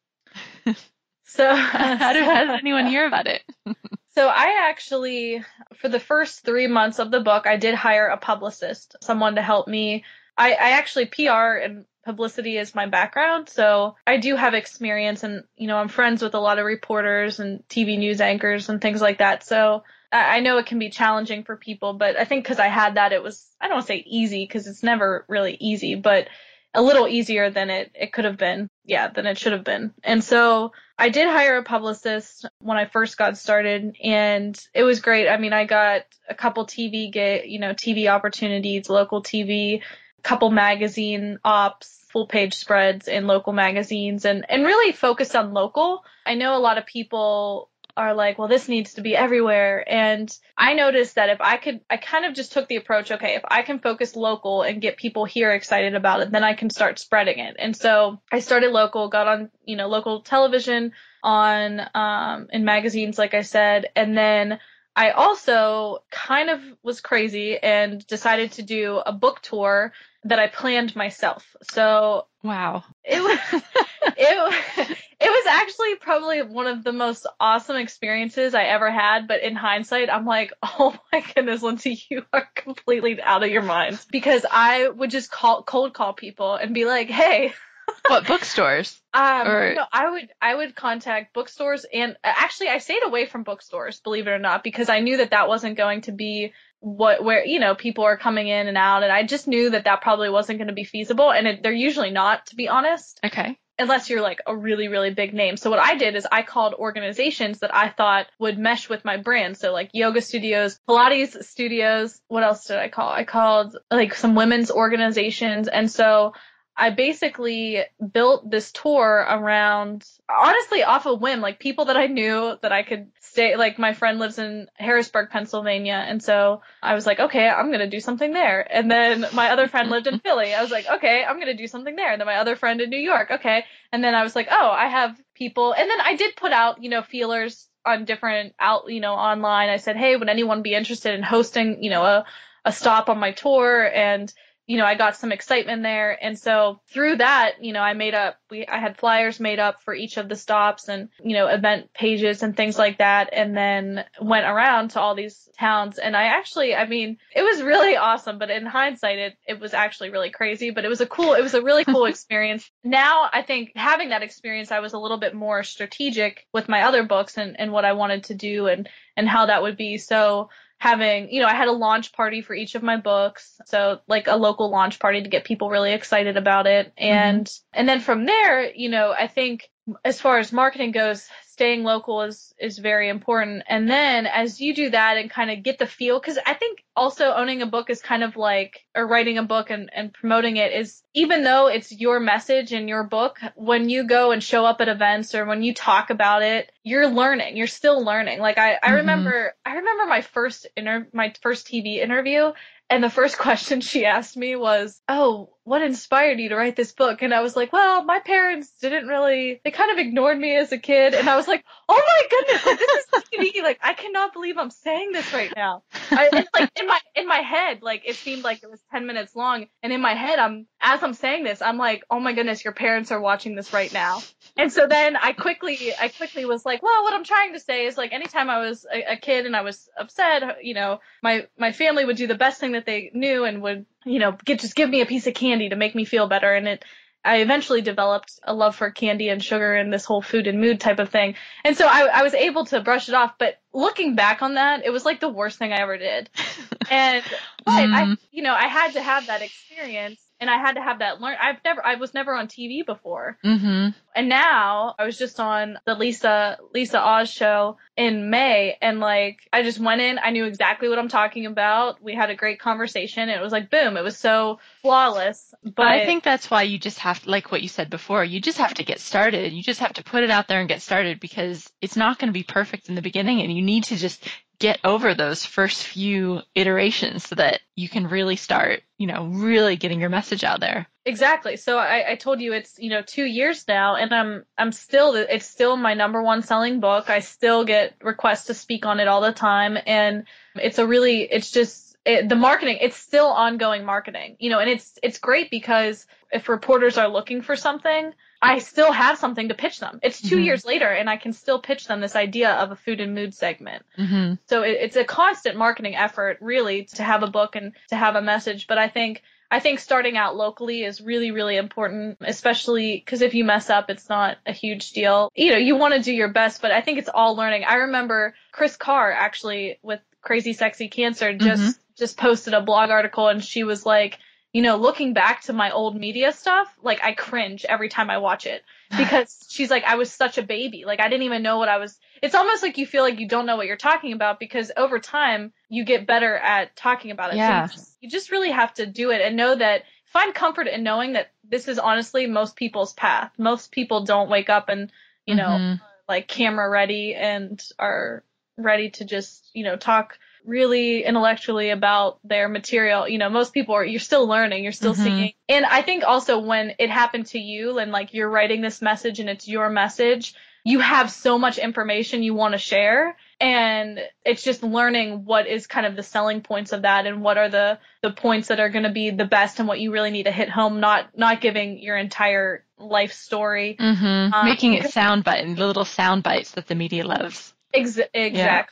So 1.30 1.54
how, 1.54 2.14
do, 2.14 2.24
how 2.24 2.46
does 2.46 2.60
anyone 2.60 2.88
hear 2.88 3.06
about 3.08 3.28
it? 3.28 3.44
So 4.16 4.28
I 4.28 4.68
actually, 4.68 5.46
for 5.78 5.88
the 5.88 6.00
first 6.00 6.44
three 6.44 6.68
months 6.68 7.00
of 7.00 7.10
the 7.10 7.22
book, 7.22 7.48
I 7.48 7.56
did 7.56 7.74
hire 7.74 8.08
a 8.08 8.18
publicist, 8.18 8.98
someone 9.02 9.36
to 9.36 9.42
help 9.42 9.66
me. 9.66 10.04
I, 10.36 10.54
I 10.54 10.72
actually 10.72 11.06
PR 11.06 11.54
and 11.64 11.86
publicity 12.04 12.58
is 12.58 12.76
my 12.76 12.88
background, 12.88 13.48
so 13.48 13.96
I 14.06 14.18
do 14.18 14.36
have 14.36 14.56
experience, 14.56 15.24
and 15.24 15.44
you 15.56 15.68
know 15.68 15.78
I'm 15.78 15.88
friends 15.88 16.22
with 16.22 16.34
a 16.34 16.40
lot 16.40 16.60
of 16.60 16.66
reporters 16.66 17.40
and 17.40 17.64
TV 17.70 17.98
news 17.98 18.20
anchors 18.20 18.68
and 18.68 18.82
things 18.82 19.00
like 19.00 19.20
that. 19.20 19.46
So 19.46 19.84
I 20.12 20.40
know 20.42 20.58
it 20.58 20.66
can 20.66 20.80
be 20.80 20.90
challenging 20.90 21.44
for 21.44 21.56
people, 21.56 21.94
but 21.94 22.20
I 22.20 22.26
think 22.26 22.44
because 22.44 22.60
I 22.60 22.68
had 22.68 22.96
that, 22.96 23.14
it 23.14 23.24
was 23.24 23.48
I 23.62 23.68
don't 23.68 23.76
want 23.76 23.88
to 23.88 23.94
say 23.94 24.04
easy 24.06 24.44
because 24.44 24.68
it's 24.68 24.84
never 24.84 25.24
really 25.30 25.56
easy, 25.62 25.96
but 25.96 26.28
a 26.74 26.82
little 26.82 27.08
easier 27.08 27.50
than 27.50 27.70
it 27.70 27.92
it 27.96 28.14
could 28.14 28.26
have 28.26 28.38
been. 28.38 28.70
Yeah, 28.86 29.10
than 29.10 29.26
it 29.26 29.38
should 29.38 29.54
have 29.54 29.64
been. 29.64 29.94
And 30.04 30.24
so 30.24 30.72
I 30.98 31.10
did 31.10 31.28
hire 31.28 31.58
a 31.58 31.64
publicist 31.64 32.46
when 32.60 32.78
I 32.78 32.86
first 32.86 33.18
got 33.18 33.38
started 33.38 33.96
and 34.04 34.60
it 34.74 34.84
was 34.84 35.02
great. 35.02 35.28
I 35.28 35.38
mean, 35.38 35.54
I 35.54 35.66
got 35.66 36.04
a 36.28 36.36
couple 36.36 36.66
TV 36.66 37.12
get, 37.12 37.48
you 37.48 37.60
know, 37.60 37.74
TV 37.74 38.08
opportunities, 38.08 38.90
local 38.90 39.24
TV, 39.24 39.82
couple 40.24 40.52
magazine 40.52 41.40
ops, 41.44 42.06
full 42.12 42.28
page 42.28 42.56
spreads 42.56 43.08
in 43.08 43.28
local 43.28 43.54
magazines 43.54 44.26
and 44.26 44.46
and 44.50 44.64
really 44.64 44.92
focused 44.92 45.36
on 45.36 45.54
local. 45.54 46.04
I 46.26 46.36
know 46.36 46.58
a 46.58 46.60
lot 46.60 46.78
of 46.78 46.86
people 46.86 47.70
are 48.00 48.14
like, 48.14 48.40
well, 48.40 48.48
this 48.48 48.70
needs 48.70 48.94
to 48.94 49.02
be 49.02 49.14
everywhere. 49.14 49.84
And 49.86 50.34
I 50.58 50.74
noticed 50.74 51.16
that 51.16 51.30
if 51.30 51.42
I 51.42 51.58
could, 51.58 51.82
I 51.90 51.98
kind 51.98 52.24
of 52.24 52.34
just 52.34 52.54
took 52.54 52.70
the 52.70 52.78
approach, 52.78 53.12
okay, 53.12 53.36
if 53.36 53.42
I 53.46 53.62
can 53.62 53.80
focus 53.80 54.16
local 54.16 54.62
and 54.64 54.82
get 54.82 54.96
people 54.96 55.26
here 55.26 55.52
excited 55.52 55.96
about 55.96 56.22
it, 56.22 56.32
then 56.32 56.46
I 56.46 56.54
can 56.54 56.70
start 56.70 56.98
spreading 56.98 57.40
it. 57.40 57.58
And 57.60 57.76
so 57.76 58.22
I 58.32 58.40
started 58.40 58.72
local, 58.72 59.10
got 59.10 59.28
on, 59.28 59.50
you 59.66 59.76
know, 59.76 59.90
local 59.90 60.22
television, 60.22 60.94
on, 61.22 61.82
um, 61.94 62.48
in 62.54 62.64
magazines, 62.64 63.18
like 63.18 63.34
I 63.34 63.42
said, 63.42 63.88
and 63.98 64.18
then 64.18 64.60
I 64.96 65.12
also 65.12 66.00
kind 66.10 66.50
of 66.50 66.62
was 66.82 67.02
crazy 67.02 67.58
and 67.58 68.06
decided 68.08 68.54
to 68.54 68.64
do 68.64 69.02
a 69.06 69.12
book 69.12 69.42
tour 69.42 69.92
that 70.24 70.40
I 70.40 70.48
planned 70.48 70.96
myself. 70.96 71.46
So 71.72 72.28
wow, 72.44 72.84
it 73.04 73.22
was 73.22 73.64
it 74.18 74.98
it 75.22 75.30
was 75.30 75.46
actually 75.48 75.96
probably 75.96 76.42
one 76.42 76.68
of 76.68 76.84
the 76.84 76.94
most 76.94 77.28
awesome 77.40 77.76
experiences 77.76 78.56
I 78.56 78.64
ever 78.64 78.90
had. 78.90 79.28
But 79.28 79.42
in 79.42 79.56
hindsight, 79.56 80.10
I'm 80.10 80.26
like, 80.26 80.52
oh 80.64 80.98
my 81.12 81.24
goodness, 81.36 81.62
Lindsay, 81.62 82.02
you 82.10 82.26
are 82.32 82.48
completely 82.56 83.22
out 83.22 83.44
of 83.44 83.50
your 83.50 83.62
mind 83.62 84.00
because 84.12 84.46
I 84.50 84.88
would 84.88 85.12
just 85.12 85.30
call 85.30 85.64
cold 85.64 85.94
call 85.94 86.14
people 86.14 86.56
and 86.56 86.74
be 86.74 86.86
like, 86.86 87.10
hey. 87.10 87.54
what 88.08 88.28
bookstores? 88.28 89.02
Um, 89.16 89.48
or... 89.48 89.74
no, 89.74 89.86
I 89.92 90.12
would 90.12 90.30
I 90.40 90.54
would 90.54 90.76
contact 90.76 91.34
bookstores 91.34 91.88
and 91.92 92.16
actually 92.24 92.70
I 92.70 92.78
stayed 92.78 93.04
away 93.04 93.26
from 93.26 93.42
bookstores, 93.42 94.00
believe 94.00 94.28
it 94.28 94.32
or 94.32 94.40
not, 94.40 94.64
because 94.64 94.90
I 94.90 95.00
knew 95.00 95.18
that 95.18 95.32
that 95.32 95.48
wasn't 95.48 95.76
going 95.76 96.02
to 96.02 96.12
be 96.12 96.54
what 96.80 97.24
where 97.24 97.46
you 97.46 97.60
know 97.60 97.76
people 97.76 98.04
are 98.04 98.18
coming 98.18 98.48
in 98.48 98.68
and 98.68 98.78
out, 98.78 99.04
and 99.04 99.12
I 99.12 99.24
just 99.24 99.48
knew 99.48 99.72
that 99.72 99.86
that 99.86 100.02
probably 100.02 100.30
wasn't 100.30 100.60
going 100.60 100.68
to 100.68 100.74
be 100.74 100.84
feasible, 100.84 101.32
and 101.32 101.48
it, 101.48 101.64
they're 101.64 101.72
usually 101.72 102.12
not, 102.12 102.46
to 102.48 102.56
be 102.56 102.68
honest. 102.68 103.20
Okay 103.26 103.58
unless 103.80 104.10
you're 104.10 104.22
like 104.22 104.40
a 104.46 104.56
really 104.56 104.88
really 104.88 105.14
big 105.14 105.34
name. 105.34 105.58
So 105.58 105.70
what 105.70 105.80
I 105.80 105.96
did 105.96 106.16
is 106.16 106.28
I 106.30 106.44
called 106.44 106.74
organizations 106.74 107.60
that 107.60 107.74
I 107.74 107.90
thought 107.90 108.28
would 108.38 108.60
mesh 108.60 108.90
with 108.90 109.06
my 109.06 109.18
brand. 109.18 109.58
So 109.58 109.72
like 109.72 109.90
yoga 109.94 110.22
studios, 110.22 110.80
Pilates 110.88 111.44
studios, 111.46 112.20
what 112.28 112.44
else 112.44 112.66
did 112.66 112.78
I 112.78 112.90
call? 112.90 113.10
I 113.10 113.24
called 113.24 113.78
like 113.90 114.14
some 114.14 114.36
women's 114.36 114.70
organizations 114.70 115.68
and 115.68 115.90
so 115.90 116.34
I 116.80 116.92
basically 116.92 117.84
built 118.14 118.50
this 118.50 118.72
tour 118.72 119.26
around 119.30 120.08
honestly 120.30 120.82
off 120.84 121.06
a 121.06 121.14
whim, 121.14 121.42
like 121.42 121.60
people 121.60 121.86
that 121.86 121.98
I 121.98 122.08
knew 122.08 122.58
that 122.62 122.72
I 122.72 122.84
could 122.84 123.12
stay 123.20 123.58
like 123.58 123.78
my 123.78 123.94
friend 123.94 124.18
lives 124.18 124.40
in 124.40 124.68
Harrisburg, 124.76 125.30
Pennsylvania, 125.30 126.02
and 126.08 126.24
so 126.24 126.62
I 126.82 126.96
was 126.96 127.06
like, 127.06 127.20
okay, 127.20 127.50
I'm 127.50 127.70
gonna 127.70 127.90
do 127.90 128.00
something 128.00 128.32
there. 128.32 128.66
And 128.74 128.90
then 128.90 129.26
my 129.34 129.50
other 129.52 129.68
friend 129.68 129.90
lived 129.90 130.08
in 130.08 130.20
Philly. 130.20 130.54
I 130.54 130.62
was 130.62 130.72
like, 130.72 130.88
okay, 130.88 131.24
I'm 131.26 131.38
gonna 131.38 131.54
do 131.54 131.68
something 131.68 131.98
there. 131.98 132.12
And 132.14 132.22
then 132.22 132.26
my 132.26 132.38
other 132.38 132.56
friend 132.56 132.80
in 132.80 132.90
New 132.90 132.98
York, 132.98 133.30
okay. 133.30 133.66
And 133.92 134.02
then 134.02 134.16
I 134.16 134.24
was 134.24 134.34
like, 134.34 134.48
oh, 134.50 134.70
I 134.70 134.88
have 134.88 135.20
people. 135.36 135.74
And 135.74 135.90
then 135.90 136.00
I 136.02 136.16
did 136.16 136.38
put 136.38 136.54
out, 136.54 136.82
you 136.82 136.90
know, 136.90 137.02
feelers 137.02 137.68
on 137.86 138.06
different 138.06 138.56
out, 138.58 138.84
you 138.88 139.02
know, 139.02 139.16
online. 139.16 139.68
I 139.68 139.78
said, 139.78 139.98
hey, 139.98 140.16
would 140.16 140.30
anyone 140.30 140.62
be 140.62 140.76
interested 140.76 141.14
in 141.14 141.24
hosting, 141.24 141.84
you 141.84 141.90
know, 141.90 142.04
a 142.04 142.26
a 142.66 142.72
stop 142.72 143.10
on 143.10 143.20
my 143.20 143.32
tour 143.32 143.90
and 143.94 144.32
you 144.70 144.78
know, 144.78 144.86
I 144.86 144.94
got 144.94 145.16
some 145.16 145.32
excitement 145.32 145.82
there. 145.82 146.16
And 146.24 146.38
so 146.38 146.80
through 146.92 147.16
that, 147.16 147.54
you 147.60 147.74
know, 147.74 147.80
I 147.80 147.94
made 147.94 148.14
up, 148.14 148.38
we, 148.52 148.68
I 148.68 148.78
had 148.78 149.00
flyers 149.00 149.40
made 149.40 149.58
up 149.58 149.82
for 149.82 149.96
each 149.96 150.18
of 150.18 150.30
the 150.30 150.36
stops 150.36 150.88
and, 150.88 151.10
you 151.24 151.34
know, 151.34 151.48
event 151.48 151.92
pages 151.92 152.44
and 152.44 152.56
things 152.56 152.78
like 152.78 153.00
that. 153.00 153.32
And 153.34 153.58
then 153.58 154.06
went 154.22 154.46
around 154.46 154.90
to 154.90 155.00
all 155.00 155.16
these 155.16 155.50
towns. 155.58 155.98
And 155.98 156.16
I 156.16 156.26
actually, 156.26 156.76
I 156.76 156.86
mean, 156.86 157.18
it 157.36 157.42
was 157.42 157.64
really 157.64 157.96
awesome, 157.96 158.38
but 158.38 158.52
in 158.52 158.68
hindsight, 158.68 159.18
it, 159.18 159.38
it 159.48 159.60
was 159.60 159.74
actually 159.74 160.12
really 160.12 160.30
crazy, 160.30 160.70
but 160.70 160.86
it 160.86 160.90
was 160.90 161.02
a 161.02 161.08
cool, 161.08 161.34
it 161.34 161.42
was 161.42 161.56
a 161.56 161.64
really 161.64 161.84
cool 161.84 162.06
experience. 162.06 162.70
Now 162.84 163.28
I 163.34 163.42
think 163.42 163.72
having 163.76 164.10
that 164.10 164.22
experience, 164.22 164.72
I 164.72 164.82
was 164.82 164.94
a 164.94 165.00
little 165.00 165.18
bit 165.18 165.34
more 165.34 165.64
strategic 165.64 166.46
with 166.54 166.70
my 166.70 166.84
other 166.84 167.02
books 167.02 167.40
and, 167.40 167.60
and 167.60 167.72
what 167.72 167.86
I 167.86 167.94
wanted 167.94 168.26
to 168.26 168.36
do 168.36 168.68
and, 168.68 168.88
and 169.18 169.28
how 169.28 169.48
that 169.48 169.64
would 169.64 169.78
be. 169.78 169.98
So, 169.98 170.52
having, 170.80 171.30
you 171.30 171.42
know, 171.42 171.48
I 171.48 171.54
had 171.54 171.68
a 171.68 171.74
launch 171.74 172.14
party 172.14 172.42
for 172.42 172.56
each 172.56 172.74
of 172.74 172.82
my 172.82 172.98
books. 172.98 173.60
So 173.66 174.00
like 174.08 174.28
a 174.28 174.38
local 174.38 174.72
launch 174.72 174.98
party 174.98 175.22
to 175.22 175.30
get 175.30 175.44
people 175.44 175.70
really 175.70 175.92
excited 175.92 176.38
about 176.38 176.68
it. 176.68 176.92
And, 176.98 177.46
mm-hmm. 177.46 177.80
and 177.80 177.88
then 177.90 178.00
from 178.00 178.26
there, 178.26 178.74
you 178.74 178.90
know, 178.90 179.12
I 179.12 179.28
think 179.28 179.70
as 180.06 180.22
far 180.22 180.40
as 180.40 180.54
marketing 180.54 180.92
goes, 180.92 181.28
staying 181.60 181.84
local 181.84 182.22
is 182.22 182.54
is 182.58 182.78
very 182.78 183.10
important. 183.10 183.64
And 183.68 183.90
then 183.90 184.26
as 184.26 184.62
you 184.62 184.74
do 184.74 184.92
that 184.92 185.18
and 185.18 185.30
kind 185.30 185.52
of 185.52 185.62
get 185.62 185.78
the 185.78 185.86
feel, 185.86 186.18
because 186.18 186.40
I 186.46 186.54
think 186.54 186.86
also 186.96 187.34
owning 187.34 187.62
a 187.62 187.66
book 187.66 187.90
is 187.90 188.02
kind 188.02 188.24
of 188.24 188.38
like 188.38 188.86
or 188.96 189.06
writing 189.06 189.38
a 189.38 189.44
book 189.44 189.70
and, 189.70 189.90
and 189.94 190.14
promoting 190.14 190.56
it 190.56 190.72
is 190.72 191.04
even 191.14 191.44
though 191.44 191.68
it's 191.68 191.92
your 191.92 192.22
message 192.22 192.72
in 192.72 192.88
your 192.88 193.04
book, 193.04 193.40
when 193.56 193.90
you 193.90 194.06
go 194.06 194.32
and 194.32 194.42
show 194.42 194.66
up 194.66 194.80
at 194.80 194.88
events 194.88 195.36
or 195.36 195.44
when 195.44 195.62
you 195.62 195.74
talk 195.74 196.12
about 196.12 196.44
it, 196.44 196.72
you're 196.84 197.10
learning. 197.10 197.58
You're 197.58 197.68
still 197.68 198.06
learning. 198.06 198.40
Like 198.40 198.58
I, 198.58 198.76
I 198.76 198.78
mm-hmm. 198.78 198.94
remember 198.96 199.54
I 199.66 199.76
remember 199.76 200.06
my 200.06 200.22
first 200.22 200.66
inter 200.78 201.10
my 201.12 201.34
first 201.42 201.68
TV 201.68 201.98
interview 201.98 202.54
and 202.90 203.04
the 203.04 203.10
first 203.10 203.38
question 203.46 203.82
she 203.82 204.06
asked 204.06 204.38
me 204.38 204.56
was, 204.56 205.02
Oh, 205.08 205.50
what 205.70 205.84
inspired 205.84 206.40
you 206.40 206.50
to 206.50 206.56
write 206.56 206.76
this 206.76 206.94
book? 206.94 207.22
And 207.22 207.32
I 207.32 207.42
was 207.42 207.56
like, 207.56 207.72
Well, 207.72 208.04
my 208.04 208.20
parents 208.20 208.72
didn't 208.82 209.08
really, 209.08 209.62
they 209.64 209.70
kind 209.70 209.92
of 209.92 210.00
ignored 210.00 210.40
me 210.40 210.56
as 210.56 210.72
a 210.72 210.80
kid. 210.80 211.14
And 211.14 211.30
I 211.30 211.36
was 211.36 211.48
like, 211.48 211.64
Oh 211.88 212.02
my 212.08 212.28
goodness, 212.28 212.66
like, 212.66 212.80
this 212.80 213.06
is 213.16 213.54
TV. 213.54 213.64
Like, 213.70 213.80
I 213.84 213.94
cannot 213.94 214.34
believe 214.34 214.58
I'm 214.58 214.72
saying 214.72 215.12
this 215.12 215.32
right 215.32 215.52
now. 215.56 215.84
I, 216.10 216.30
it's 216.32 216.50
like 216.58 216.72
in 216.80 216.88
my, 216.88 217.00
in 217.16 217.28
my 217.28 217.38
head, 217.38 217.84
like, 217.84 218.02
it 218.06 218.16
seemed 218.16 218.44
like 218.44 218.64
it 218.64 218.72
was 218.72 218.80
10 218.92 219.06
minutes 219.06 219.36
long. 219.36 219.68
And 219.84 219.94
in 219.94 220.02
my 220.02 220.14
head, 220.14 220.40
I'm, 220.40 220.66
as 220.82 221.04
I'm 221.04 221.14
saying 221.14 221.44
this, 221.44 221.62
I'm 221.62 221.78
like, 221.78 222.04
Oh 222.10 222.20
my 222.20 222.34
goodness, 222.34 222.64
your 222.64 222.74
parents 222.74 223.12
are 223.12 223.22
watching 223.22 223.56
this 223.56 223.72
right 223.72 223.94
now. 223.94 224.24
And 224.58 224.74
so 224.74 224.88
then 224.88 225.18
I 225.18 225.34
quickly, 225.34 225.94
I 226.02 226.08
quickly 226.08 226.46
was 226.46 226.66
like, 226.66 226.82
Well, 226.82 227.04
what 227.04 227.14
I'm 227.14 227.24
trying 227.24 227.54
to 227.54 227.60
say 227.60 227.86
is 227.86 227.96
like, 227.96 228.12
anytime 228.12 228.50
I 228.50 228.58
was 228.58 228.88
a, 228.92 229.14
a 229.14 229.18
kid 229.18 229.46
and 229.46 229.56
I 229.56 229.62
was 229.62 229.88
upset, 230.00 230.64
you 230.64 230.74
know, 230.74 231.00
my, 231.22 231.46
my 231.60 231.74
family 231.74 232.06
would 232.06 232.18
do 232.18 232.26
the 232.26 232.34
best 232.34 232.60
thing 232.60 232.72
that 232.72 232.88
they 232.88 233.12
knew 233.14 233.44
and 233.44 233.62
would, 233.62 233.86
you 234.06 234.20
know, 234.20 234.38
get, 234.46 234.60
just 234.60 234.76
give 234.76 234.90
me 234.90 235.02
a 235.02 235.06
piece 235.06 235.28
of 235.28 235.34
candy 235.34 235.70
to 235.70 235.76
make 235.76 235.96
me 235.96 236.06
feel 236.06 236.28
better. 236.28 236.54
And 236.54 236.68
it, 236.68 236.86
I 237.24 237.38
eventually 237.38 237.82
developed 237.82 238.40
a 238.44 238.54
love 238.54 238.76
for 238.76 238.92
candy 238.92 239.30
and 239.30 239.44
sugar 239.44 239.74
and 239.74 239.92
this 239.92 240.06
whole 240.06 240.22
food 240.22 240.48
and 240.48 240.62
mood 240.62 240.80
type 240.80 241.00
of 241.00 241.10
thing. 241.10 241.36
And 241.66 241.76
so 241.76 241.86
I, 241.86 242.08
I 242.14 242.24
was 242.24 242.34
able 242.34 242.66
to 242.66 242.80
brush 242.82 243.10
it 243.10 243.16
off. 243.16 243.34
But 243.38 243.60
looking 243.74 244.16
back 244.16 244.42
on 244.42 244.56
that, 244.56 244.86
it 244.86 244.92
was 244.92 245.06
like 245.06 245.20
the 245.20 245.30
worst 245.30 245.58
thing 245.58 245.74
I 245.74 245.82
ever 245.82 245.98
did. 245.98 246.30
and, 246.90 247.24
but 247.66 247.88
mm. 247.88 247.94
I, 247.94 248.16
you 248.32 248.44
know, 248.44 248.54
I 248.54 248.68
had 248.68 248.94
to 248.94 249.02
have 249.02 249.28
that 249.28 249.42
experience 249.42 250.20
and 250.40 250.50
I 250.50 250.58
had 250.58 250.74
to 250.74 250.82
have 250.82 251.00
that 251.00 251.22
learn. 251.22 251.36
I've 251.42 251.58
never, 251.64 251.86
I 251.86 251.96
was 251.96 252.14
never 252.14 252.34
on 252.34 252.48
TV 252.48 252.86
before, 252.86 253.38
mm-hmm. 253.44 253.90
and 254.16 254.30
now 254.30 254.96
I 254.98 255.06
was 255.06 255.18
just 255.18 255.40
on 255.40 255.78
the 255.86 255.96
Lisa 255.96 256.58
Lisa 256.74 257.00
Oz 257.00 257.30
show 257.30 257.78
in 257.98 258.30
May, 258.30 258.78
and 258.82 259.00
like 259.00 259.40
I 259.52 259.64
just 259.64 259.80
went 259.80 260.02
in, 260.02 260.20
I 260.20 260.32
knew 260.32 260.46
exactly 260.46 260.90
what 260.90 261.00
I'm 261.00 261.10
talking 261.10 261.46
about. 261.46 262.02
We 262.02 262.16
had 262.16 262.30
a 262.30 262.36
great 262.36 262.60
conversation. 262.60 263.30
It 263.30 263.42
was 263.42 263.52
like 263.52 263.70
boom, 263.70 263.98
it 263.98 264.04
was 264.04 264.18
so 264.18 264.60
flawless. 264.82 265.54
But 265.64 265.88
I 265.88 266.06
think 266.06 266.24
that's 266.24 266.50
why 266.50 266.64
you 266.64 266.80
just 266.80 267.00
have 267.00 267.24
to, 267.24 267.30
like 267.30 267.52
what 267.52 267.62
you 267.62 267.68
said 267.68 267.90
before, 267.90 268.24
you 268.24 268.40
just 268.40 268.60
have 268.60 268.76
to 268.76 268.84
get 268.84 269.00
started. 269.00 269.52
You 269.52 269.62
just 269.62 269.82
have 269.82 269.94
to 269.94 270.04
put 270.04 270.24
it 270.24 270.30
out 270.30 270.48
there 270.48 270.60
and 270.60 270.70
get 270.70 270.82
started 270.82 271.20
because 271.20 271.70
it's 271.82 271.96
not 271.96 272.18
going 272.18 272.30
to 272.30 272.34
be 272.34 272.44
perfect 272.44 272.90
in 272.90 272.96
the 272.96 273.02
beginning, 273.02 273.42
and 273.42 273.52
you 273.52 273.62
need 273.62 273.86
to 273.86 273.98
just 273.98 274.26
get 274.60 274.80
over 274.84 275.14
those 275.14 275.46
first 275.46 275.84
few 275.84 276.42
iterations 276.54 277.28
so 277.28 277.36
that 277.36 277.62
you 277.76 277.88
can 277.88 278.08
really 278.08 278.36
start, 278.36 278.84
you 278.98 279.08
know, 279.08 279.26
really 279.26 279.78
getting 279.78 280.02
your 280.02 280.10
message 280.10 280.44
out 280.44 280.60
there. 280.60 280.86
Exactly. 281.06 281.56
So 281.56 281.78
I, 281.78 282.12
I 282.12 282.16
told 282.16 282.42
you 282.42 282.54
it's, 282.54 282.78
you 282.78 282.90
know, 282.90 283.02
two 283.02 283.24
years 283.24 283.66
now 283.68 283.96
and 283.96 284.14
I'm, 284.14 284.44
I'm 284.58 284.74
still, 284.74 285.16
it's 285.16 285.46
still 285.46 285.78
my 285.78 285.94
number 285.94 286.22
one 286.22 286.44
selling 286.44 286.82
book. 286.82 287.10
I 287.10 287.20
still 287.20 287.64
get 287.64 287.96
requests 288.02 288.46
to 288.48 288.54
speak 288.54 288.86
on 288.86 289.00
it 289.00 289.08
all 289.08 289.22
the 289.22 289.32
time. 289.32 289.78
And 289.88 290.26
it's 290.56 290.78
a 290.78 290.86
really, 290.86 291.24
it's 291.24 291.52
just, 291.52 291.98
it, 292.06 292.28
the 292.28 292.36
marketing, 292.36 292.80
it's 292.82 292.98
still 292.98 293.28
ongoing 293.28 293.86
marketing, 293.86 294.36
you 294.40 294.50
know, 294.50 294.60
and 294.60 294.70
it's, 294.70 295.00
it's 295.02 295.20
great 295.20 295.50
because 295.50 296.06
if 296.32 296.50
reporters 296.50 296.98
are 296.98 297.08
looking 297.08 297.42
for 297.42 297.56
something, 297.56 298.14
I 298.42 298.60
still 298.60 298.92
have 298.92 299.18
something 299.18 299.50
to 299.50 299.54
pitch 299.54 299.80
them. 299.80 300.00
It's 300.02 300.22
2 300.22 300.36
mm-hmm. 300.36 300.46
years 300.46 300.66
later 300.66 300.88
and 300.88 301.10
I 301.10 301.18
can 301.18 301.34
still 301.34 301.60
pitch 301.60 301.88
them 301.88 302.00
this 302.00 302.16
idea 302.16 302.52
of 302.52 302.72
a 302.72 302.76
food 302.76 303.02
and 303.02 303.14
mood 303.14 303.34
segment. 303.34 303.86
Mm-hmm. 303.98 304.36
So 304.48 304.64
it, 304.64 304.78
it's 304.82 304.96
a 304.96 305.04
constant 305.04 305.58
marketing 305.58 305.96
effort 305.96 306.38
really 306.40 306.86
to 306.96 307.04
have 307.04 307.24
a 307.24 307.28
book 307.28 307.56
and 307.56 307.74
to 307.90 307.96
have 307.96 308.16
a 308.16 308.22
message. 308.22 308.68
But 308.68 308.78
I 308.78 308.88
think, 308.88 309.24
I 309.52 309.60
think 309.60 309.80
starting 309.80 310.16
out 310.16 310.38
locally 310.38 310.84
is 310.84 311.02
really, 311.02 311.32
really 311.32 311.58
important, 311.58 312.18
especially 312.22 312.98
because 313.04 313.22
if 313.22 313.34
you 313.34 313.44
mess 313.44 313.70
up, 313.70 313.90
it's 313.90 314.08
not 314.08 314.38
a 314.46 314.54
huge 314.54 314.92
deal. 314.92 315.32
You 315.36 315.52
know, 315.52 315.58
you 315.58 315.76
want 315.76 315.96
to 315.96 316.02
do 316.02 316.14
your 316.14 316.30
best, 316.30 316.62
but 316.62 316.72
I 316.72 316.82
think 316.82 317.00
it's 317.00 317.10
all 317.14 317.36
learning. 317.36 317.66
I 317.66 317.76
remember 317.76 318.36
Kris 318.52 318.78
Carr 318.78 319.12
actually 319.12 319.80
with 319.82 320.00
Crazy 320.22 320.54
Sexy 320.54 320.88
Cancer 320.88 321.34
just, 321.36 321.62
mm-hmm. 321.62 321.82
just 321.98 322.16
posted 322.18 322.54
a 322.54 322.62
blog 322.62 322.90
article 322.90 323.28
and 323.28 323.44
she 323.44 323.64
was 323.64 323.86
like, 323.86 324.20
you 324.52 324.64
know, 324.64 324.78
looking 324.78 325.14
back 325.14 325.42
to 325.44 325.54
my 325.54 325.72
old 325.72 325.96
media 325.96 326.32
stuff, 326.32 326.74
like 326.82 327.04
I 327.04 327.14
cringe 327.14 327.66
every 327.66 327.88
time 327.88 328.10
I 328.10 328.18
watch 328.18 328.48
it 328.48 328.64
because 328.98 329.46
she's 329.48 329.70
like, 329.70 329.84
I 329.84 329.96
was 329.96 330.12
such 330.12 330.38
a 330.38 330.44
baby. 330.44 330.86
Like 330.86 331.00
I 331.00 331.08
didn't 331.08 331.24
even 331.24 331.44
know 331.44 331.58
what 331.58 331.70
I 331.70 331.78
was. 331.78 332.00
It's 332.24 332.36
almost 332.36 332.64
like 332.64 332.78
you 332.78 332.88
feel 332.88 333.04
like 333.04 333.20
you 333.20 333.28
don't 333.28 333.46
know 333.46 333.58
what 333.58 333.68
you're 333.68 333.78
talking 333.78 334.14
about 334.14 334.40
because 334.40 334.72
over 334.76 335.00
time 335.00 335.54
you 335.70 335.86
get 335.86 336.08
better 336.08 336.36
at 336.36 336.76
talking 336.76 337.12
about 337.12 337.32
it. 337.32 337.38
Yeah. 337.38 337.68
So 337.68 337.82
you 338.02 338.10
just 338.10 338.32
really 338.32 338.50
have 338.50 338.74
to 338.76 338.88
do 338.88 339.12
it 339.12 339.22
and 339.22 339.36
know 339.36 339.56
that 339.56 339.84
find 340.06 340.34
comfort 340.34 340.68
in 340.68 340.82
knowing 340.82 341.14
that 341.14 341.32
this 341.48 341.68
is 341.68 341.78
honestly 341.78 342.26
most 342.26 342.56
people's 342.56 342.94
path. 342.94 343.32
Most 343.38 343.72
people 343.72 344.06
don't 344.06 344.30
wake 344.30 344.50
up 344.50 344.70
and, 344.70 344.92
you 345.28 345.36
know, 345.36 345.48
mm-hmm. 345.48 345.84
like 346.08 346.28
camera 346.28 346.68
ready 346.68 347.14
and 347.14 347.64
are 347.78 348.24
ready 348.58 348.90
to 348.90 349.06
just, 349.06 349.48
you 349.54 349.64
know, 349.64 349.76
talk 349.76 350.18
really 350.46 351.04
intellectually 351.04 351.70
about 351.70 352.20
their 352.24 352.50
material. 352.50 353.08
You 353.08 353.18
know, 353.18 353.30
most 353.30 353.54
people 353.54 353.76
are, 353.76 353.86
you're 353.86 354.00
still 354.00 354.28
learning, 354.28 354.64
you're 354.64 354.72
still 354.72 354.94
mm-hmm. 354.94 355.04
seeing. 355.04 355.34
And 355.48 355.66
I 355.66 355.82
think 355.82 356.04
also 356.04 356.40
when 356.40 356.74
it 356.80 356.90
happened 356.90 357.28
to 357.28 357.40
you 357.40 357.80
and 357.80 357.92
like 357.92 358.14
you're 358.14 358.30
writing 358.30 358.62
this 358.62 358.82
message 358.82 359.20
and 359.20 359.30
it's 359.30 359.48
your 359.48 359.70
message, 359.70 360.34
you 360.64 360.80
have 360.80 361.10
so 361.10 361.38
much 361.40 361.58
information 361.58 362.24
you 362.24 362.34
want 362.34 362.54
to 362.54 362.58
share. 362.58 363.18
And 363.40 364.00
it's 364.26 364.44
just 364.44 364.62
learning 364.62 365.24
what 365.24 365.48
is 365.48 365.68
kind 365.68 365.86
of 365.86 365.96
the 365.96 366.04
selling 366.04 366.42
points 366.42 366.74
of 366.74 366.82
that 366.82 367.06
and 367.06 367.22
what 367.22 367.38
are 367.38 367.50
the, 367.50 367.80
the 368.04 368.12
points 368.12 368.50
that 368.50 368.60
are 368.60 368.70
going 368.70 368.84
to 368.84 368.92
be 368.92 369.12
the 369.12 369.26
best 369.26 369.60
and 369.60 369.68
what 369.68 369.80
you 369.80 369.92
really 369.94 370.12
need 370.12 370.24
to 370.24 370.32
hit 370.32 370.50
home, 370.50 370.82
not, 370.82 371.18
not 371.18 371.40
giving 371.40 371.80
your 371.80 371.96
entire 371.96 372.66
life 372.78 373.14
story. 373.14 373.78
Mm-hmm. 373.80 374.34
Um, 374.34 374.46
Making 374.46 374.74
it 374.74 374.92
sound 374.92 375.24
bite, 375.24 375.48
little 375.48 375.86
sound 375.86 376.24
bites 376.24 376.52
that 376.52 376.68
the 376.68 376.76
media 376.76 377.06
loves. 377.06 377.54
Ex- 377.74 378.00
exactly. 378.14 378.40
Yeah. 378.40 378.66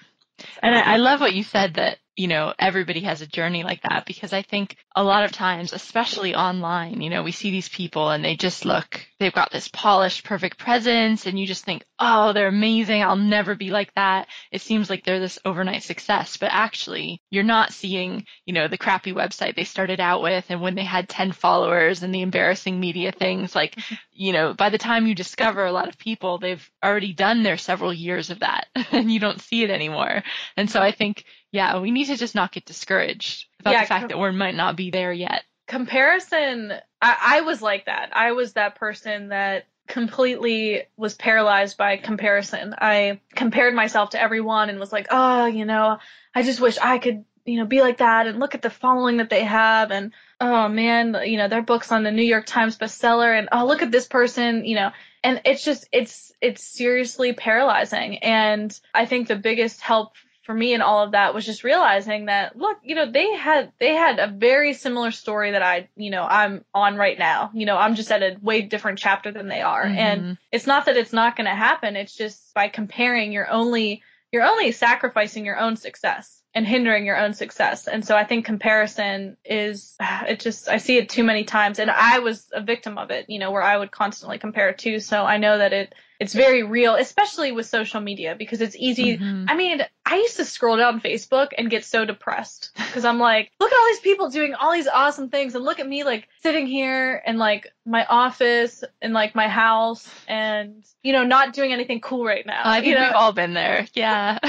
And 0.62 0.76
I, 0.76 0.94
I 0.94 0.96
um, 0.96 1.02
love 1.02 1.20
what 1.20 1.34
you 1.34 1.44
said 1.44 1.76
that 1.76 1.98
you 2.18 2.28
know, 2.28 2.52
everybody 2.58 3.02
has 3.02 3.22
a 3.22 3.28
journey 3.28 3.64
like 3.64 3.84
that 3.84 4.06
because 4.08 4.34
I 4.34 4.42
think 4.42 4.76
a 4.96 5.04
lot 5.04 5.24
of 5.24 5.32
times, 5.32 5.72
especially 5.72 6.34
online, 6.34 7.00
you 7.02 7.12
know, 7.12 7.22
we 7.22 7.32
see 7.32 7.52
these 7.52 7.70
people 7.70 8.10
and 8.10 8.26
they 8.26 8.36
just 8.36 8.66
look, 8.66 9.06
they've 9.20 9.34
got 9.34 9.52
this 9.52 9.68
polished, 9.68 10.24
perfect 10.24 10.58
presence 10.58 11.26
and 11.26 11.40
you 11.40 11.48
just 11.48 11.66
think, 11.66 11.84
oh, 12.00 12.34
they're 12.34 12.48
amazing. 12.48 13.04
I'll 13.04 13.16
never 13.16 13.56
be 13.56 13.70
like 13.70 13.94
that. 13.96 14.28
It 14.52 14.62
seems 14.62 14.90
like 14.90 15.04
they're 15.04 15.20
this 15.20 15.40
overnight 15.44 15.84
success, 15.84 16.38
but 16.38 16.50
actually 16.52 17.22
you're 17.30 17.44
not 17.44 17.74
seeing, 17.74 18.26
you 18.46 18.54
know, 18.54 18.68
the 18.68 18.78
crappy 18.78 19.14
website 19.14 19.56
they 19.56 19.64
started 19.64 20.00
out 20.00 20.22
with 20.22 20.46
and 20.50 20.62
when 20.62 20.76
they 20.76 20.84
had 20.84 21.10
10 21.10 21.32
followers 21.32 22.04
and 22.04 22.14
the 22.14 22.22
embarrassing 22.22 22.80
media 22.80 23.12
things 23.12 23.56
like, 23.56 23.76
mm-hmm. 23.76 23.96
you 24.12 24.34
know, 24.34 24.54
by 24.54 24.70
the 24.70 24.78
time 24.78 25.08
you 25.08 25.16
discover 25.16 25.66
a 25.66 25.72
lot 25.72 25.88
of 25.88 25.98
people, 25.98 26.38
they've 26.38 26.70
already 26.84 27.14
done 27.14 27.44
their 27.44 27.58
several 27.58 27.94
years 27.94 28.30
of 28.30 28.40
that 28.40 28.68
and 28.92 29.12
you 29.12 29.20
don't 29.20 29.42
see 29.42 29.64
it 29.64 29.70
anymore. 29.70 30.24
And 30.56 30.70
so 30.70 30.82
I 30.82 30.92
think 30.92 31.26
yeah, 31.52 31.80
we 31.80 31.92
need 31.92 32.06
to 32.06 32.18
just 32.18 32.36
not 32.36 32.52
get 32.52 32.66
discouraged 32.66 33.48
about 33.60 33.72
yeah, 33.72 33.82
the 33.82 33.88
fact 33.88 34.10
that 34.10 34.20
we 34.20 34.32
might 34.32 34.56
not 34.56 34.76
be 34.76 34.92
there 34.92 35.14
yet. 35.14 35.44
Comparison, 35.68 36.74
I, 37.02 37.18
I 37.22 37.42
was 37.42 37.62
like 37.62 37.86
that. 37.86 38.10
I 38.14 38.32
was 38.32 38.54
that 38.54 38.76
person 38.76 39.30
that 39.30 39.66
completely 39.88 40.84
was 40.98 41.16
paralyzed 41.16 41.78
by 41.78 41.98
comparison. 41.98 42.76
I 42.78 43.20
compared 43.36 43.74
myself 43.74 44.12
to 44.12 44.22
everyone 44.22 44.70
and 44.70 44.80
was 44.80 44.92
like, 44.92 45.08
oh, 45.10 45.46
you 45.46 45.66
know, 45.66 46.00
I 46.36 46.44
just 46.44 46.60
wish 46.60 46.78
I 46.78 46.98
could, 46.98 47.26
you 47.46 47.58
know, 47.58 47.66
be 47.66 47.82
like 47.82 47.98
that 47.98 48.28
and 48.28 48.40
look 48.40 48.54
at 48.54 48.62
the 48.62 48.70
following 48.70 49.18
that 49.18 49.30
they 49.30 49.44
have 49.44 49.92
and 49.92 50.14
oh 50.40 50.68
man, 50.68 51.18
you 51.26 51.38
know, 51.38 51.48
their 51.48 51.62
books 51.62 51.92
on 51.92 52.04
the 52.04 52.12
New 52.12 52.24
York 52.24 52.46
Times 52.46 52.78
bestseller 52.78 53.38
and 53.38 53.50
oh, 53.52 53.66
look 53.66 53.82
at 53.82 53.92
this 53.92 54.08
person, 54.08 54.66
you 54.66 54.76
know, 54.76 54.92
and 55.24 55.42
it's 55.46 55.64
just 55.64 55.88
it's 55.92 56.32
it's 56.42 56.64
seriously 56.64 57.34
paralyzing 57.34 58.20
and 58.20 58.78
I 58.94 59.06
think 59.06 59.28
the 59.28 59.36
biggest 59.36 59.82
help 59.82 60.14
for 60.48 60.54
me 60.54 60.74
and 60.74 60.82
all 60.82 61.04
of 61.04 61.12
that 61.12 61.34
was 61.34 61.46
just 61.46 61.66
realizing 61.66 62.28
that 62.28 62.56
look 62.58 62.78
you 62.82 62.96
know 62.96 63.12
they 63.12 63.36
had 63.36 63.70
they 63.82 63.94
had 63.94 64.18
a 64.18 64.28
very 64.28 64.74
similar 64.74 65.12
story 65.12 65.52
that 65.52 65.62
i 65.62 65.90
you 65.98 66.10
know 66.10 66.24
i'm 66.24 66.64
on 66.74 66.96
right 66.96 67.20
now 67.20 67.52
you 67.54 67.66
know 67.66 67.76
i'm 67.76 67.96
just 67.96 68.10
at 68.14 68.24
a 68.24 68.38
way 68.42 68.62
different 68.62 68.98
chapter 68.98 69.30
than 69.30 69.50
they 69.50 69.62
are 69.62 69.84
mm-hmm. 69.84 69.98
and 69.98 70.38
it's 70.50 70.66
not 70.66 70.86
that 70.86 70.96
it's 70.96 71.12
not 71.12 71.36
going 71.36 71.50
to 71.50 71.54
happen 71.54 71.98
it's 71.98 72.16
just 72.16 72.54
by 72.54 72.70
comparing 72.70 73.34
you're 73.34 73.52
only 73.52 74.02
you're 74.32 74.46
only 74.46 74.72
sacrificing 74.72 75.44
your 75.44 75.60
own 75.60 75.76
success 75.76 76.42
and 76.56 76.66
hindering 76.66 77.06
your 77.06 77.18
own 77.18 77.34
success 77.34 77.86
and 77.86 78.06
so 78.06 78.16
i 78.16 78.24
think 78.24 78.46
comparison 78.46 79.36
is 79.44 79.98
it 80.02 80.40
just 80.40 80.70
i 80.70 80.78
see 80.78 80.96
it 80.96 81.10
too 81.10 81.26
many 81.26 81.44
times 81.44 81.78
and 81.78 81.92
i 81.92 82.20
was 82.20 82.48
a 82.54 82.62
victim 82.62 82.98
of 82.98 83.12
it 83.12 83.30
you 83.30 83.38
know 83.38 83.52
where 83.52 83.62
i 83.62 83.78
would 83.78 83.92
constantly 83.92 84.38
compare 84.38 84.72
too 84.72 85.02
so 85.02 85.26
i 85.26 85.36
know 85.36 85.58
that 85.58 85.74
it 85.74 85.94
it's 86.20 86.34
very 86.34 86.64
real, 86.64 86.96
especially 86.96 87.52
with 87.52 87.68
social 87.68 88.02
media 88.02 88.36
because 88.38 88.62
it's 88.62 88.76
easy. 88.76 89.18
Mm-hmm. 89.18 89.46
I 89.48 89.56
mean, 89.56 89.82
I 90.10 90.16
used 90.16 90.38
to 90.38 90.46
scroll 90.46 90.78
down 90.78 91.02
Facebook 91.02 91.50
and 91.58 91.70
get 91.70 91.84
so 91.84 92.06
depressed 92.06 92.72
because 92.78 93.04
I'm 93.04 93.20
like, 93.20 93.52
look 93.60 93.70
at 93.70 93.78
all 93.78 93.88
these 93.88 94.00
people 94.00 94.30
doing 94.30 94.54
all 94.56 94.72
these 94.72 94.88
awesome 94.88 95.30
things, 95.30 95.54
and 95.54 95.66
look 95.66 95.80
at 95.80 95.88
me 95.88 96.06
like 96.06 96.30
sitting 96.42 96.66
here 96.66 97.22
in 97.28 97.38
like 97.38 97.68
my 97.86 98.06
office 98.06 98.86
and 99.02 99.14
like 99.14 99.36
my 99.36 99.50
house, 99.50 100.10
and 100.26 100.86
you 101.04 101.12
know, 101.12 101.26
not 101.26 101.54
doing 101.54 101.74
anything 101.74 102.00
cool 102.00 102.24
right 102.24 102.46
now. 102.46 102.62
I 102.64 102.80
think 102.80 102.88
you 102.88 102.96
know? 102.96 103.08
we've 103.08 103.16
all 103.16 103.34
been 103.34 103.54
there. 103.54 103.86
Yeah. 103.94 104.40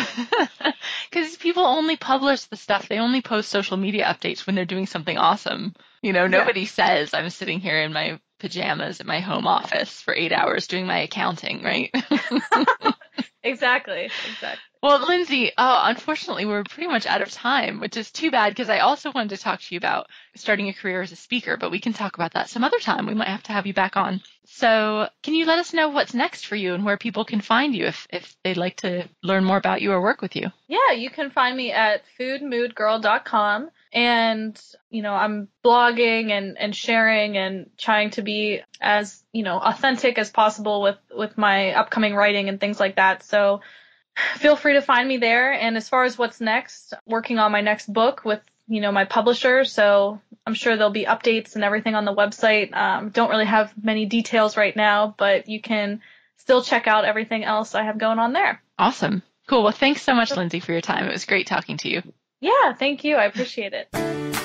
Because 1.11 1.37
people 1.37 1.65
only 1.65 1.97
publish 1.97 2.45
the 2.45 2.57
stuff, 2.57 2.89
they 2.89 2.99
only 2.99 3.23
post 3.23 3.49
social 3.49 3.77
media 3.77 4.05
updates 4.05 4.47
when 4.47 4.55
they're 4.55 4.65
doing 4.67 4.87
something 4.87 5.17
awesome. 5.17 5.75
You 6.03 6.13
know, 6.13 6.27
nobody 6.27 6.67
says 6.67 7.15
I'm 7.15 7.31
sitting 7.31 7.61
here 7.61 7.81
in 7.81 7.93
my 7.93 8.21
pajamas 8.39 9.01
at 9.01 9.07
my 9.07 9.21
home 9.21 9.47
office 9.47 10.01
for 10.03 10.15
eight 10.15 10.33
hours 10.33 10.67
doing 10.67 10.87
my 10.87 11.01
accounting, 11.01 11.63
right? 11.63 11.91
exactly. 13.49 14.05
Exactly. 14.05 14.61
Well, 14.81 15.05
Lindsay, 15.07 15.51
oh, 15.59 15.81
unfortunately, 15.85 16.47
we're 16.47 16.63
pretty 16.63 16.89
much 16.89 17.05
out 17.05 17.21
of 17.21 17.33
time, 17.33 17.81
which 17.81 17.97
is 17.97 18.13
too 18.13 18.31
bad 18.31 18.51
because 18.51 18.71
I 18.71 18.79
also 18.79 19.11
wanted 19.11 19.31
to 19.31 19.43
talk 19.43 19.61
to 19.61 19.75
you 19.75 19.79
about 19.79 20.07
starting 20.37 20.69
a 20.69 20.73
career 20.73 21.03
as 21.03 21.11
a 21.11 21.17
speaker, 21.17 21.57
but 21.57 21.73
we 21.73 21.81
can 21.81 21.93
talk 21.93 22.15
about 22.15 22.35
that 22.35 22.49
some 22.49 22.63
other 22.63 22.79
time. 22.79 23.07
We 23.07 23.15
might 23.15 23.29
have 23.29 23.43
to 23.45 23.53
have 23.53 23.67
you 23.67 23.75
back 23.75 23.97
on. 23.97 24.23
So, 24.47 25.09
can 25.23 25.35
you 25.35 25.47
let 25.47 25.59
us 25.59 25.75
know 25.75 25.89
what's 25.89 26.15
next 26.15 26.47
for 26.47 26.55
you 26.55 26.75
and 26.75 26.85
where 26.85 26.97
people 26.97 27.25
can 27.25 27.41
find 27.41 27.75
you 27.75 27.87
if, 27.87 28.07
if 28.11 28.37
they'd 28.45 28.57
like 28.57 28.77
to 28.79 29.09
learn 29.23 29.45
more 29.45 29.57
about 29.57 29.83
you 29.83 29.93
or 29.93 30.01
work 30.01 30.23
with 30.23 30.37
you? 30.37 30.53
Yeah, 30.69 30.93
you 30.93 31.11
can 31.11 31.31
find 31.31 31.57
me 31.57 31.73
at 31.73 32.03
foodmoodgirl.com. 32.19 33.71
And, 33.93 34.61
you 34.91 35.03
know, 35.03 35.15
I'm 35.15 35.49
blogging 35.65 36.31
and, 36.31 36.57
and 36.59 36.75
sharing 36.75 37.37
and 37.37 37.71
trying 37.79 38.11
to 38.11 38.23
be 38.23 38.63
as, 38.81 39.25
you 39.33 39.43
know, 39.43 39.59
authentic 39.59 40.19
as 40.19 40.31
possible 40.31 40.83
with, 40.83 40.99
with 41.15 41.37
my 41.37 41.73
upcoming 41.73 42.15
writing 42.15 42.49
and 42.49 42.61
things 42.61 42.81
like 42.81 42.97
that. 42.97 43.23
So, 43.23 43.61
feel 44.37 44.57
free 44.57 44.75
to 44.75 44.83
find 44.83 45.09
me 45.09 45.19
there. 45.19 45.53
And 45.53 45.77
as 45.77 45.89
far 45.89 46.05
as 46.05 46.19
what's 46.19 46.41
next, 46.41 46.95
working 47.07 47.39
on 47.39 47.53
my 47.53 47.61
next 47.61 47.93
book 47.93 48.25
with, 48.25 48.41
you 48.67 48.81
know, 48.81 48.93
my 48.93 49.05
publisher. 49.05 49.65
So 49.65 50.21
I'm 50.47 50.55
sure 50.55 50.77
there'll 50.77 50.91
be 50.91 51.07
updates 51.07 51.55
and 51.55 51.65
everything 51.65 51.95
on 51.95 52.05
the 52.05 52.15
website. 52.15 52.75
Um, 52.75 53.11
don't 53.11 53.31
really 53.31 53.47
have 53.47 53.73
many 53.83 54.07
details 54.07 54.57
right 54.57 54.77
now, 54.77 55.15
but 55.17 55.49
you 55.49 55.61
can 55.61 56.03
still 56.37 56.63
check 56.63 56.87
out 56.87 57.05
everything 57.05 57.45
else 57.45 57.75
I 57.75 57.85
have 57.85 57.99
going 57.99 58.19
on 58.19 58.33
there. 58.33 58.63
Awesome. 58.79 59.23
Cool. 59.47 59.63
Well, 59.63 59.73
thanks 59.73 60.03
so 60.03 60.15
much, 60.15 60.37
Lindsay, 60.37 60.61
for 60.61 60.73
your 60.73 60.83
time. 60.83 61.07
It 61.07 61.13
was 61.13 61.25
great 61.25 61.47
talking 61.47 61.79
to 61.79 61.89
you. 61.89 62.03
Yeah, 62.41 62.75
thank 62.75 63.05
you. 63.05 63.17
I 63.17 63.25
appreciate 63.25 63.73
it. 63.73 64.38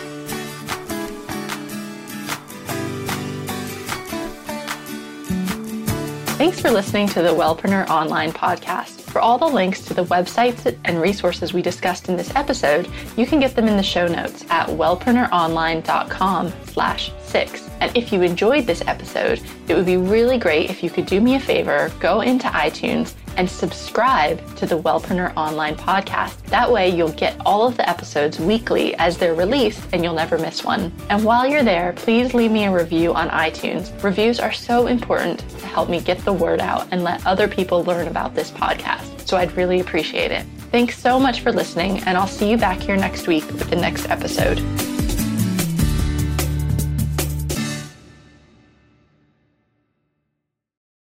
Thanks 6.44 6.60
for 6.60 6.72
listening 6.72 7.08
to 7.08 7.22
the 7.22 7.30
Wellpreneur 7.30 7.88
Online 7.88 8.34
podcast. 8.34 9.00
For 9.00 9.22
all 9.22 9.38
the 9.38 9.48
links 9.48 9.80
to 9.86 9.94
the 9.94 10.04
websites 10.04 10.78
and 10.84 11.00
resources 11.00 11.54
we 11.54 11.62
discussed 11.62 12.10
in 12.10 12.18
this 12.18 12.36
episode, 12.36 12.90
you 13.16 13.26
can 13.26 13.40
get 13.40 13.56
them 13.56 13.70
in 13.70 13.78
the 13.78 13.82
show 13.82 14.10
notes 14.10 14.44
at 14.50 14.68
wellpreneuronline.com 14.68 16.52
slash 16.66 17.12
six. 17.34 17.68
And 17.82 17.90
if 17.98 18.14
you 18.14 18.22
enjoyed 18.22 18.68
this 18.68 18.84
episode, 18.86 19.42
it 19.68 19.74
would 19.74 19.88
be 19.88 19.98
really 19.98 20.38
great 20.38 20.70
if 20.70 20.84
you 20.84 20.92
could 20.92 21.08
do 21.08 21.20
me 21.20 21.34
a 21.34 21.40
favor, 21.40 21.92
go 22.00 22.22
into 22.22 22.48
iTunes 22.48 23.16
and 23.38 23.50
subscribe 23.50 24.38
to 24.58 24.68
the 24.68 24.80
Wellpreneur 24.80 25.36
Online 25.36 25.76
podcast. 25.76 26.38
That 26.58 26.72
way 26.72 26.90
you'll 26.90 27.12
get 27.14 27.36
all 27.44 27.68
of 27.68 27.76
the 27.76 27.90
episodes 27.90 28.40
weekly 28.40 28.94
as 28.98 29.18
they're 29.18 29.34
released 29.34 29.82
and 29.92 30.04
you'll 30.04 30.14
never 30.14 30.38
miss 30.38 30.64
one. 30.64 30.92
And 31.10 31.24
while 31.26 31.48
you're 31.48 31.64
there, 31.64 31.94
please 31.94 32.36
leave 32.36 32.52
me 32.52 32.66
a 32.66 32.72
review 32.72 33.16
on 33.16 33.30
iTunes. 33.30 33.92
Reviews 34.04 34.40
are 34.40 34.54
so 34.54 34.86
important 34.86 35.40
to 35.58 35.66
help 35.66 35.90
me 35.90 36.00
get 36.02 36.20
the 36.20 36.34
word 36.34 36.62
out 36.62 36.88
and 36.92 37.04
let 37.04 37.26
other 37.26 37.48
people 37.48 37.84
learn 37.84 38.08
about 38.08 38.36
this 38.36 38.52
podcast. 38.52 39.28
So 39.28 39.38
I'd 39.38 39.58
really 39.58 39.80
appreciate 39.80 40.32
it. 40.32 40.46
Thanks 40.72 41.00
so 41.00 41.20
much 41.20 41.42
for 41.42 41.52
listening, 41.52 42.00
and 42.06 42.16
I'll 42.16 42.28
see 42.28 42.50
you 42.50 42.58
back 42.58 42.80
here 42.80 42.98
next 42.98 43.28
week 43.28 43.46
with 43.48 43.70
the 43.70 43.76
next 43.76 44.10
episode. 44.10 44.93